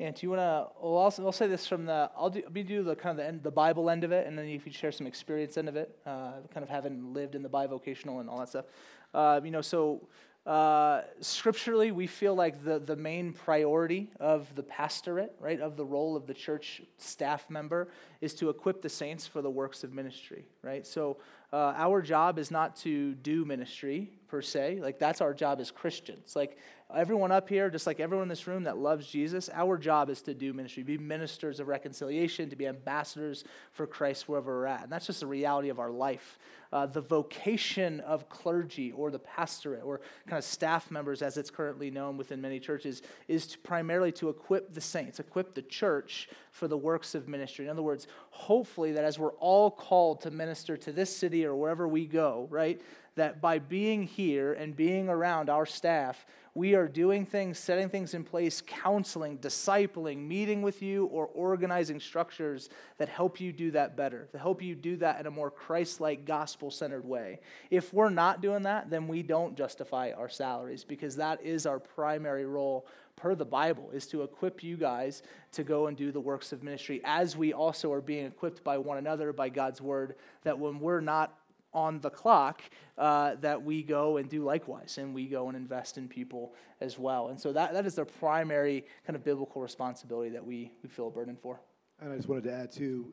[0.00, 0.68] And do you want to?
[0.80, 2.10] Well, I'll, I'll say this from the.
[2.16, 2.42] I'll do.
[2.50, 4.64] Me do the kind of the, end, the Bible end of it, and then if
[4.64, 8.20] you share some experience end of it, uh, kind of having lived in the bivocational
[8.20, 8.64] and all that stuff.
[9.12, 10.08] Uh, you know, so
[10.46, 15.84] uh, scripturally, we feel like the the main priority of the pastorate, right, of the
[15.84, 17.88] role of the church staff member,
[18.20, 20.86] is to equip the saints for the works of ministry, right.
[20.86, 21.18] So
[21.52, 24.80] uh, our job is not to do ministry per se.
[24.80, 26.36] Like that's our job as Christians.
[26.36, 26.56] Like
[26.94, 30.22] everyone up here, just like everyone in this room that loves Jesus, our job is
[30.22, 34.84] to do ministry, be ministers of reconciliation, to be ambassadors for Christ wherever we're at.
[34.84, 36.38] And that's just the reality of our life.
[36.72, 41.50] Uh, the vocation of clergy or the pastorate or kind of staff members, as it's
[41.50, 46.28] currently known within many churches, is to primarily to equip the saints, equip the church
[46.52, 47.64] for the works of ministry.
[47.64, 51.14] In other words, hopefully, that as we're all called to minister to this
[51.44, 52.80] or wherever we go, right,
[53.16, 58.14] that by being here and being around our staff, we are doing things, setting things
[58.14, 62.68] in place, counseling, discipling, meeting with you, or organizing structures
[62.98, 66.00] that help you do that better, that help you do that in a more Christ
[66.00, 67.38] like, gospel centered way.
[67.70, 71.78] If we're not doing that, then we don't justify our salaries because that is our
[71.78, 72.86] primary role
[73.20, 75.22] per the Bible is to equip you guys
[75.52, 78.78] to go and do the works of ministry as we also are being equipped by
[78.78, 81.36] one another by God's word that when we're not
[81.72, 82.62] on the clock
[82.98, 86.98] uh, that we go and do likewise and we go and invest in people as
[86.98, 87.28] well.
[87.28, 91.08] And so that, that is the primary kind of biblical responsibility that we, we feel
[91.08, 91.60] a burden for.
[92.00, 93.12] And I just wanted to add too,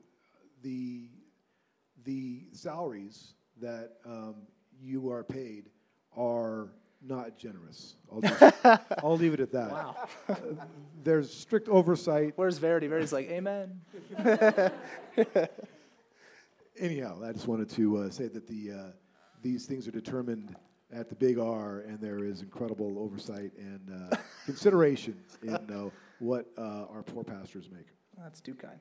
[0.64, 1.10] the
[2.06, 4.36] the salaries that um,
[4.82, 5.70] you are paid
[6.16, 6.70] are
[7.08, 7.96] not generous.
[8.12, 8.56] I'll, just,
[9.04, 9.72] I'll leave it at that.
[9.72, 9.96] wow
[11.04, 12.34] There's strict oversight.
[12.36, 13.80] where's verity verity's like amen
[16.80, 18.92] Anyhow, I just wanted to uh, say that the uh,
[19.42, 20.56] these things are determined
[20.94, 24.16] at the Big R, and there is incredible oversight and uh,
[24.46, 25.90] consideration in uh,
[26.20, 27.88] what uh, our poor pastors make.
[28.20, 28.80] that's too kind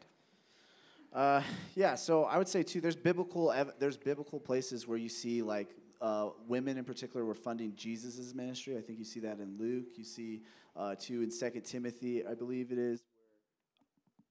[1.14, 1.40] Uh,
[1.74, 2.82] yeah, so I would say too.
[2.82, 3.50] There's biblical.
[3.50, 8.35] Ev- there's biblical places where you see like uh, women in particular were funding Jesus'
[8.35, 8.77] ministry.
[8.77, 9.86] I think you see that in Luke.
[9.97, 10.43] You see
[10.77, 13.02] uh, too in Second Timothy, I believe it is.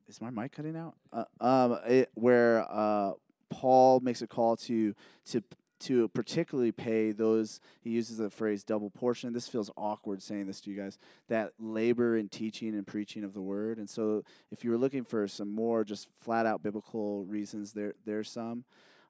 [0.08, 0.96] Is my mic cutting out?
[1.12, 3.14] Uh, um, it, where uh,
[3.50, 4.94] Paul makes a call to
[5.28, 5.42] to
[5.82, 7.60] to particularly pay those.
[7.82, 9.34] He uses the phrase double portion.
[9.34, 10.98] This feels awkward saying this to you guys.
[11.28, 13.78] That labor in teaching and preaching of the word.
[13.78, 17.96] And so, if you were looking for some more just flat out biblical reasons, there
[18.06, 18.64] there's some.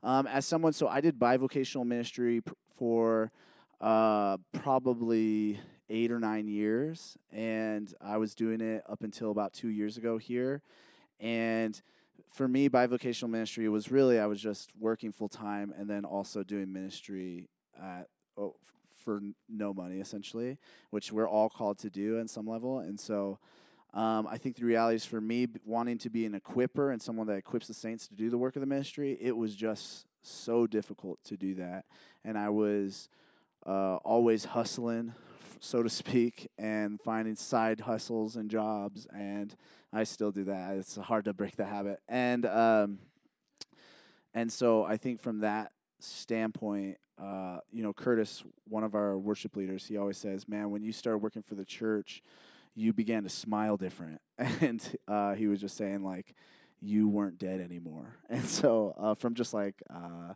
[0.06, 3.32] Um, as someone, so I did bivocational ministry pr- for
[3.82, 5.60] uh, probably
[5.90, 10.20] eight or nine years, and I was doing it up until about two years ago
[10.20, 10.62] here.
[11.20, 11.82] And
[12.32, 16.44] for me, bivocational ministry was really I was just working full time and then also
[16.44, 18.08] doing ministry at
[18.38, 18.54] oh,
[18.94, 20.60] for no money essentially,
[20.92, 22.78] which we're all called to do in some level.
[22.78, 23.40] And so,
[23.96, 27.28] um, I think the reality is for me wanting to be an equipper and someone
[27.28, 30.68] that equips the saints to do the work of the ministry, it was just so
[30.68, 31.86] difficult to do that,
[32.24, 33.10] and I was
[33.66, 35.14] uh, always hustling,
[35.60, 39.56] so to speak, and finding side hustles and jobs and
[39.94, 40.76] I still do that.
[40.76, 42.02] It's hard to break the habit.
[42.10, 43.00] And um,
[44.34, 49.56] And so I think from that standpoint, uh, you know, Curtis, one of our worship
[49.56, 52.22] leaders, he always says, "Man, when you start working for the church,
[52.76, 54.22] you began to smile different."
[54.62, 56.36] And uh, he was just saying like,
[56.82, 58.16] you weren't dead anymore.
[58.30, 60.34] And so uh, from just like uh,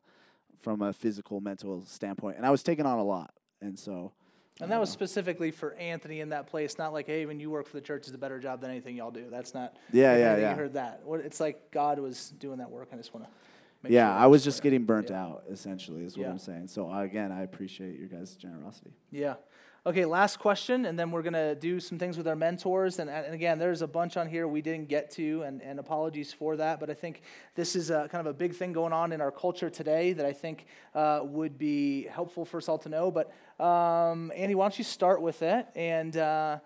[0.61, 4.13] from a physical, mental standpoint, and I was taking on a lot, and so.
[4.61, 7.65] And that was specifically for Anthony in that place, not like, hey, when you work
[7.65, 9.27] for the church, it's a better job than anything y'all do.
[9.31, 9.77] That's not.
[9.93, 10.49] Yeah, yeah, yeah.
[10.49, 10.99] You heard that.
[11.05, 12.89] What- It's like God was doing that work.
[12.91, 13.89] I just want to.
[13.89, 15.23] yeah, I was just getting burnt Yeah.
[15.23, 16.31] out, essentially, is what Yeah.
[16.31, 16.67] I'm saying.
[16.67, 18.91] So uh, again, I appreciate your guys' generosity.
[19.11, 19.35] Yeah.
[19.85, 22.99] Okay, last question, and then we're going to do some things with our mentors.
[22.99, 26.33] And, and again, there's a bunch on here we didn't get to, and, and apologies
[26.33, 26.81] for that.
[26.81, 27.21] But I think
[27.55, 30.25] this is a, kind of a big thing going on in our culture today that
[30.25, 33.09] I think uh, would be helpful for us all to know.
[33.09, 33.31] But
[33.63, 35.65] um, Andy, why don't you start with it?
[35.77, 36.59] And, uh,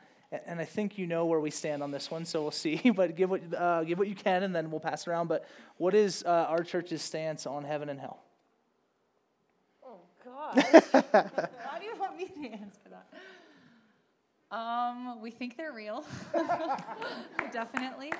[0.48, 2.90] and I think you know where we stand on this one, so we'll see.
[2.96, 5.28] but give what, uh, give what you can, and then we'll pass around.
[5.28, 8.24] But what is uh, our church's stance on heaven and hell?
[9.86, 10.64] Oh God!
[10.64, 12.83] How do you want me to answer?
[14.54, 16.06] Um, we think they're real.
[17.52, 18.14] definitely.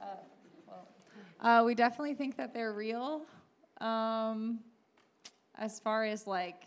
[0.00, 0.06] Uh,
[0.68, 0.88] well,
[1.40, 3.22] uh, we definitely think that they're real.
[3.80, 4.60] Um,
[5.58, 6.62] as far as like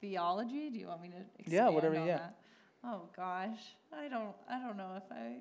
[0.00, 2.18] theology, do you want me to expand Yeah, whatever, on yeah.
[2.18, 2.36] that?
[2.84, 4.34] Oh gosh, I don't.
[4.48, 5.38] I don't know if I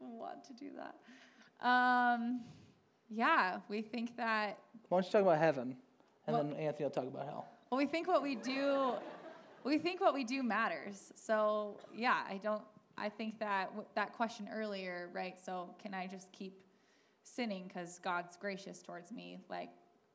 [0.00, 1.66] want to do that.
[1.66, 2.40] Um,
[3.08, 4.58] yeah, we think that
[4.88, 5.76] Why don't you talk about heaven,
[6.26, 7.46] and Well- then Anthony will talk about hell.
[7.70, 8.94] Well, we think what we do,
[9.64, 11.12] we think what we do matters.
[11.14, 12.62] So yeah, I don't.
[12.96, 15.36] I think that w- that question earlier, right?
[15.44, 16.54] So can I just keep
[17.24, 19.40] sinning because God's gracious towards me?
[19.48, 19.70] Like,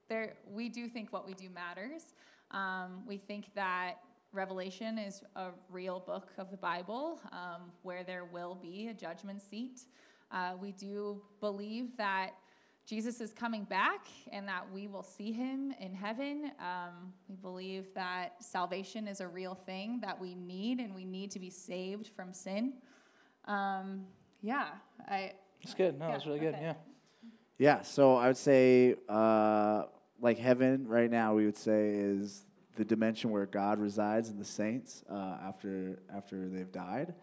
[0.08, 2.14] there, we do think what we do matters.
[2.52, 3.96] Um, we think that
[4.32, 9.42] Revelation is a real book of the Bible um, where there will be a judgment
[9.42, 9.82] seat.
[10.32, 12.32] Uh, we do believe that
[12.90, 16.52] Jesus is coming back and that we will see him in heaven.
[16.60, 21.30] Um, we believe that salvation is a real thing that we need and we need
[21.32, 22.74] to be saved from sin.
[23.46, 24.08] Um,
[24.42, 24.70] yeah,
[25.08, 25.34] I.
[25.62, 26.00] It's good.
[26.00, 26.56] No, Yeah, it's really good.
[26.56, 26.64] okay.
[26.64, 26.74] Yeah.
[27.60, 29.84] Yeah, so I would say, uh,
[30.20, 32.42] like heaven right now, we would say is
[32.76, 37.14] the dimension where God resides in the saints uh, after after they've died.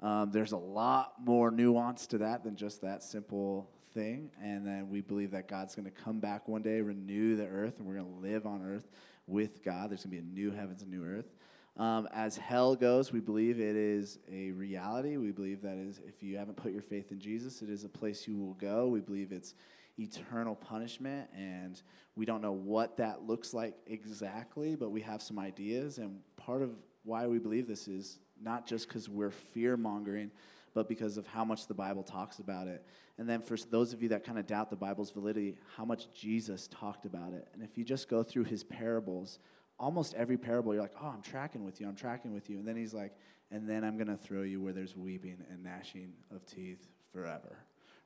[0.00, 4.90] Um, there's a lot more nuance to that than just that simple thing, and then
[4.90, 7.94] we believe that God's going to come back one day, renew the earth, and we're
[7.94, 8.86] going to live on earth
[9.26, 9.90] with God.
[9.90, 11.32] There's going to be a new heavens and new earth.
[11.78, 15.16] Um, as hell goes, we believe it is a reality.
[15.16, 17.88] We believe that is if you haven't put your faith in Jesus, it is a
[17.88, 18.86] place you will go.
[18.86, 19.54] We believe it's
[19.98, 21.80] eternal punishment, and
[22.16, 25.96] we don't know what that looks like exactly, but we have some ideas.
[25.96, 26.70] And part of
[27.04, 30.30] why we believe this is not just because we're fear mongering,
[30.76, 32.84] but because of how much the Bible talks about it.
[33.16, 36.12] And then for those of you that kind of doubt the Bible's validity, how much
[36.12, 37.48] Jesus talked about it.
[37.54, 39.38] And if you just go through his parables,
[39.80, 42.58] almost every parable, you're like, oh, I'm tracking with you, I'm tracking with you.
[42.58, 43.14] And then he's like,
[43.50, 47.56] and then I'm going to throw you where there's weeping and gnashing of teeth forever.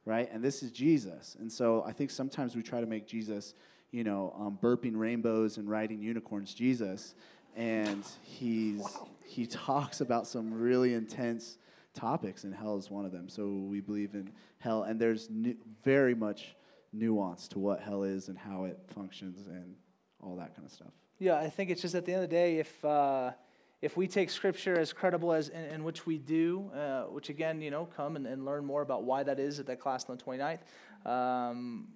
[0.04, 0.30] Right?
[0.32, 1.36] And this is Jesus.
[1.40, 3.54] And so I think sometimes we try to make Jesus,
[3.90, 7.16] you know, um, burping rainbows and riding unicorns Jesus.
[7.56, 8.86] And he's,
[9.24, 11.58] he talks about some really intense
[11.94, 13.28] topics, and hell is one of them.
[13.28, 14.84] So we believe in hell.
[14.84, 16.56] And there's nu- very much
[16.92, 19.74] nuance to what hell is and how it functions and
[20.22, 20.92] all that kind of stuff.
[21.18, 23.32] Yeah, I think it's just at the end of the day, if uh,
[23.82, 27.70] if we take Scripture as credible as in, which we do, uh, which again, you
[27.70, 30.22] know, come and, and learn more about why that is at that class on the
[30.22, 31.88] 29th, um,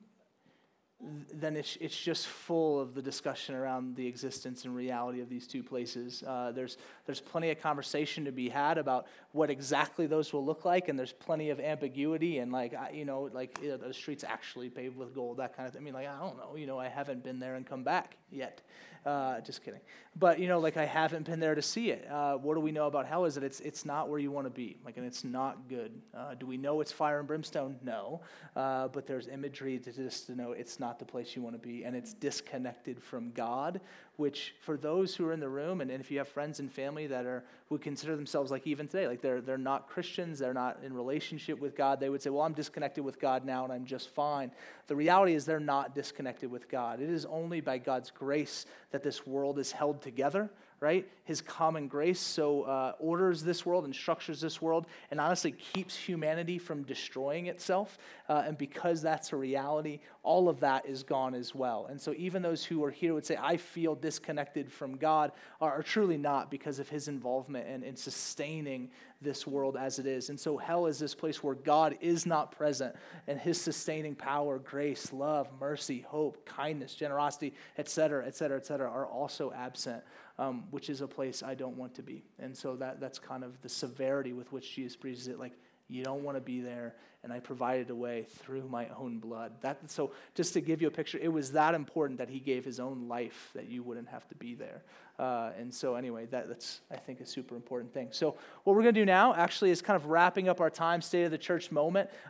[1.34, 5.46] then it's, it's just full of the discussion around the existence and reality of these
[5.46, 6.22] two places.
[6.26, 10.64] Uh, there's, there's plenty of conversation to be had about what exactly those will look
[10.64, 14.70] like, and there's plenty of ambiguity and like, you know, like know, the streets actually
[14.70, 15.82] paved with gold, that kind of thing.
[15.82, 18.16] I mean, like, I don't know, you know, I haven't been there and come back
[18.30, 18.62] yet.
[19.04, 19.80] Uh, just kidding.
[20.16, 22.08] But, you know, like I haven't been there to see it.
[22.10, 24.46] Uh, what do we know about hell is that it's, it's not where you want
[24.46, 24.78] to be.
[24.82, 25.92] Like, and it's not good.
[26.16, 27.76] Uh, do we know it's fire and brimstone?
[27.82, 28.22] No.
[28.56, 31.68] Uh, but there's imagery to just to know it's not the place you want to
[31.68, 31.84] be.
[31.84, 33.80] And it's disconnected from God,
[34.16, 36.70] which for those who are in the room, and, and if you have friends and
[36.70, 40.54] family that are, would consider themselves like even today, like they're, they're not Christians, they're
[40.54, 43.72] not in relationship with God, they would say, well, I'm disconnected with God now and
[43.72, 44.50] I'm just fine.
[44.86, 47.00] The reality is they're not disconnected with God.
[47.00, 51.08] It is only by God's grace that this world is held together, right?
[51.24, 55.96] His common grace so uh, orders this world and structures this world and honestly keeps
[55.96, 57.96] humanity from destroying itself.
[58.28, 61.86] Uh, and because that's a reality, all of that is gone as well.
[61.88, 65.72] And so even those who are here would say, I feel disconnected from God are,
[65.72, 68.90] are truly not because of his involvement in, in sustaining
[69.22, 70.28] this world as it is.
[70.28, 72.94] And so hell is this place where God is not present
[73.26, 78.66] and his sustaining power, grace, love, mercy, hope, kindness, generosity, et cetera, et cetera, et
[78.66, 80.02] cetera, are also absent,
[80.38, 82.24] um, which is a place I don't want to be.
[82.38, 85.38] And so that, that's kind of the severity with which Jesus preaches it.
[85.38, 85.52] Like,
[85.88, 89.52] you don't want to be there, and I provided a way through my own blood.
[89.60, 92.64] That, so, just to give you a picture, it was that important that he gave
[92.64, 94.82] his own life that you wouldn't have to be there.
[95.18, 98.08] Uh, and so, anyway, that, that's, I think, a super important thing.
[98.12, 101.02] So, what we're going to do now actually is kind of wrapping up our time,
[101.02, 102.08] State of the Church moment.